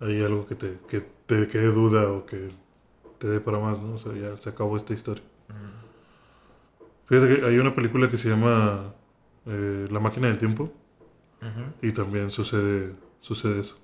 hay 0.00 0.20
algo 0.22 0.46
que 0.46 0.54
te, 0.56 0.78
que 0.88 1.00
te 1.26 1.46
quede 1.48 1.72
duda 1.72 2.10
o 2.10 2.26
que 2.26 2.50
te 3.18 3.28
dé 3.28 3.40
para 3.40 3.58
más, 3.58 3.80
¿no? 3.80 3.94
O 3.96 3.98
sea, 3.98 4.12
ya 4.14 4.36
se 4.38 4.50
acabó 4.50 4.76
esta 4.76 4.94
historia. 4.94 5.24
Fíjate 7.06 7.40
que 7.40 7.46
hay 7.46 7.58
una 7.58 7.74
película 7.74 8.08
que 8.10 8.16
se 8.16 8.28
llama 8.28 8.94
eh, 9.46 9.88
La 9.90 10.00
máquina 10.00 10.28
del 10.28 10.38
tiempo 10.38 10.72
y 11.82 11.92
también 11.92 12.30
sucede, 12.30 12.92
sucede 13.20 13.60
eso. 13.60 13.76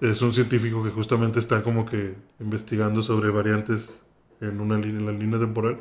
Es 0.00 0.22
un 0.22 0.32
científico 0.32 0.84
que 0.84 0.90
justamente 0.90 1.38
está 1.40 1.62
como 1.64 1.84
que 1.86 2.14
investigando 2.40 3.02
sobre 3.02 3.30
variantes 3.30 4.02
en 4.40 4.60
una 4.60 4.76
línea, 4.78 5.00
en 5.00 5.06
la 5.06 5.12
línea 5.12 5.38
temporal. 5.40 5.78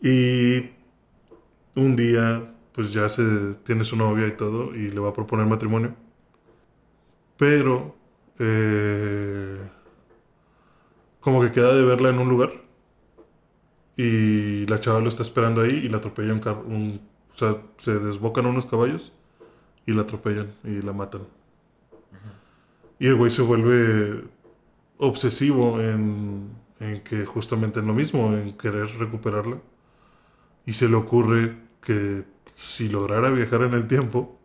Y 0.00 0.70
un 1.76 1.96
día, 1.96 2.52
pues 2.72 2.92
ya 2.92 3.08
se 3.08 3.54
tiene 3.64 3.84
su 3.84 3.96
novia 3.96 4.26
y 4.28 4.32
todo, 4.36 4.74
y 4.74 4.90
le 4.90 5.00
va 5.00 5.10
a 5.10 5.14
proponer 5.14 5.46
matrimonio. 5.46 5.94
Pero, 7.36 7.94
eh, 8.38 9.58
como 11.20 11.42
que 11.42 11.52
queda 11.52 11.74
de 11.74 11.84
verla 11.84 12.10
en 12.10 12.18
un 12.18 12.28
lugar. 12.28 12.52
Y 13.96 14.66
la 14.66 14.80
chava 14.80 15.00
lo 15.00 15.08
está 15.08 15.22
esperando 15.22 15.62
ahí 15.62 15.72
y 15.72 15.88
la 15.88 15.98
atropella 15.98 16.32
un 16.32 16.40
carro. 16.40 16.62
Un, 16.66 17.00
o 17.34 17.38
sea, 17.38 17.56
se 17.78 17.98
desbocan 17.98 18.46
unos 18.46 18.66
caballos 18.66 19.12
y 19.86 19.92
la 19.92 20.02
atropellan 20.02 20.54
y 20.64 20.82
la 20.82 20.92
matan. 20.92 21.22
Y 22.98 23.06
el 23.08 23.16
güey 23.16 23.30
se 23.30 23.42
vuelve 23.42 24.24
obsesivo 24.98 25.80
en, 25.80 26.50
en 26.80 27.00
que 27.02 27.26
justamente 27.26 27.80
en 27.80 27.86
lo 27.86 27.94
mismo, 27.94 28.32
en 28.32 28.56
querer 28.56 28.88
recuperarla. 28.98 29.58
Y 30.66 30.72
se 30.74 30.88
le 30.88 30.96
ocurre 30.96 31.65
que 31.86 32.24
si 32.56 32.88
lograra 32.88 33.30
viajar 33.30 33.62
en 33.62 33.74
el 33.74 33.86
tiempo, 33.86 34.36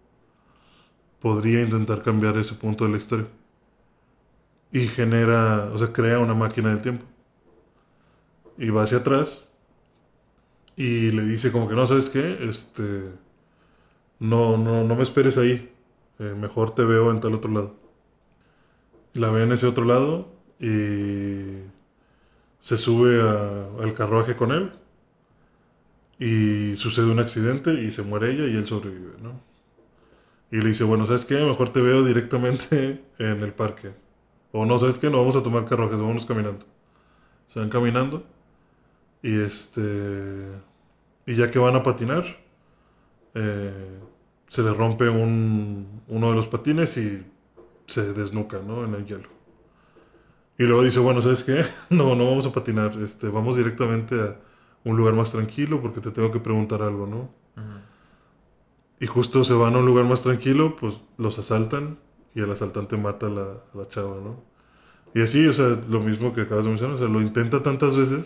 podría 1.20 1.64
intentar 1.64 2.04
cambiar 2.04 2.38
ese 2.38 2.54
punto 2.54 2.86
de 2.86 2.92
la 2.92 2.98
historia. 2.98 3.28
Y 4.72 4.88
genera, 4.88 5.72
o 5.74 5.78
sea, 5.80 5.92
crea 5.92 6.20
una 6.20 6.36
máquina 6.36 6.70
del 6.70 6.82
tiempo. 6.82 7.06
Y 8.58 8.70
va 8.70 8.84
hacia 8.84 9.00
atrás 9.00 9.44
y 10.76 11.12
le 11.12 11.24
dice 11.24 11.52
como 11.52 11.68
que 11.68 11.76
no, 11.76 11.88
¿sabes 11.88 12.10
qué? 12.10 12.38
Este, 12.48 13.12
no, 14.20 14.58
no, 14.58 14.84
no 14.84 14.96
me 14.96 15.04
esperes 15.04 15.38
ahí. 15.38 15.72
Eh, 16.20 16.36
mejor 16.38 16.76
te 16.76 16.84
veo 16.84 17.10
en 17.12 17.22
tal 17.22 17.34
otro 17.34 17.52
lado. 17.52 17.76
La 19.14 19.32
ve 19.32 19.44
en 19.44 19.52
ese 19.52 19.66
otro 19.66 19.84
lado 19.86 20.30
y 20.60 21.64
se 22.62 22.78
sube 22.78 23.20
al 23.22 23.94
carruaje 23.96 24.36
con 24.36 24.52
él 24.52 24.72
y 26.22 26.78
sucede 26.78 27.08
un 27.08 27.18
accidente 27.18 27.74
y 27.74 27.90
se 27.90 28.04
muere 28.04 28.32
ella 28.32 28.46
y 28.46 28.56
él 28.56 28.68
sobrevive, 28.68 29.14
¿no? 29.24 29.42
Y 30.52 30.62
le 30.62 30.70
dice, 30.70 30.84
bueno, 30.84 31.08
¿sabes 31.08 31.26
qué? 31.26 31.44
Mejor 31.44 31.70
te 31.70 31.82
veo 31.82 32.04
directamente 32.06 33.02
en 33.18 33.42
el 33.42 33.54
parque. 33.54 33.92
O 34.52 34.64
no, 34.64 34.78
¿sabes 34.78 35.00
qué? 35.00 35.10
No 35.10 35.18
vamos 35.18 35.36
a 35.36 35.42
tomar 35.42 35.66
carruajes, 35.66 35.98
vamos 36.00 36.28
caminando. 36.28 36.64
Se 37.48 37.60
van 37.60 37.70
caminando 37.70 38.24
y 39.24 39.42
este... 39.42 40.46
Y 41.26 41.36
ya 41.36 41.50
que 41.50 41.58
van 41.58 41.76
a 41.76 41.82
patinar, 41.82 42.24
eh, 43.34 44.00
se 44.48 44.62
le 44.62 44.74
rompe 44.76 45.10
un, 45.10 46.04
uno 46.08 46.30
de 46.30 46.36
los 46.36 46.48
patines 46.48 46.98
y 46.98 47.26
se 47.88 48.14
desnuca, 48.14 48.60
¿no? 48.60 48.86
En 48.86 48.94
el 48.94 49.08
hielo. 49.08 49.30
Y 50.60 50.64
luego 50.64 50.84
dice, 50.84 51.00
bueno, 51.00 51.24
¿sabes 51.24 51.44
qué? 51.44 51.66
No, 51.90 52.14
no 52.16 52.26
vamos 52.26 52.46
a 52.46 52.54
patinar, 52.54 52.96
este, 53.02 53.28
vamos 53.28 53.56
directamente 53.56 54.22
a 54.22 54.51
un 54.86 54.98
lugar 54.98 55.14
más 55.16 55.32
tranquilo 55.32 55.82
porque 55.82 56.02
te 56.02 56.12
tengo 56.12 56.32
que 56.32 56.40
preguntar 56.40 56.82
algo, 56.82 57.08
¿no? 57.08 57.30
Y 59.00 59.08
justo 59.08 59.44
se 59.44 59.54
van 59.54 59.76
a 59.76 59.80
un 59.80 59.86
lugar 59.86 60.06
más 60.06 60.24
tranquilo, 60.24 60.76
pues 60.76 61.02
los 61.18 61.40
asaltan 61.40 61.98
y 62.36 62.42
el 62.42 62.52
asaltante 62.52 62.98
mata 62.98 63.26
a 63.28 63.30
la, 63.30 63.42
a 63.74 63.78
la 63.78 63.88
chava, 63.90 64.18
¿no? 64.24 64.44
Y 65.14 65.24
así, 65.24 65.48
o 65.48 65.54
sea, 65.54 65.68
lo 65.90 66.02
mismo 66.02 66.34
que 66.34 66.42
acabas 66.42 66.66
de 66.66 66.72
mencionar, 66.72 66.96
o 66.98 67.00
sea, 67.00 67.08
lo 67.08 67.22
intenta 67.22 67.64
tantas 67.64 67.96
veces 67.98 68.26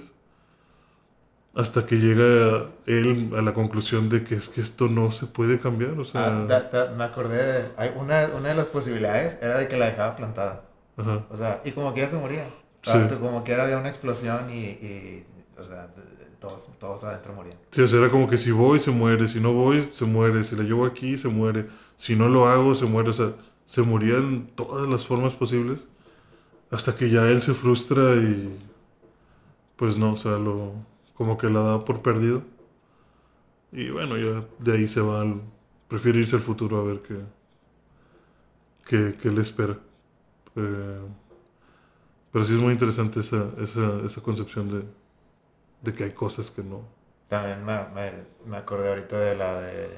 hasta 1.53 1.86
que 1.86 1.95
llega 1.95 2.70
él 2.86 3.32
a 3.38 3.41
la 3.41 3.53
conclusión 3.53 4.10
de 4.10 4.24
que 4.26 4.36
es 4.36 4.49
que 4.49 4.60
esto 4.62 4.89
no 4.89 5.12
se 5.12 5.26
puede 5.26 5.60
cambiar, 5.60 5.91
o 5.97 6.03
sea... 6.06 6.45
Ah, 6.49 6.89
me 6.97 7.03
acordé, 7.06 7.38
de- 7.43 7.70
hay 7.78 7.91
una, 7.95 8.28
una 8.36 8.49
de 8.49 8.56
las 8.56 8.66
posibilidades 8.66 9.38
era 9.41 9.58
de 9.58 9.68
que 9.70 9.78
la 9.78 9.86
dejaba 9.86 10.18
plantada. 10.18 10.64
Ajá. 10.97 11.26
O 11.30 11.38
sea, 11.38 11.62
y 11.64 11.72
como 11.72 11.93
que 11.93 12.01
ella 12.01 12.10
se 12.10 12.18
moría. 12.18 12.47
Sí. 12.84 12.91
Como 13.22 13.43
que 13.43 13.53
era 13.53 13.64
había 13.64 13.78
una 13.78 13.89
explosión 13.89 14.49
y, 14.49 14.64
y, 14.66 15.26
o 15.58 15.64
sea, 15.64 15.89
todos, 16.46 16.70
todos 16.80 17.04
adentro 17.04 17.34
morían. 17.34 17.58
Sí, 17.72 17.82
o 17.82 17.88
sea, 17.88 18.00
era 18.00 18.12
como 18.12 18.28
que 18.28 18.38
si 18.38 18.52
voy, 18.52 18.80
se 18.80 18.91
muere, 18.91 19.28
si 19.28 19.39
no 19.39 19.54
voy, 19.54 19.89
se 19.91 20.06
muere, 20.06 20.43
si 20.43 20.56
la 20.56 20.64
llevo 20.64 20.86
aquí, 20.86 21.18
se 21.18 21.28
muere, 21.28 21.68
si 21.98 22.16
no 22.16 22.28
lo 22.28 22.48
hago, 22.48 22.76
se 22.76 22.86
muere, 22.86 23.10
o 23.10 23.14
sea, 23.14 23.34
se 23.66 23.82
moría 23.82 24.18
en 24.18 24.48
todas 24.56 24.88
las 24.88 25.06
formas 25.08 25.34
posibles, 25.34 25.80
hasta 26.72 26.96
que 26.96 27.10
ya 27.10 27.28
él 27.28 27.41
se 27.41 27.54
frustra 27.54 28.16
y, 28.16 28.58
pues 29.76 29.98
no, 29.98 30.14
o 30.14 30.18
sea, 30.18 30.34
lo, 30.34 30.74
como 31.16 31.38
que 31.38 31.50
la 31.50 31.62
da 31.62 31.86
por 31.86 32.02
perdido. 32.02 32.43
Y 33.72 33.89
bueno, 33.89 34.18
ya 34.18 34.46
de 34.60 34.74
ahí 34.74 34.88
se 34.88 35.02
va, 35.02 35.22
al, 35.22 35.41
prefiere 35.88 36.20
irse 36.20 36.36
al 36.36 36.41
futuro 36.41 36.80
a 36.80 36.84
ver 36.84 37.02
qué, 37.02 37.18
qué, 38.86 39.18
qué 39.22 39.32
le 39.32 39.41
espera. 39.41 39.78
Eh, 40.56 41.00
pero 42.32 42.46
sí 42.46 42.54
es 42.54 42.60
muy 42.60 42.74
interesante 42.74 43.22
esa, 43.22 43.50
esa, 43.62 44.06
esa 44.06 44.22
concepción 44.22 44.70
de, 44.70 44.86
de 45.82 45.93
que 45.95 46.03
hay 46.05 46.11
cosas 46.13 46.51
que 46.51 46.63
no, 46.63 46.82
También 47.28 47.63
me, 47.63 47.84
me, 47.89 48.11
me 48.45 48.57
acordé 48.57 48.89
ahorita 48.89 49.19
de 49.19 49.36
la 49.36 49.59
de 49.61 49.89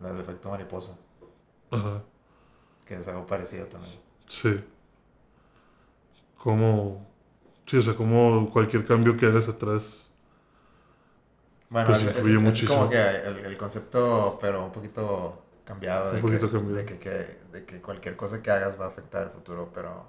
la 0.00 0.10
del 0.12 0.20
efecto 0.22 0.50
mariposa, 0.50 0.96
Ajá, 1.70 2.04
que 2.84 2.96
es 2.96 3.06
algo 3.08 3.26
parecido 3.26 3.66
también. 3.66 4.00
sí. 4.28 4.64
Como, 6.36 7.06
sí, 7.66 7.78
o 7.78 7.82
sea, 7.82 7.94
como 7.96 8.50
cualquier 8.52 8.86
cambio 8.86 9.16
que 9.16 9.26
hagas 9.26 9.48
atrás. 9.48 9.84
Bueno, 11.70 11.94
Pues 11.94 12.02
es, 12.06 12.06
influye 12.06 12.38
es 12.38 12.38
muchísimo. 12.38 12.62
como 12.62 12.88
que 12.88 12.96
el, 12.98 13.44
el 13.44 13.56
concepto, 13.58 14.38
pero 14.40 14.64
un 14.64 14.72
poquito 14.72 15.42
cambiado, 15.64 16.12
Un 16.12 16.20
de, 16.22 16.24
poquito 16.24 16.46
que, 16.50 16.54
cambiado. 16.54 16.82
De, 16.82 16.84
que, 16.86 16.98
que- 16.98 17.38
de 17.52 17.64
que 17.66 17.80
cualquier 17.82 18.16
cosa 18.16 18.42
que 18.42 18.50
hagas 18.50 18.80
va 18.80 18.86
a 18.86 18.88
afectar 18.88 19.24
el 19.24 19.30
futuro, 19.30 19.70
pero 19.74 20.06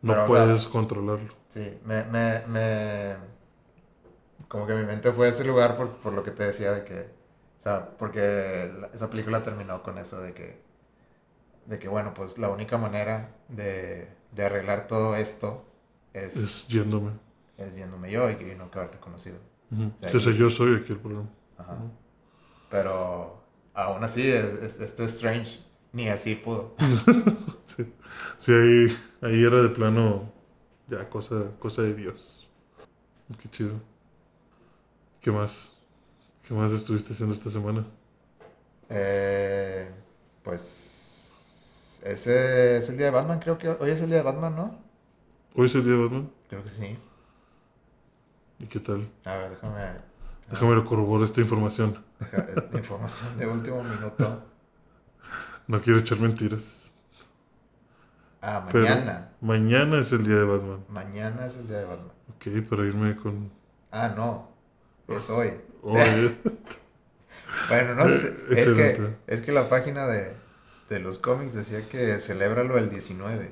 No 0.00 0.14
Pero, 0.14 0.26
o 0.26 0.30
sea, 0.30 0.44
puedes 0.44 0.66
controlarlo. 0.68 1.34
sí, 1.48 1.80
me, 1.84 2.04
me, 2.04 2.44
me, 2.48 3.16
como 4.48 4.66
que 4.66 4.74
mi 4.74 4.84
mente 4.84 5.12
fue 5.12 5.26
a 5.26 5.30
ese 5.30 5.44
lugar 5.44 5.76
por, 5.76 5.96
por 5.98 6.12
lo 6.12 6.22
que 6.24 6.30
te 6.32 6.44
decía 6.44 6.72
de 6.72 6.84
que, 6.84 7.00
o 7.58 7.60
sea, 7.62 7.96
porque 7.98 8.70
la- 8.80 8.88
esa 8.88 9.10
película 9.10 9.42
terminó 9.44 9.82
con 9.82 9.98
eso 9.98 10.20
de 10.20 10.32
que, 10.34 10.60
de 11.66 11.78
que 11.78 11.88
bueno, 11.88 12.14
pues 12.14 12.38
la 12.38 12.48
única 12.50 12.78
manera 12.78 13.34
de, 13.48 14.08
de 14.32 14.44
arreglar 14.44 14.86
todo 14.86 15.16
esto 15.16 15.64
es, 16.12 16.36
Es 16.36 16.68
yéndome. 16.68 17.12
es 17.58 17.74
yéndome 17.76 18.10
yo 18.10 18.30
y, 18.30 18.36
no 18.56 18.70
que 18.70 18.78
haberte 18.78 18.98
conocido. 18.98 19.38
O 19.72 19.98
sea, 19.98 20.10
y- 20.12 20.38
yo 20.38 20.50
soy 20.50 20.76
aquí 20.76 20.92
el 20.92 20.98
problema. 21.00 21.28
Ajá. 21.58 21.78
Pero 22.70 23.42
aún 23.74 24.04
así, 24.04 24.28
es, 24.30 24.44
es- 24.62 24.80
este 24.80 25.04
Strange 25.04 25.60
ni 25.92 26.08
así 26.08 26.34
pudo. 26.34 26.74
Sí, 27.66 27.92
sí 28.38 28.52
ahí, 28.52 28.86
ahí 29.22 29.44
era 29.44 29.60
de 29.62 29.68
plano 29.68 30.32
ya 30.88 31.08
cosa, 31.10 31.50
cosa 31.58 31.82
de 31.82 31.94
Dios. 31.94 32.48
Qué 33.42 33.48
chido. 33.50 33.80
¿Qué 35.26 35.32
más? 35.32 35.72
¿Qué 36.46 36.54
más 36.54 36.70
estuviste 36.70 37.12
haciendo 37.12 37.34
esta 37.34 37.50
semana? 37.50 37.84
Eh, 38.88 39.90
pues 40.44 42.00
ese 42.04 42.76
es 42.76 42.88
el 42.90 42.96
día 42.96 43.06
de 43.06 43.10
Batman, 43.12 43.40
creo 43.40 43.58
que 43.58 43.70
hoy 43.70 43.90
es 43.90 44.00
el 44.02 44.06
día 44.06 44.18
de 44.18 44.22
Batman, 44.22 44.54
¿no? 44.54 44.78
Hoy 45.56 45.66
es 45.66 45.74
el 45.74 45.82
día 45.82 45.94
de 45.94 45.98
Batman. 46.04 46.30
Creo 46.48 46.62
que 46.62 46.68
sí. 46.70 46.96
¿Y 48.60 48.66
qué 48.66 48.78
tal? 48.78 49.08
A 49.24 49.34
ver, 49.34 49.50
déjame. 49.50 49.82
Déjame 50.48 50.84
corroborar 50.84 51.24
esta 51.24 51.40
información. 51.40 51.98
deja- 52.20 52.46
es 52.48 52.74
información 52.76 53.36
de 53.36 53.48
último 53.48 53.82
minuto. 53.82 54.44
No 55.66 55.80
quiero 55.80 55.98
echar 55.98 56.20
mentiras. 56.20 56.88
Ah, 58.42 58.64
Pero 58.70 58.84
mañana. 58.84 59.30
mañana 59.40 59.98
es 59.98 60.12
el 60.12 60.24
día 60.24 60.36
de 60.36 60.44
Batman. 60.44 60.84
Mañana 60.88 61.46
es 61.46 61.56
el 61.56 61.66
día 61.66 61.78
de 61.78 61.84
Batman. 61.86 62.12
Ok, 62.36 62.68
para 62.70 62.84
irme 62.86 63.16
con... 63.16 63.50
Ah, 63.90 64.14
no. 64.16 64.54
Es 65.08 65.30
hoy. 65.30 65.52
Bueno, 67.68 67.94
no 67.94 68.08
sé. 68.08 68.34
Es 68.50 68.72
que, 68.72 69.08
es 69.26 69.40
que 69.42 69.50
la 69.52 69.68
página 69.68 70.06
de, 70.06 70.34
de 70.88 71.00
los 71.00 71.18
cómics 71.18 71.54
decía 71.54 71.88
que 71.88 72.18
celébralo 72.18 72.76
el 72.78 72.90
19. 72.90 73.50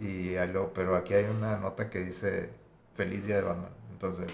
Y 0.00 0.36
a 0.36 0.46
lo- 0.46 0.72
pero 0.72 0.94
aquí 0.96 1.14
hay 1.14 1.24
una 1.24 1.58
nota 1.58 1.90
que 1.90 2.00
dice 2.00 2.50
Feliz 2.96 3.26
Día 3.26 3.36
de 3.36 3.42
Batman. 3.42 3.70
Entonces, 3.92 4.28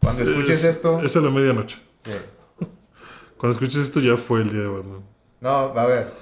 cuando 0.00 0.22
escuches 0.22 0.64
es, 0.64 0.76
esto, 0.76 1.00
Es 1.02 1.16
a 1.16 1.20
la 1.20 1.30
medianoche. 1.30 1.76
sí. 2.04 2.12
Cuando 3.38 3.58
escuches 3.58 3.82
esto 3.82 3.98
ya 4.00 4.16
fue 4.16 4.42
el 4.42 4.50
día 4.50 4.60
de 4.60 4.68
Batman. 4.68 5.02
No, 5.40 5.50
a 5.50 5.86
ver. 5.86 6.12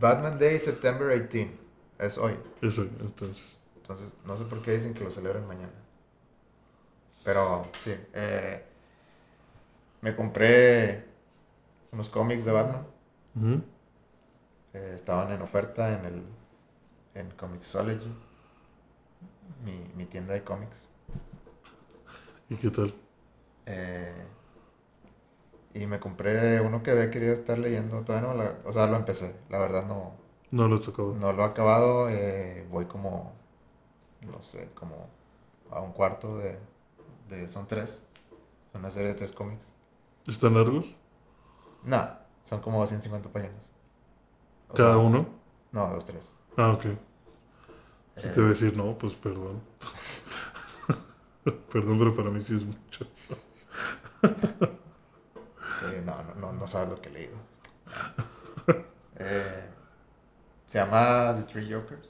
Batman 0.00 0.38
Day, 0.38 0.58
September 0.58 1.08
18. 1.08 1.50
Es 1.98 2.18
hoy. 2.18 2.32
Eso, 2.62 2.82
entonces. 3.00 3.42
Entonces, 3.76 4.16
no 4.24 4.36
sé 4.36 4.44
por 4.44 4.62
qué 4.62 4.72
dicen 4.72 4.94
que 4.94 5.04
lo 5.04 5.10
celebren 5.10 5.46
mañana. 5.46 5.72
Pero, 7.28 7.66
sí. 7.80 7.94
eh, 8.14 8.62
me 10.02 10.14
compré 10.14 11.04
unos 11.92 12.08
cómics 12.10 12.44
de 12.44 12.52
Batman. 12.52 12.86
Eh, 14.72 14.92
estaban 14.94 15.30
en 15.32 15.42
oferta 15.42 15.92
en 15.98 16.04
el 16.06 16.24
en 17.14 17.30
Comixology, 17.32 18.12
mi, 19.64 19.72
mi 19.96 20.06
tienda 20.06 20.34
de 20.34 20.42
cómics. 20.44 20.86
¿Y 22.50 22.56
qué 22.56 22.70
tal? 22.70 22.94
Eh, 23.66 24.12
y 25.74 25.86
me 25.86 26.00
compré 26.00 26.60
uno 26.60 26.82
que 26.82 26.90
había 26.90 27.10
querido 27.10 27.32
estar 27.32 27.58
leyendo, 27.58 28.02
todavía 28.02 28.28
no, 28.28 28.34
la- 28.34 28.58
o 28.64 28.72
sea, 28.72 28.86
lo 28.86 28.96
empecé, 28.96 29.36
la 29.50 29.58
verdad 29.58 29.86
no, 29.86 30.12
No 30.50 30.68
lo 30.68 30.78
tocaba. 30.80 31.14
no 31.20 31.32
lo 31.32 31.42
he 31.42 31.46
acabado, 31.46 32.08
eh, 32.10 32.66
voy 32.70 32.86
como, 32.86 33.32
no 34.22 34.42
sé, 34.42 34.70
como 34.74 35.08
a 35.70 35.80
un 35.82 35.92
cuarto 35.92 36.38
de, 36.38 36.58
de 37.28 37.48
son 37.48 37.66
tres, 37.66 38.02
son 38.72 38.80
una 38.82 38.90
serie 38.90 39.08
de 39.08 39.14
tres 39.14 39.32
cómics. 39.32 39.66
¿Están 40.26 40.54
largos? 40.54 40.96
No, 41.84 42.08
son 42.44 42.60
como 42.60 42.80
250 42.80 43.30
páginas. 43.30 43.64
O 44.68 44.74
¿Cada 44.74 44.94
sea, 44.94 44.98
uno? 44.98 45.26
No, 45.72 45.88
los 45.90 46.04
tres. 46.04 46.22
Ah, 46.56 46.70
ok. 46.72 46.84
Eh, 46.84 46.96
te 48.16 48.28
voy 48.40 48.46
a 48.46 48.48
decir, 48.48 48.76
no, 48.76 48.96
pues 48.98 49.14
perdón. 49.14 49.62
perdón, 51.72 51.98
pero 51.98 52.14
para 52.16 52.30
mí 52.30 52.40
sí 52.40 52.54
es 52.56 52.64
mucho. 52.64 53.06
Eh, 55.80 56.02
no, 56.04 56.20
no, 56.24 56.34
no, 56.34 56.52
no 56.52 56.66
sabes 56.66 56.88
lo 56.90 56.96
que 56.96 57.08
he 57.08 57.12
leído. 57.12 57.36
Eh, 59.16 59.68
Se 60.66 60.78
llama 60.78 61.34
The 61.36 61.42
Three 61.44 61.72
Jokers. 61.72 62.08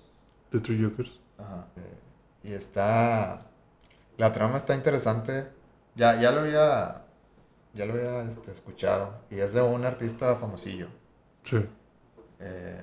The 0.50 0.60
Three 0.60 0.82
Jokers. 0.82 1.10
Ajá. 1.38 1.66
eh, 1.76 1.98
y 2.44 2.52
está... 2.52 3.46
La 4.18 4.32
trama 4.34 4.58
está 4.58 4.74
interesante. 4.74 5.48
Ya, 5.94 6.20
ya 6.20 6.30
lo 6.32 6.40
había... 6.40 7.04
Ya 7.74 7.86
lo 7.86 7.94
había 7.94 8.22
este, 8.24 8.50
escuchado. 8.52 9.20
Y 9.30 9.38
es 9.40 9.52
de 9.54 9.62
un 9.62 9.84
artista 9.86 10.36
famosillo. 10.36 10.88
Sí. 11.44 11.66
eh, 12.40 12.82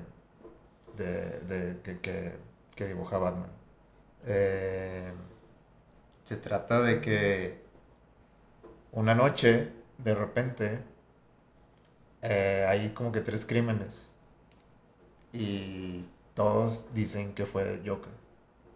de, 0.97 1.39
de- 1.41 1.81
que, 1.81 1.99
que- 1.99 2.37
que 2.75 2.85
dibuja 2.87 3.17
Batman. 3.17 3.49
Eh, 4.25 5.13
se 6.23 6.37
trata 6.37 6.81
de 6.81 7.01
que 7.01 7.63
una 8.91 9.13
noche, 9.15 9.71
de 9.99 10.15
repente, 10.15 10.83
eh, 12.21 12.65
hay 12.67 12.89
como 12.93 13.11
que 13.11 13.21
tres 13.21 13.45
crímenes. 13.45 14.11
Y 15.33 16.05
todos 16.33 16.93
dicen 16.93 17.33
que 17.35 17.45
fue 17.45 17.81
Joker. 17.85 18.11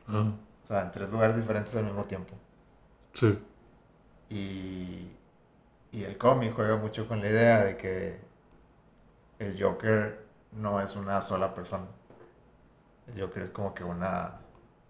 Ah, 0.07 0.34
O 0.64 0.68
sea, 0.68 0.84
en 0.84 0.91
tres 0.91 1.10
lugares 1.10 1.36
diferentes 1.36 1.76
al 1.76 1.86
mismo 1.86 2.03
tiempo. 2.05 2.34
Sí. 3.20 3.38
Y, 4.30 5.11
y 5.91 6.03
el 6.03 6.17
cómic 6.17 6.53
juega 6.55 6.78
mucho 6.78 7.07
con 7.07 7.22
la 7.22 7.30
idea 7.30 7.63
de 7.63 7.78
que 7.78 8.20
el 9.39 9.61
Joker 9.61 10.26
no 10.51 10.80
es 10.82 10.95
una 10.95 11.22
sola 11.22 11.53
persona. 11.53 11.86
El 13.07 13.22
Joker 13.22 13.43
es 13.43 13.49
como 13.49 13.74
que 13.74 13.84
una, 13.84 14.39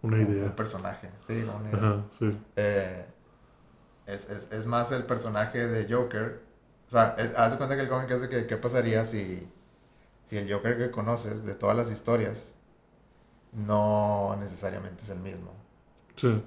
Una 0.02 0.18
un, 0.18 0.22
idea. 0.22 0.46
un 0.46 0.56
personaje. 0.56 1.10
Sí, 1.28 1.42
una 1.44 1.70
idea. 1.70 1.78
Ajá, 1.80 2.04
sí. 2.18 2.38
Eh, 2.56 3.06
es, 4.06 4.30
es- 4.30 4.52
es 4.52 4.66
más 4.66 4.92
el 4.92 5.04
personaje 5.06 5.68
de 5.68 5.94
Joker. 5.94 6.42
O 6.88 6.92
sea, 6.92 7.16
es, 7.18 7.38
haz 7.38 7.52
de 7.52 7.58
cuenta 7.58 7.76
que 7.76 7.84
el 7.84 7.90
cómic 7.90 8.10
es 8.12 8.22
de 8.22 8.30
que 8.30 8.48
qué 8.48 8.58
pasaría 8.58 9.06
si, 9.06 9.48
si 10.26 10.38
el 10.38 10.52
Joker 10.52 10.78
que 10.78 10.92
conoces 10.92 11.46
de 11.46 11.56
todas 11.56 11.78
las 11.78 11.92
historias 11.92 12.54
no 13.54 14.36
necesariamente 14.40 15.04
es 15.04 15.10
el 15.10 15.20
mismo. 15.20 15.52
Sí. 16.16 16.44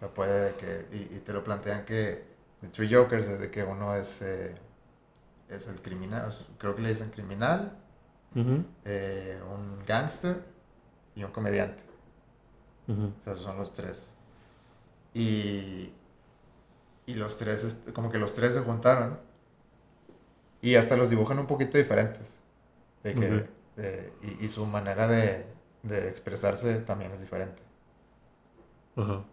O 0.00 0.02
sea, 0.02 0.14
puede 0.14 0.56
que, 0.56 0.86
y, 0.92 1.16
y 1.16 1.20
te 1.20 1.32
lo 1.32 1.44
plantean 1.44 1.84
que 1.84 2.24
The 2.62 2.68
Three 2.68 2.94
Jokers 2.94 3.28
es 3.28 3.40
de 3.40 3.50
que 3.50 3.62
uno 3.64 3.94
es, 3.94 4.22
eh, 4.22 4.56
es 5.48 5.68
el 5.68 5.82
criminal, 5.82 6.32
creo 6.58 6.74
que 6.76 6.82
le 6.82 6.90
dicen 6.90 7.10
criminal, 7.10 7.78
eh, 8.84 9.40
un 9.50 9.84
gángster 9.86 10.44
y 11.14 11.24
un 11.24 11.32
comediante. 11.32 11.84
O 13.20 13.22
sea, 13.24 13.32
esos 13.34 13.44
son 13.44 13.56
los 13.58 13.72
tres. 13.72 14.10
Y, 15.14 15.92
y 17.06 17.14
los 17.14 17.36
tres, 17.38 17.78
como 17.94 18.10
que 18.10 18.18
los 18.18 18.34
tres 18.34 18.54
se 18.54 18.60
juntaron 18.60 19.18
y 20.62 20.74
hasta 20.76 20.96
los 20.96 21.10
dibujan 21.10 21.38
un 21.38 21.46
poquito 21.46 21.78
diferentes. 21.78 22.40
De 23.02 23.16
que, 23.16 23.46
de- 23.76 24.12
y, 24.22 24.46
y 24.46 24.48
su 24.48 24.66
manera 24.66 25.08
de, 25.08 25.46
de 25.82 26.08
expresarse 26.08 26.80
también 26.80 27.12
es 27.12 27.20
diferente. 27.20 27.62
Ajá. 28.96 29.24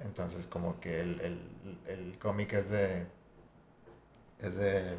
Entonces, 0.00 0.46
como 0.46 0.80
que 0.80 1.00
el, 1.00 1.20
el, 1.20 1.78
el 1.86 2.18
cómic 2.18 2.52
es 2.54 2.70
de. 2.70 3.06
Es 4.40 4.56
de. 4.56 4.96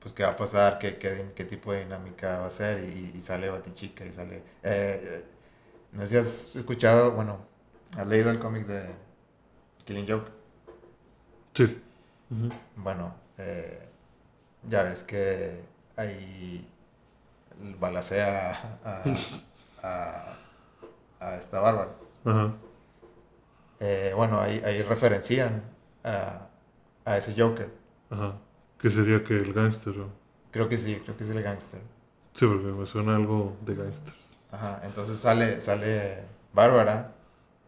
Pues, 0.00 0.14
qué 0.14 0.22
va 0.22 0.30
a 0.30 0.36
pasar, 0.36 0.78
qué, 0.78 0.98
qué, 0.98 1.32
qué 1.34 1.44
tipo 1.44 1.72
de 1.72 1.80
dinámica 1.80 2.38
va 2.38 2.46
a 2.46 2.50
ser, 2.50 2.84
y, 2.84 3.12
y 3.16 3.20
sale 3.20 3.50
Batichica, 3.50 4.04
y 4.04 4.12
sale. 4.12 4.36
eh, 4.36 5.00
eh, 5.02 5.24
no 5.92 6.02
sé 6.02 6.08
si 6.08 6.16
has 6.16 6.54
escuchado, 6.56 7.12
bueno, 7.12 7.38
has 7.96 8.06
leído 8.06 8.30
el 8.30 8.38
cómic 8.38 8.66
de 8.66 8.88
Killing 9.84 10.06
Joke. 10.08 10.30
Sí. 11.54 11.82
Bueno, 12.76 13.14
eh, 13.38 13.88
ya 14.68 14.84
ves 14.84 15.02
que 15.02 15.60
ahí 15.96 16.68
balacea 17.80 18.78
a, 18.84 19.04
a, 19.82 20.36
a 21.18 21.36
esta 21.36 21.60
bárbara. 21.60 21.92
Ajá. 22.24 22.54
Eh, 23.80 24.12
bueno, 24.16 24.40
ahí, 24.40 24.62
ahí 24.64 24.82
referencian 24.82 25.62
a, 26.04 26.48
a 27.04 27.16
ese 27.18 27.34
Joker. 27.40 27.70
Ajá. 28.10 28.34
¿Qué 28.78 28.90
sería 28.90 29.22
que 29.24 29.36
el 29.36 29.52
gángster? 29.52 29.94
Creo 30.50 30.68
que 30.68 30.76
sí, 30.76 31.00
creo 31.04 31.16
que 31.16 31.24
es 31.24 31.30
el 31.30 31.42
gángster. 31.42 31.80
Sí, 32.34 32.46
porque 32.46 32.66
me 32.66 32.86
suena 32.86 33.16
algo 33.16 33.56
de 33.62 33.74
gángsters. 33.74 34.16
Ajá, 34.50 34.80
entonces 34.84 35.18
sale, 35.18 35.60
sale 35.60 36.22
Bárbara 36.52 37.12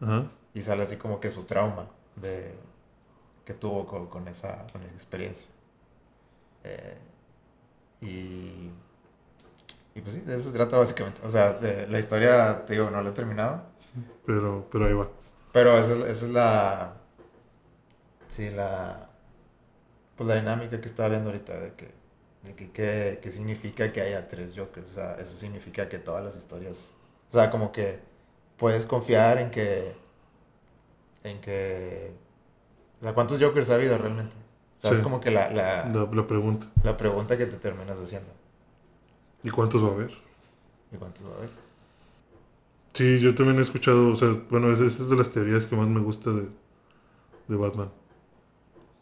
Ajá. 0.01 0.31
y 0.53 0.61
sale 0.61 0.83
así 0.83 0.97
como 0.97 1.19
que 1.19 1.29
su 1.31 1.43
trauma 1.43 1.87
de, 2.15 2.53
que 3.45 3.53
tuvo 3.53 3.85
con, 3.87 4.07
con 4.07 4.27
esa, 4.27 4.65
con 4.71 4.81
esa 4.83 4.93
experiencia. 4.93 5.47
Eh, 6.63 6.97
y, 8.01 8.69
y 9.95 10.01
pues 10.01 10.15
sí, 10.15 10.21
de 10.21 10.35
eso 10.37 10.49
se 10.51 10.57
trata 10.57 10.77
básicamente. 10.77 11.21
O 11.25 11.29
sea, 11.29 11.53
de- 11.53 11.87
la 11.87 11.99
historia, 11.99 12.65
te 12.65 12.73
digo, 12.73 12.89
no 12.89 13.01
la 13.01 13.09
he 13.09 13.13
terminado. 13.13 13.63
Pero, 14.25 14.67
pero 14.71 14.85
ahí 14.85 14.93
va. 14.93 15.07
Pero 15.51 15.77
esa, 15.77 15.93
es- 15.93 16.05
esa 16.05 16.25
es 16.25 16.31
la. 16.31 16.93
Sí, 18.29 18.49
la. 18.49 19.09
Pues 20.15 20.27
la 20.27 20.35
dinámica 20.35 20.79
que 20.81 20.87
estaba 20.87 21.09
viendo 21.09 21.29
ahorita 21.29 21.59
de 21.59 21.73
que. 21.73 21.93
De 22.43 22.55
que, 22.55 22.71
que, 22.71 23.19
que 23.21 23.29
significa 23.31 23.91
que 23.91 24.01
haya 24.01 24.27
tres 24.27 24.53
Jokers. 24.55 24.89
O 24.89 24.93
sea, 24.93 25.13
eso 25.15 25.35
significa 25.35 25.89
que 25.89 25.99
todas 25.99 26.23
las 26.23 26.35
historias. 26.35 26.91
O 27.29 27.33
sea, 27.33 27.49
como 27.51 27.71
que 27.71 27.99
puedes 28.57 28.85
confiar 28.85 29.39
en 29.39 29.51
que. 29.51 29.93
En 31.23 31.41
que. 31.41 32.13
O 32.99 33.03
sea, 33.03 33.13
¿cuántos 33.13 33.41
Jokers 33.41 33.69
ha 33.69 33.75
habido 33.75 33.97
realmente? 33.97 34.35
O 34.77 34.81
sea, 34.81 34.91
es 34.91 34.99
como 34.99 35.19
que 35.19 35.31
la, 35.31 35.49
la, 35.49 35.85
La, 35.85 36.07
la 36.11 36.27
pregunta. 36.27 36.67
la 36.83 36.95
pregunta 36.95 37.37
que 37.37 37.45
te 37.45 37.57
terminas 37.57 37.97
haciendo. 37.97 38.29
¿Y 39.43 39.49
cuántos 39.49 39.83
va 39.83 39.89
a 39.89 39.91
haber? 39.91 40.11
¿Y 40.91 40.95
cuántos 40.97 41.25
va 41.25 41.31
a 41.33 41.37
haber? 41.37 41.49
Sí, 42.93 43.19
yo 43.19 43.33
también 43.35 43.59
he 43.59 43.61
escuchado, 43.63 44.09
o 44.11 44.15
sea, 44.15 44.29
bueno, 44.49 44.71
esa 44.71 44.85
esa 44.85 45.03
es 45.03 45.09
de 45.09 45.15
las 45.15 45.31
teorías 45.31 45.65
que 45.65 45.75
más 45.75 45.87
me 45.87 46.01
gusta 46.01 46.31
de, 46.31 46.47
de 47.47 47.55
Batman. 47.57 47.91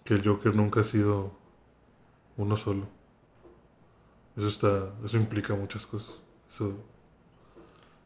Que 0.06 0.16
el 0.16 0.24
Joker 0.24 0.56
nunca 0.56 0.82
ha 0.82 0.84
sido 0.84 1.32
uno 2.38 2.56
solo. 2.58 2.88
Eso 4.38 4.48
está, 4.48 4.94
eso 5.06 5.18
implica 5.18 5.54
muchas 5.56 5.86
cosas. 5.86 6.12
Eso, 6.54 6.74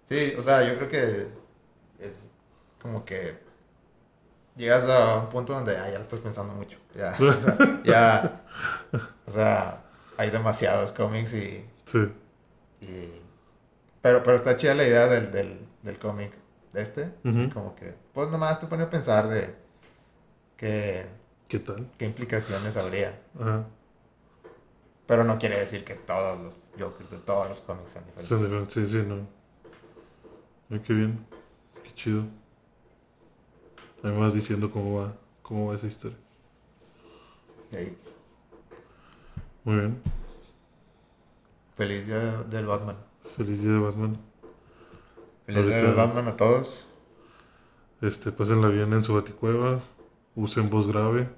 Sí, 0.09 0.33
o 0.37 0.41
sea, 0.41 0.63
yo 0.67 0.75
creo 0.77 0.89
que 0.89 1.27
es 1.99 2.31
como 2.81 3.05
que 3.05 3.39
llegas 4.55 4.83
a 4.89 5.17
un 5.17 5.29
punto 5.29 5.53
donde 5.53 5.77
ah, 5.77 5.89
ya 5.89 5.95
lo 5.97 6.01
estás 6.03 6.19
pensando 6.19 6.53
mucho. 6.53 6.77
Ya, 6.95 7.31
o 7.35 7.39
sea, 7.41 7.63
ya, 7.83 8.41
o 9.25 9.31
sea, 9.31 9.83
hay 10.17 10.29
demasiados 10.29 10.91
cómics 10.91 11.33
y, 11.33 11.65
sí, 11.85 11.99
y- 12.81 13.21
pero, 14.01 14.23
pero 14.23 14.37
está 14.37 14.57
chida 14.57 14.75
la 14.75 14.87
idea 14.87 15.07
del, 15.07 15.31
del, 15.31 15.59
del 15.83 15.97
cómic 15.99 16.31
de 16.73 16.81
este. 16.81 17.13
Ujú. 17.23 17.37
Así 17.37 17.49
como 17.49 17.75
que, 17.75 17.95
pues 18.13 18.29
nomás 18.29 18.59
te 18.59 18.67
pone 18.67 18.83
a 18.83 18.89
pensar 18.89 19.27
de 19.27 19.55
qué, 20.57 21.05
¿qué 21.47 21.59
tal? 21.59 21.89
qué 21.97 22.05
implicaciones 22.05 22.77
habría. 22.77 23.19
Ajá. 23.39 23.65
Pero 25.07 25.23
no 25.25 25.37
quiere 25.37 25.59
decir 25.59 25.83
que 25.83 25.95
todos 25.95 26.39
los 26.39 26.69
Jokers 26.79 27.09
de 27.11 27.17
todos 27.17 27.49
los 27.49 27.59
cómics 27.61 27.91
sean 27.91 28.05
diferentes. 28.05 28.29
Son 28.29 28.41
diferentes, 28.43 28.73
Sí, 28.73 28.87
sí, 28.87 29.03
no. 29.07 29.27
Ay, 30.69 30.79
qué 30.79 30.93
bien, 30.93 31.25
qué 31.83 31.93
chido. 31.95 32.21
Ahí 34.03 34.11
me 34.11 34.19
vas 34.19 34.33
diciendo 34.33 34.71
cómo 34.71 35.01
va, 35.01 35.13
cómo 35.41 35.67
va 35.67 35.75
esa 35.75 35.87
historia. 35.87 36.17
Muy 39.63 39.75
bien, 39.75 40.01
feliz 41.75 42.07
día 42.07 42.17
de- 42.19 42.43
del 42.45 42.65
Batman. 42.65 42.97
feliz 43.37 43.61
día 43.61 43.71
de 43.73 43.79
Batman. 43.79 44.17
Del 45.47 45.57
Ahorita- 45.57 45.93
Batman 45.93 46.27
a 46.27 46.37
todos. 46.37 46.87
Este, 48.01 48.31
pásenla 48.31 48.67
bien 48.69 48.91
en 48.93 49.03
su 49.03 49.13
baticueva, 49.13 49.79
usen 50.35 50.69
voz 50.71 50.87
grave, 50.87 51.29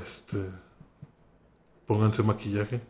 este, 0.00 0.38
pónganse 1.86 2.22
maquillaje. 2.22 2.80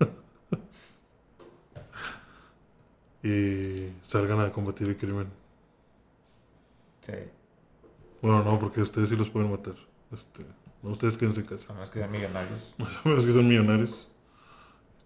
y 3.22 3.90
salgan 4.06 4.40
a 4.40 4.50
combatir 4.50 4.88
el 4.88 4.96
crimen. 4.96 5.28
Sí. 7.02 7.12
Bueno, 8.20 8.42
no, 8.42 8.58
porque 8.58 8.82
ustedes 8.82 9.08
sí 9.08 9.16
los 9.16 9.30
pueden 9.30 9.50
matar. 9.52 9.74
Este, 10.12 10.44
no, 10.82 10.90
ustedes 10.90 11.16
quédense 11.16 11.40
en 11.40 11.46
casa. 11.46 11.66
A 11.70 11.74
menos 11.74 11.90
que 11.90 12.00
sean 12.00 12.10
millonarios. 12.10 12.74
A 13.04 13.08
menos 13.08 13.24
que 13.24 13.32
sean 13.32 13.48
millonarios, 13.48 14.08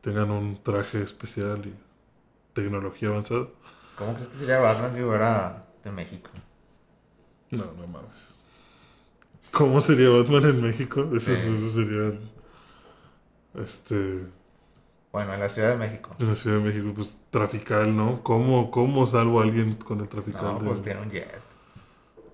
tengan 0.01 0.31
un 0.31 0.57
traje 0.63 1.03
especial 1.03 1.67
y 1.67 1.75
tecnología 2.57 3.09
avanzada. 3.11 3.47
¿Cómo 3.97 4.15
crees 4.15 4.29
que 4.29 4.37
sería 4.37 4.59
Batman 4.59 4.93
si 4.93 5.01
fuera 5.01 5.67
de 5.85 5.91
México? 5.93 6.31
No, 7.51 7.65
no 7.67 7.87
mames. 7.87 8.35
¿Cómo 9.53 9.81
sería 9.81 10.09
Batman 10.11 10.45
en 10.47 10.63
México? 10.63 11.09
Eso, 11.15 11.35
Sí. 11.35 11.49
eso 11.57 11.69
sería. 11.71 12.19
Este. 13.55 14.27
Bueno, 15.13 15.33
en 15.35 15.41
la 15.41 15.49
Ciudad 15.49 15.71
de 15.71 15.77
México. 15.79 16.15
En 16.19 16.29
la 16.29 16.35
Ciudad 16.35 16.57
de 16.59 16.63
México, 16.63 16.93
pues 16.95 17.19
trafical, 17.31 17.97
¿no? 17.97 18.23
¿Cómo, 18.23 18.71
cómo 18.71 19.07
salvo 19.07 19.41
a 19.41 19.45
alguien 19.45 19.77
con 19.77 20.01
el 20.01 20.09
trafical? 20.09 20.45
No, 20.45 20.59
de- 20.59 20.67
pues 20.67 20.83
tiene 20.83 21.01
un 21.01 21.11
jet. 21.11 21.41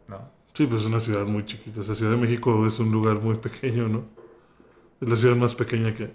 ¿No? 0.09 0.19
Sí, 0.55 0.67
pues 0.67 0.83
es 0.83 0.87
una 0.89 0.99
ciudad 1.01 1.25
muy 1.27 1.47
chiquita. 1.47 1.81
O 1.83 1.85
sea, 1.85 1.95
Ciudad 1.95 2.13
de 2.13 2.19
México 2.19 2.67
es 2.67 2.79
un 2.81 2.91
lugar 2.91 3.21
muy 3.21 3.37
pequeño, 3.37 3.89
¿no? 3.89 4.05
Es 5.01 5.09
la 5.09 5.17
ciudad 5.17 5.37
más 5.37 5.55
pequeña 5.55 5.95
que. 5.95 6.13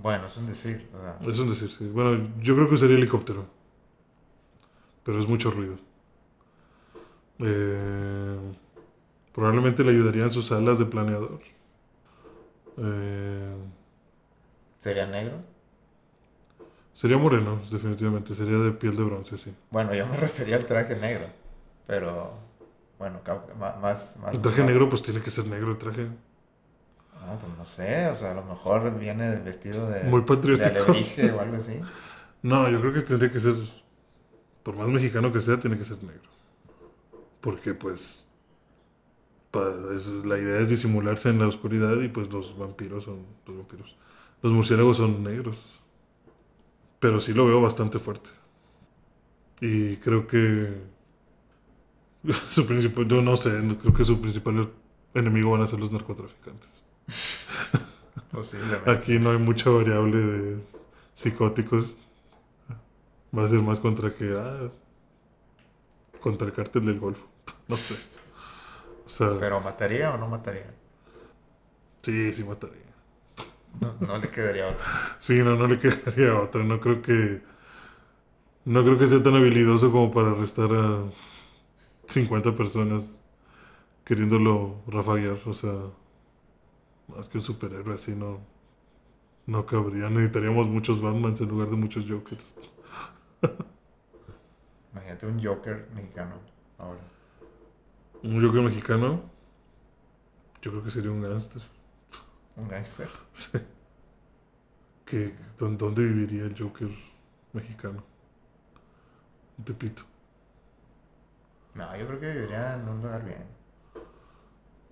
Bueno, 0.00 0.26
es 0.26 0.36
un 0.36 0.46
decir. 0.46 0.88
o 0.94 1.00
sea, 1.00 1.18
Es 1.32 1.38
un 1.38 1.50
decir, 1.50 1.70
sí. 1.70 1.86
Bueno, 1.88 2.30
yo 2.40 2.54
creo 2.54 2.68
que 2.68 2.76
sería 2.78 2.96
helicóptero. 2.96 3.46
Pero 5.04 5.18
es 5.20 5.26
mucho 5.28 5.50
ruido. 5.50 5.76
Eh, 7.38 8.38
probablemente 9.34 9.84
le 9.84 9.90
ayudarían 9.90 10.30
sus 10.30 10.52
alas 10.52 10.78
de 10.78 10.86
planeador. 10.86 11.40
Eh, 12.78 13.56
¿Sería 14.80 15.06
negro? 15.06 15.38
sería 16.94 17.18
moreno, 17.18 17.60
definitivamente. 17.70 18.34
Sería 18.34 18.58
de 18.58 18.70
piel 18.72 18.96
de 18.96 19.02
bronce, 19.02 19.36
sí. 19.36 19.52
Bueno, 19.70 19.94
yo 19.94 20.06
me 20.06 20.16
refería 20.26 20.56
al 20.56 20.66
traje 20.66 20.96
negro. 20.96 21.26
Pero, 21.86 22.34
bueno, 22.98 23.20
más... 23.80 24.16
más 24.18 24.34
El 24.34 24.40
traje 24.40 24.62
negro, 24.62 24.88
pues 24.88 25.02
tiene 25.02 25.20
que 25.20 25.30
ser 25.30 25.46
negro 25.46 25.72
el 25.72 25.78
traje. 25.78 26.08
No, 27.26 27.38
pues 27.38 27.56
no 27.56 27.64
sé, 27.64 28.06
o 28.08 28.14
sea, 28.16 28.32
a 28.32 28.34
lo 28.34 28.44
mejor 28.44 28.98
viene 28.98 29.38
vestido 29.40 29.88
de... 29.88 30.04
Muy 30.04 30.22
patriótico. 30.22 30.92
De 31.16 31.32
o 31.32 31.40
algo 31.40 31.56
así. 31.56 31.80
No, 32.42 32.68
yo 32.68 32.80
creo 32.80 32.92
que 32.92 33.02
tendría 33.02 33.30
que 33.30 33.38
ser, 33.38 33.54
por 34.62 34.76
más 34.76 34.88
mexicano 34.88 35.32
que 35.32 35.40
sea, 35.40 35.58
tiene 35.60 35.78
que 35.78 35.84
ser 35.84 36.02
negro. 36.02 36.28
Porque 37.40 37.74
pues 37.74 38.24
pa- 39.50 39.74
es- 39.96 40.06
la 40.08 40.38
idea 40.38 40.60
es 40.60 40.68
disimularse 40.70 41.28
en 41.30 41.38
la 41.38 41.46
oscuridad 41.48 42.00
y 42.00 42.08
pues 42.08 42.32
los 42.32 42.56
vampiros 42.58 43.04
son 43.04 43.26
los 43.46 43.56
vampiros. 43.56 43.96
Los 44.42 44.52
murciélagos 44.52 44.96
son 44.96 45.22
negros. 45.22 45.56
Pero 47.00 47.20
sí 47.20 47.34
lo 47.34 47.46
veo 47.46 47.60
bastante 47.60 47.98
fuerte. 47.98 48.30
Y 49.60 49.96
creo 49.98 50.26
que 50.26 50.82
su 52.50 52.66
principal, 52.66 53.06
yo 53.08 53.22
no 53.22 53.36
sé, 53.36 53.50
creo 53.80 53.94
que 53.94 54.04
su 54.04 54.20
principal 54.20 54.70
enemigo 55.14 55.50
van 55.52 55.62
a 55.62 55.66
ser 55.66 55.80
los 55.80 55.92
narcotraficantes. 55.92 56.81
Posiblemente. 58.30 58.90
Aquí 58.90 59.18
no 59.18 59.30
hay 59.30 59.38
mucha 59.38 59.70
variable 59.70 60.18
de 60.18 60.58
psicóticos. 61.14 61.96
Va 63.38 63.44
a 63.44 63.48
ser 63.48 63.62
más 63.70 63.80
contra 63.80 64.14
que. 64.14 64.32
Ah, 64.38 64.70
contra 66.20 66.46
el 66.46 66.52
cártel 66.54 66.86
del 66.86 66.98
Golfo. 67.00 67.26
No 67.68 67.76
sé. 67.76 67.96
O 69.06 69.08
sea, 69.08 69.30
Pero 69.38 69.60
¿mataría 69.60 70.14
o 70.14 70.16
no 70.18 70.26
mataría? 70.28 70.70
sí, 72.02 72.32
sí 72.32 72.44
mataría. 72.44 72.92
No, 73.80 73.94
no 74.00 74.18
le 74.18 74.30
quedaría 74.30 74.68
otra. 74.68 74.86
Sí, 75.18 75.34
no, 75.42 75.56
no 75.56 75.66
le 75.66 75.78
quedaría 75.78 76.38
otra. 76.40 76.64
No 76.64 76.80
creo 76.80 77.00
que. 77.02 77.42
No 78.64 78.82
creo 78.84 78.98
que 78.98 79.06
sea 79.08 79.22
tan 79.22 79.34
habilidoso 79.34 79.90
como 79.90 80.12
para 80.12 80.32
arrestar 80.32 80.70
a 80.72 81.04
50 82.08 82.54
personas 82.56 83.22
queriéndolo 84.04 84.76
rafaguear. 84.88 85.38
O 85.46 85.54
sea, 85.54 85.72
más 87.16 87.28
que 87.28 87.38
un 87.38 87.44
superhéroe 87.44 87.94
así 87.94 88.14
no. 88.14 88.40
No 89.46 89.66
cabría. 89.66 90.08
Necesitaríamos 90.08 90.68
muchos 90.68 91.00
Batmans 91.02 91.40
en 91.40 91.48
lugar 91.48 91.68
de 91.70 91.76
muchos 91.76 92.04
Jokers. 92.08 92.54
Imagínate 94.92 95.26
un 95.26 95.42
Joker 95.42 95.88
mexicano 95.94 96.36
ahora. 96.78 97.00
Un 98.22 98.44
Joker 98.44 98.62
mexicano. 98.62 99.22
Yo 100.60 100.70
creo 100.70 100.84
que 100.84 100.90
sería 100.90 101.10
un 101.10 101.22
gángster. 101.22 101.62
Un 102.56 102.68
gángster. 102.68 103.08
que 105.04 105.34
¿dó- 105.58 105.70
¿Dónde 105.70 106.04
viviría 106.04 106.44
el 106.44 106.56
Joker 106.58 106.88
mexicano? 107.52 108.04
En 109.58 109.64
Tepito. 109.64 110.02
No, 111.74 111.96
yo 111.96 112.06
creo 112.06 112.20
que 112.20 112.32
viviría 112.32 112.74
en 112.74 112.88
un 112.88 113.02
lugar 113.02 113.24
bien. 113.24 113.44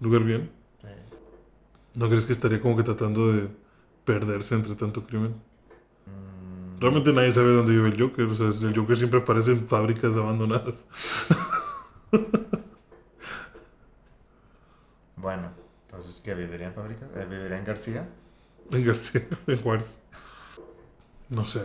¿Lugar 0.00 0.24
bien? 0.24 0.50
Sí. 0.80 0.88
¿No 1.94 2.08
crees 2.08 2.26
que 2.26 2.32
estaría 2.32 2.60
como 2.60 2.76
que 2.76 2.82
tratando 2.82 3.32
de 3.32 3.48
perderse 4.04 4.54
entre 4.54 4.74
tanto 4.76 5.04
crimen? 5.06 5.34
Mm, 6.08 6.80
Realmente 6.80 7.12
nadie 7.12 7.32
sabe 7.32 7.52
dónde 7.52 7.72
vive 7.72 7.88
el 7.90 8.00
Joker. 8.00 8.24
O 8.26 8.34
sea, 8.34 8.46
el 8.68 8.74
Joker 8.76 8.96
siempre 8.96 9.20
aparece 9.20 9.52
en 9.52 9.68
fábricas 9.68 10.14
abandonadas. 10.16 10.86
Bueno, 15.16 15.52
entonces, 15.82 16.20
¿qué? 16.22 16.34
¿Viviría 16.34 16.68
en 16.68 16.74
fábricas? 16.74 17.10
Eh, 17.16 17.26
¿Viviría 17.26 17.58
en 17.58 17.64
García? 17.64 18.08
En 18.72 18.84
García, 18.84 19.26
en 19.46 19.60
Juárez. 19.62 20.00
No 21.30 21.46
sé. 21.46 21.64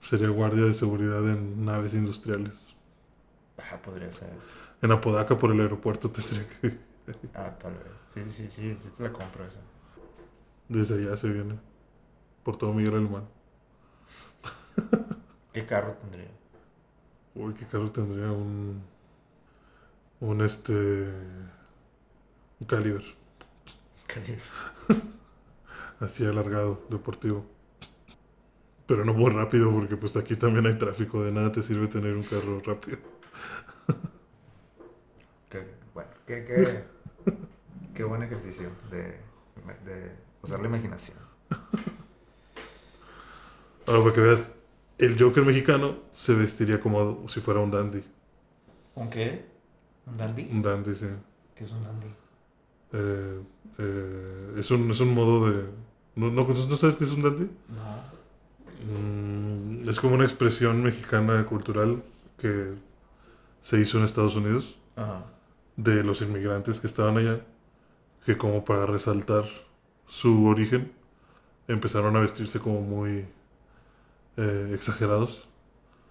Sería 0.00 0.28
guardia 0.28 0.64
de 0.66 0.74
seguridad 0.74 1.26
en 1.30 1.64
naves 1.64 1.94
industriales. 1.94 2.76
Ah, 3.58 3.80
podría 3.82 4.10
ser. 4.10 4.30
En 4.82 4.92
Apodaca 4.92 5.38
por 5.38 5.52
el 5.52 5.60
aeropuerto 5.60 6.10
tendría 6.10 6.46
que... 6.48 6.76
Ah, 7.34 7.50
tal 7.58 7.74
vez. 7.74 7.99
Sí, 8.14 8.28
sí, 8.28 8.48
sí, 8.50 8.76
sí 8.76 8.90
te 8.96 9.02
la 9.04 9.12
compro 9.12 9.46
esa. 9.46 9.60
Desde 10.68 10.94
allá 10.94 11.16
se 11.16 11.28
viene. 11.28 11.58
Por 12.42 12.56
todo 12.56 12.72
Miguel 12.72 12.94
Alemán. 12.94 13.28
¿Qué 15.52 15.66
carro 15.66 15.92
tendría? 15.94 16.30
Uy, 17.34 17.54
qué 17.54 17.66
carro 17.66 17.90
tendría 17.90 18.30
un... 18.32 18.82
Un 20.20 20.40
este... 20.42 20.72
Un 22.60 22.66
caliber. 22.66 23.04
Calibre. 24.06 24.42
Así 26.00 26.24
alargado, 26.24 26.82
deportivo. 26.88 27.44
Pero 28.86 29.04
no 29.04 29.14
muy 29.14 29.30
rápido 29.30 29.70
porque 29.70 29.96
pues 29.96 30.16
aquí 30.16 30.34
también 30.34 30.66
hay 30.66 30.76
tráfico. 30.76 31.22
De 31.22 31.30
nada 31.30 31.52
te 31.52 31.62
sirve 31.62 31.86
tener 31.86 32.16
un 32.16 32.24
carro 32.24 32.60
rápido. 32.60 32.98
Qué, 35.48 35.64
bueno, 35.94 36.10
qué, 36.26 36.44
qué, 36.44 36.84
qué 38.00 38.04
buen 38.04 38.22
ejercicio 38.22 38.70
de, 38.90 39.02
de 39.84 40.16
usar 40.40 40.58
la 40.60 40.68
imaginación. 40.68 41.18
Ahora 43.86 44.00
para 44.02 44.14
que 44.14 44.20
veas, 44.22 44.54
el 44.96 45.22
Joker 45.22 45.44
mexicano 45.44 45.96
se 46.14 46.32
vestiría 46.32 46.80
como 46.80 47.28
si 47.28 47.40
fuera 47.40 47.60
un 47.60 47.70
dandy. 47.70 48.02
¿Un 48.94 49.10
qué? 49.10 49.44
¿Un 50.06 50.16
dandy? 50.16 50.48
Un 50.50 50.62
dandy, 50.62 50.94
sí. 50.94 51.08
¿Qué 51.54 51.64
es 51.64 51.72
un 51.72 51.82
dandy? 51.82 52.06
Eh, 52.94 53.40
eh, 53.76 54.54
es, 54.56 54.70
un, 54.70 54.90
es 54.90 55.00
un 55.00 55.12
modo 55.12 55.50
de... 55.50 55.66
¿No, 56.16 56.30
no, 56.30 56.48
¿No 56.48 56.76
sabes 56.78 56.96
qué 56.96 57.04
es 57.04 57.10
un 57.10 57.20
dandy? 57.20 57.50
No. 57.68 58.00
Mm, 58.94 59.86
es 59.90 60.00
como 60.00 60.14
una 60.14 60.24
expresión 60.24 60.82
mexicana 60.82 61.44
cultural 61.44 62.02
que 62.38 62.72
se 63.60 63.78
hizo 63.78 63.98
en 63.98 64.04
Estados 64.04 64.36
Unidos 64.36 64.78
Ajá. 64.96 65.26
de 65.76 66.02
los 66.02 66.22
inmigrantes 66.22 66.80
que 66.80 66.86
estaban 66.86 67.18
allá, 67.18 67.42
que 68.24 68.36
como 68.36 68.64
para 68.64 68.86
resaltar 68.86 69.44
su 70.06 70.46
origen, 70.46 70.92
empezaron 71.68 72.16
a 72.16 72.20
vestirse 72.20 72.58
como 72.58 72.80
muy 72.80 73.26
eh, 74.36 74.70
exagerados. 74.74 75.48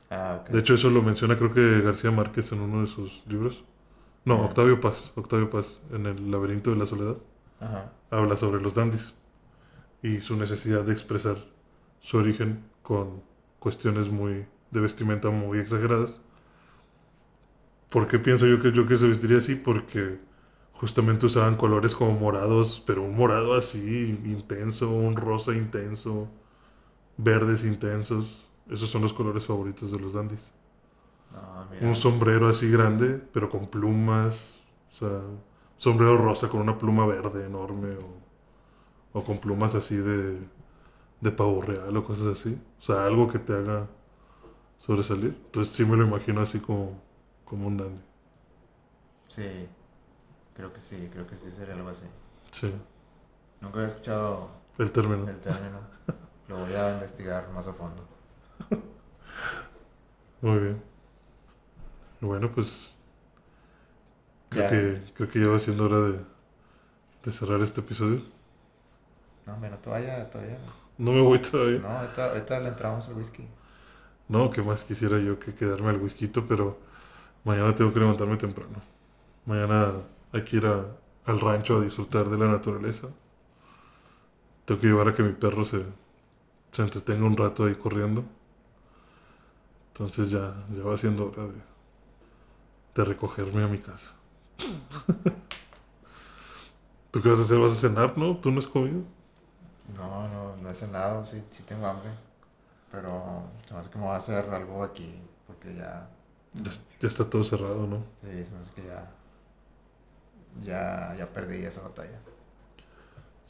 Ah. 0.09 0.43
De 0.49 0.59
hecho, 0.59 0.73
eso 0.73 0.89
lo 0.89 1.01
menciona 1.01 1.37
creo 1.37 1.53
que 1.53 1.81
García 1.81 2.11
Márquez 2.11 2.51
en 2.51 2.61
uno 2.61 2.81
de 2.81 2.87
sus 2.87 3.23
libros. 3.27 3.63
No. 4.25 4.43
Octavio 4.43 4.79
Paz, 4.79 5.11
Octavio 5.15 5.49
Paz, 5.49 5.79
en 5.91 6.05
El 6.05 6.31
laberinto 6.31 6.71
de 6.71 6.77
la 6.77 6.85
soledad, 6.85 7.17
habla 8.09 8.35
sobre 8.35 8.61
los 8.61 8.73
dandis 8.73 9.13
y 10.01 10.19
su 10.21 10.35
necesidad 10.35 10.83
de 10.83 10.93
expresar 10.93 11.37
su 12.01 12.17
origen 12.17 12.63
con 12.81 13.21
cuestiones 13.59 14.07
muy 14.07 14.45
de 14.71 14.79
vestimenta 14.79 15.29
muy 15.29 15.59
exageradas. 15.59 16.19
¿Por 17.89 18.07
qué 18.07 18.19
pienso 18.19 18.45
yo 18.45 18.61
que 18.61 18.71
yo 18.71 18.85
que 18.85 18.97
se 18.97 19.07
vestiría 19.07 19.39
así? 19.39 19.55
Porque 19.55 20.19
justamente 20.79 21.25
usaban 21.27 21.57
colores 21.57 21.95
como 21.95 22.13
morados, 22.19 22.81
pero 22.85 23.03
un 23.03 23.15
morado 23.15 23.53
así 23.55 24.19
intenso, 24.25 24.89
un 24.91 25.15
rosa 25.15 25.53
intenso, 25.55 26.27
verdes 27.17 27.63
intensos. 27.65 28.45
Esos 28.69 28.89
son 28.89 29.03
los 29.03 29.13
colores 29.13 29.45
favoritos 29.45 29.91
de 29.91 29.99
los 29.99 30.13
dandis. 30.13 30.41
No, 31.31 31.65
mira. 31.71 31.87
Un 31.87 31.95
sombrero 31.95 32.47
así 32.49 32.69
grande, 32.69 33.21
pero 33.33 33.49
con 33.49 33.67
plumas. 33.67 34.35
O 34.93 34.95
sea, 34.99 35.21
sombrero 35.77 36.17
rosa 36.17 36.49
con 36.49 36.61
una 36.61 36.77
pluma 36.77 37.05
verde 37.05 37.45
enorme. 37.45 37.95
O, 37.95 39.19
o 39.19 39.23
con 39.23 39.39
plumas 39.39 39.75
así 39.75 39.97
de, 39.97 40.37
de 41.21 41.31
pavo 41.31 41.61
real 41.61 41.95
o 41.97 42.03
cosas 42.03 42.27
así. 42.39 42.57
O 42.79 42.83
sea, 42.83 43.05
algo 43.05 43.27
que 43.27 43.39
te 43.39 43.53
haga 43.53 43.87
sobresalir. 44.79 45.35
Entonces 45.45 45.75
sí 45.75 45.85
me 45.85 45.97
lo 45.97 46.05
imagino 46.05 46.41
así 46.41 46.59
como, 46.59 47.01
como 47.45 47.67
un 47.67 47.77
dandy. 47.77 48.01
Sí. 49.27 49.69
Creo 50.59 50.73
que 50.73 50.79
sí, 50.81 51.07
creo 51.09 51.25
que 51.25 51.35
sí 51.35 51.49
sería 51.49 51.73
algo 51.73 51.87
así. 51.87 52.05
Sí, 52.51 52.69
Nunca 53.61 53.77
había 53.77 53.87
escuchado 53.87 54.49
el 54.77 54.91
término. 54.91 55.29
el 55.29 55.39
término. 55.39 55.79
Lo 56.49 56.59
voy 56.59 56.73
a 56.73 56.91
investigar 56.91 57.49
más 57.53 57.65
a 57.65 57.71
fondo. 57.71 58.03
Muy 60.41 60.57
bien. 60.59 60.83
Bueno, 62.19 62.51
pues 62.51 62.93
creo, 64.49 64.69
que, 64.69 65.13
creo 65.13 65.29
que 65.29 65.39
ya 65.43 65.49
va 65.49 65.59
siendo 65.59 65.85
hora 65.85 65.99
de, 66.01 66.19
de 67.23 67.31
cerrar 67.31 67.61
este 67.61 67.79
episodio. 67.79 68.21
No, 69.45 69.53
hombre, 69.53 69.69
no 69.69 69.77
te 69.77 69.89
vayas 69.89 70.29
todavía. 70.29 70.57
No 70.97 71.11
me 71.13 71.21
voy 71.21 71.39
todavía. 71.39 71.79
No, 71.79 71.87
ahorita, 71.87 72.31
ahorita 72.31 72.59
le 72.59 72.69
entramos 72.69 73.07
al 73.09 73.15
whisky. 73.15 73.47
No, 74.27 74.51
que 74.51 74.61
más 74.61 74.83
quisiera 74.83 75.17
yo 75.19 75.39
que 75.39 75.53
quedarme 75.55 75.89
al 75.89 75.97
whisky, 76.01 76.27
pero 76.27 76.77
mañana 77.43 77.73
tengo 77.73 77.93
que 77.93 77.99
levantarme 77.99 78.37
temprano. 78.37 78.81
Mañana 79.45 79.93
hay 80.33 80.43
que 80.45 80.57
ir 80.57 80.65
a- 80.67 80.85
al 81.25 81.39
rancho 81.39 81.77
a 81.77 81.81
disfrutar 81.81 82.29
de 82.29 82.37
la 82.37 82.47
naturaleza. 82.47 83.07
Tengo 84.65 84.79
que 84.79 84.87
llevar 84.87 85.09
a 85.09 85.13
que 85.13 85.21
mi 85.23 85.33
perro 85.33 85.65
se, 85.65 85.83
se 86.73 86.83
entretenga 86.83 87.27
un 87.27 87.37
rato 87.37 87.65
ahí 87.65 87.75
corriendo. 87.75 88.25
Entonces 89.93 90.29
ya, 90.31 90.55
ya 90.75 90.83
va 90.83 90.97
siendo 90.97 91.27
hora 91.27 91.43
de, 91.43 91.61
de 92.95 93.03
recogerme 93.03 93.63
a 93.63 93.67
mi 93.67 93.79
casa. 93.79 94.11
¿Tú 97.11 97.21
qué 97.21 97.29
vas 97.29 97.39
a 97.39 97.43
hacer? 97.43 97.59
¿Vas 97.59 97.71
a 97.71 97.75
cenar, 97.75 98.17
no? 98.17 98.37
¿Tú 98.37 98.51
no 98.51 98.59
has 98.59 98.67
comido? 98.67 99.03
No, 99.95 100.27
no, 100.29 100.55
no 100.55 100.69
he 100.69 100.73
cenado, 100.73 101.25
sí, 101.25 101.43
sí 101.49 101.63
tengo 101.63 101.85
hambre. 101.87 102.11
Pero 102.91 103.51
se 103.67 103.73
me 103.73 103.79
hace 103.81 103.89
que 103.91 103.97
me 103.99 104.05
voy 104.05 104.13
a 104.15 104.17
hacer 104.17 104.49
algo 104.53 104.83
aquí, 104.83 105.21
porque 105.47 105.75
ya, 105.75 106.09
Ya, 106.53 106.71
ya 107.01 107.07
está 107.07 107.27
todo 107.29 107.43
cerrado, 107.43 107.87
¿no? 107.87 108.03
sí, 108.21 108.45
se 108.45 108.53
me 108.53 108.59
hace 108.61 108.73
que 108.73 108.85
ya, 108.85 109.11
ya, 110.63 111.15
ya 111.17 111.27
perdí 111.33 111.57
esa 111.65 111.81
batalla. 111.81 112.19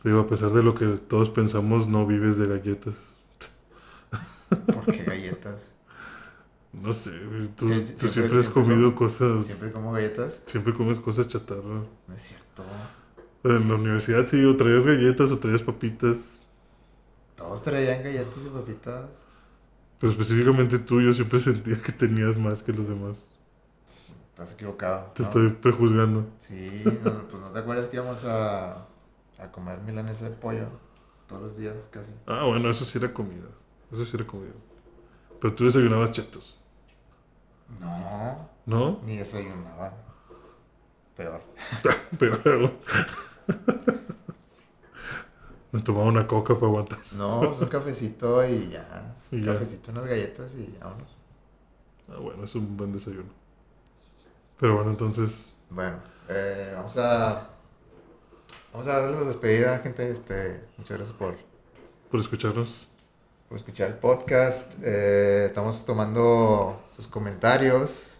Sí, 0.02 0.10
a 0.10 0.28
pesar 0.28 0.52
de 0.52 0.64
lo 0.64 0.74
que 0.76 0.86
todos 1.08 1.30
pensamos, 1.30 1.88
no 1.88 2.06
vives 2.08 2.38
de 2.38 2.47
galletas. 2.47 2.93
¿Por 4.66 4.86
qué 4.86 5.04
galletas? 5.04 5.68
No 6.72 6.93
sé, 6.93 7.12
tú, 7.56 7.68
Sí, 7.68 7.84
sí, 7.84 7.93
tú 8.00 8.08
siempre- 8.08 8.10
siempre, 8.10 8.39
has 8.39 8.50
comido 8.50 8.93
com- 8.95 9.08
cosas, 9.08 9.45
Siempre 9.45 9.72
como 9.72 9.91
galletas. 9.91 10.43
siempre 10.45 10.74
comes 10.74 11.00
cosas 11.00 11.28
chatarra. 11.28 11.84
No 12.08 12.16
es 12.16 12.22
cierto. 12.22 12.64
En 13.43 13.68
la 13.70 13.76
universidad 13.76 14.26
sí, 14.26 14.43
o 14.45 14.56
traías 14.56 14.86
galletas 14.86 15.32
o 15.32 15.39
traías 15.39 15.62
papitas. 15.64 16.18
Todos 17.36 17.64
traían 17.64 18.04
galletas 18.04 18.39
y 18.45 18.50
papitas. 18.50 19.06
Pero 20.00 20.12
específicamente 20.12 20.80
tú, 20.80 21.02
yo 21.02 21.14
siempre 21.14 21.39
sentía 21.39 21.82
que 21.82 21.91
tenías 21.91 22.38
más 22.38 22.64
que 22.64 22.72
los 22.74 22.88
demás. 22.88 23.24
Estás 24.40 24.54
equivocado. 24.54 25.12
Te 25.14 25.22
¿no? 25.24 25.28
estoy 25.28 25.50
prejuzgando. 25.50 26.26
Sí, 26.38 26.82
no, 27.04 27.28
pues 27.28 27.42
no 27.44 27.52
te 27.52 27.60
acuerdas 27.60 27.88
que 27.88 27.98
íbamos 27.98 28.24
a, 28.24 28.86
a 29.38 29.52
comer 29.52 29.80
milanesa 29.82 30.30
de 30.30 30.36
pollo 30.36 30.68
todos 31.28 31.42
los 31.42 31.58
días, 31.58 31.76
casi. 31.92 32.14
Ah, 32.26 32.46
bueno, 32.46 32.70
eso 32.70 32.86
sí 32.86 32.98
era 32.98 33.14
comida. 33.14 33.50
Eso 33.92 34.06
sí 34.06 34.12
era 34.14 34.26
comida. 34.26 34.54
Pero 35.42 35.54
tú 35.56 35.66
desayunabas 35.66 36.14
chetos, 36.14 36.58
No, 37.82 38.50
¿no? 38.66 39.00
ni 39.06 39.18
desayunaba. 39.18 39.94
Peor. 41.18 41.42
Pero 42.18 42.40
me 45.74 45.82
tomaba 45.82 46.06
una 46.06 46.26
coca 46.28 46.54
para 46.56 46.68
aguantar. 46.68 47.00
No, 47.12 47.42
pues 47.42 47.60
un 47.60 47.68
cafecito 47.68 48.48
y 48.48 48.70
ya. 48.70 49.16
Y 49.32 49.36
Un 49.36 49.44
ya. 49.44 49.54
cafecito, 49.54 49.92
unas 49.92 50.06
galletas 50.08 50.54
y 50.56 50.78
vámonos. 50.82 51.10
Ah, 52.10 52.18
bueno, 52.22 52.44
es 52.46 52.56
un 52.56 52.78
buen 52.78 52.94
desayuno. 52.94 53.38
Pero 54.60 54.76
bueno, 54.76 54.91
entonces, 54.91 55.53
Bueno, 55.70 56.01
eh, 56.28 56.74
vamos 56.76 56.97
a. 56.97 57.49
Vamos 58.74 58.88
a 58.88 58.99
darles 58.99 59.20
la 59.22 59.28
despedida, 59.28 59.80
gente. 59.80 60.10
Este, 60.10 60.62
muchas 60.78 60.97
gracias 60.97 61.18
por, 61.18 61.38
por 62.12 62.20
escucharnos. 62.20 62.88
por 63.47 63.57
escuchar 63.57 63.88
el 63.89 63.97
podcast. 63.97 64.74
Eh, 64.84 65.45
estamos 65.45 65.86
tomando 65.86 66.82
sus 66.95 67.07
comentarios. 67.07 68.20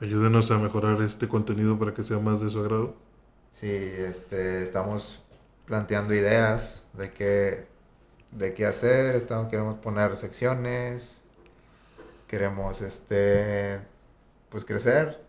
Ayúdenos 0.00 0.50
a 0.50 0.58
mejorar 0.58 1.02
este 1.02 1.28
contenido 1.28 1.78
para 1.78 1.92
que 1.94 2.02
sea 2.02 2.18
más 2.18 2.40
de 2.40 2.50
su 2.50 2.60
agrado. 2.60 2.94
Sí, 3.52 3.68
este, 3.70 4.62
estamos 4.62 5.22
planteando 5.66 6.14
ideas 6.14 6.84
de 6.94 7.12
qué, 7.12 7.66
de 8.30 8.54
qué 8.54 8.66
hacer. 8.66 9.16
Estamos, 9.16 9.48
queremos 9.48 9.78
poner 9.80 10.16
secciones. 10.16 11.20
Queremos, 12.26 12.80
este, 12.82 13.80
pues 14.50 14.64
crecer. 14.64 15.27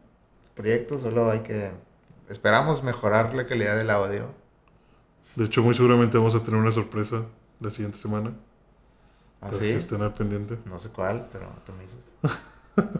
Proyectos, 0.60 0.99
solo 0.99 1.32
hay 1.32 1.39
que... 1.39 1.72
Esperamos 2.28 2.84
mejorar 2.84 3.34
la 3.34 3.45
calidad 3.45 3.78
del 3.78 3.89
audio. 3.89 4.26
De 5.38 5.45
hecho, 5.45 5.64
muy 5.64 5.74
seguramente 5.74 6.18
vamos 6.18 6.36
a 6.36 6.43
tener 6.43 6.60
una 6.60 6.74
sorpresa 6.74 7.24
la 7.62 7.72
siguiente 7.72 7.97
semana. 7.97 8.34
Que 9.57 9.78
estén 9.78 10.01
al 10.01 10.12
pendiente. 10.12 10.57
No 10.66 10.78
sé 10.78 10.89
cuál, 10.89 11.30
pero 11.32 11.47
tú 11.66 11.72
me 11.72 11.84
dices. 11.84 11.99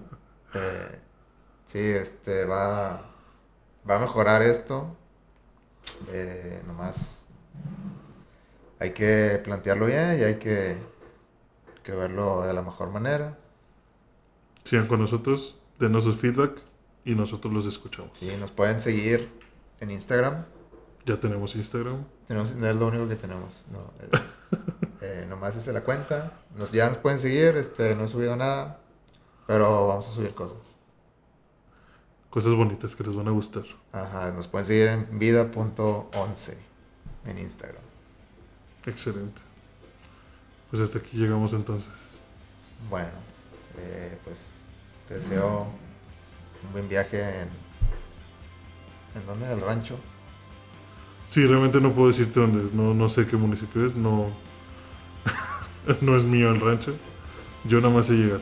Eh, 0.54 1.00
sí, 1.66 1.80
este 1.80 2.46
va, 2.46 3.02
va 3.88 3.96
a 3.98 4.00
mejorar 4.00 4.42
esto. 4.42 4.96
Eh, 6.12 6.64
nomás 6.66 7.24
hay 8.80 8.94
que 8.94 9.40
plantearlo 9.44 9.86
bien 9.86 10.18
y 10.18 10.24
hay 10.24 10.40
que, 10.40 10.78
que 11.84 11.92
verlo 11.92 12.42
de 12.42 12.54
la 12.54 12.62
mejor 12.62 12.90
manera. 12.90 13.38
Sigan 14.64 14.88
con 14.88 15.02
nosotros, 15.02 15.58
denos 15.78 16.06
su 16.06 16.16
feedback 16.16 16.69
y 17.10 17.16
nosotros 17.16 17.52
los 17.52 17.66
escuchamos. 17.66 18.12
Sí, 18.20 18.32
nos 18.40 18.52
pueden 18.52 18.80
seguir 18.80 19.32
en 19.80 19.90
Instagram. 19.90 20.46
Ya 21.08 21.20
tenemos 21.20 21.56
Instagram. 21.56 22.06
Tenemos, 22.28 22.54
no 22.54 22.68
es 22.68 22.76
lo 22.76 22.86
único 22.86 23.08
que 23.08 23.16
tenemos. 23.16 23.66
No, 23.72 23.80
eh, 24.00 24.20
eh, 25.02 25.26
nomás 25.28 25.56
es 25.56 25.66
la 25.74 25.84
cuenta. 25.84 26.34
Nos, 26.56 26.72
ya 26.72 26.88
nos 26.88 27.00
pueden 27.00 27.18
seguir. 27.18 27.58
Este, 27.58 27.96
no 27.96 28.04
he 28.04 28.08
subido 28.08 28.36
nada. 28.36 28.80
Pero 29.48 29.88
vamos 29.88 30.08
a 30.08 30.12
subir 30.12 30.36
cosas. 30.36 30.60
Cosas 32.30 32.54
bonitas 32.54 32.96
que 32.96 33.04
les 33.04 33.16
van 33.16 33.28
a 33.28 33.32
gustar. 33.32 33.64
Ajá, 33.92 34.32
nos 34.32 34.48
pueden 34.48 34.68
seguir 34.68 34.88
en 34.90 35.18
vida.11 35.18 36.58
en 37.26 37.40
Instagram. 37.40 37.82
Excelente. 38.86 39.42
Pues 40.70 40.84
hasta 40.84 41.00
aquí 41.00 41.18
llegamos 41.18 41.54
entonces. 41.54 41.90
Bueno, 42.88 43.10
eh, 43.80 44.16
pues 44.24 44.38
te 45.08 45.16
deseo 45.16 45.66
un 46.64 46.72
buen 46.72 46.90
viaje 46.90 47.42
en... 47.42 47.50
¿En 49.16 49.26
dónde? 49.26 49.46
¿En 49.46 49.52
el 49.52 49.62
rancho? 49.62 49.98
Sí, 51.30 51.46
realmente 51.46 51.80
no 51.80 51.94
puedo 51.94 52.08
decirte 52.08 52.40
dónde 52.40 52.66
es. 52.66 52.74
No, 52.74 52.94
no 52.94 53.10
sé 53.10 53.28
qué 53.28 53.38
municipio 53.38 53.86
es. 53.86 53.96
No, 53.96 54.32
no 56.02 56.16
es 56.16 56.24
mío 56.24 56.50
el 56.50 56.60
rancho. 56.60 56.96
Yo 57.66 57.80
nada 57.82 57.94
más 57.94 58.08
sé 58.08 58.14
llegar. 58.14 58.42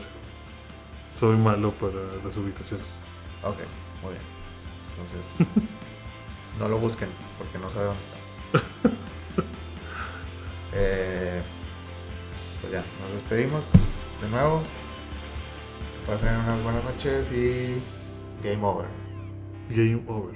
Soy 1.20 1.36
malo 1.36 1.72
para 1.72 1.94
las 2.24 2.36
ubicaciones. 2.36 2.86
Ok, 3.42 3.58
muy 4.02 4.12
bien. 4.12 4.22
Entonces, 4.90 5.26
no 6.58 6.68
lo 6.68 6.78
busquen 6.78 7.08
porque 7.36 7.58
no 7.58 7.70
sabe 7.70 7.86
dónde 7.86 8.02
está. 8.02 8.16
Eh, 10.74 11.42
pues 12.60 12.72
ya, 12.72 12.84
nos 13.00 13.12
despedimos 13.14 13.70
de 14.20 14.28
nuevo. 14.28 14.62
Que 14.62 16.12
pasen 16.12 16.36
unas 16.36 16.62
buenas 16.62 16.84
noches 16.84 17.32
y 17.32 17.82
game 18.42 18.64
over. 18.64 18.88
Game 19.72 20.04
over. 20.08 20.34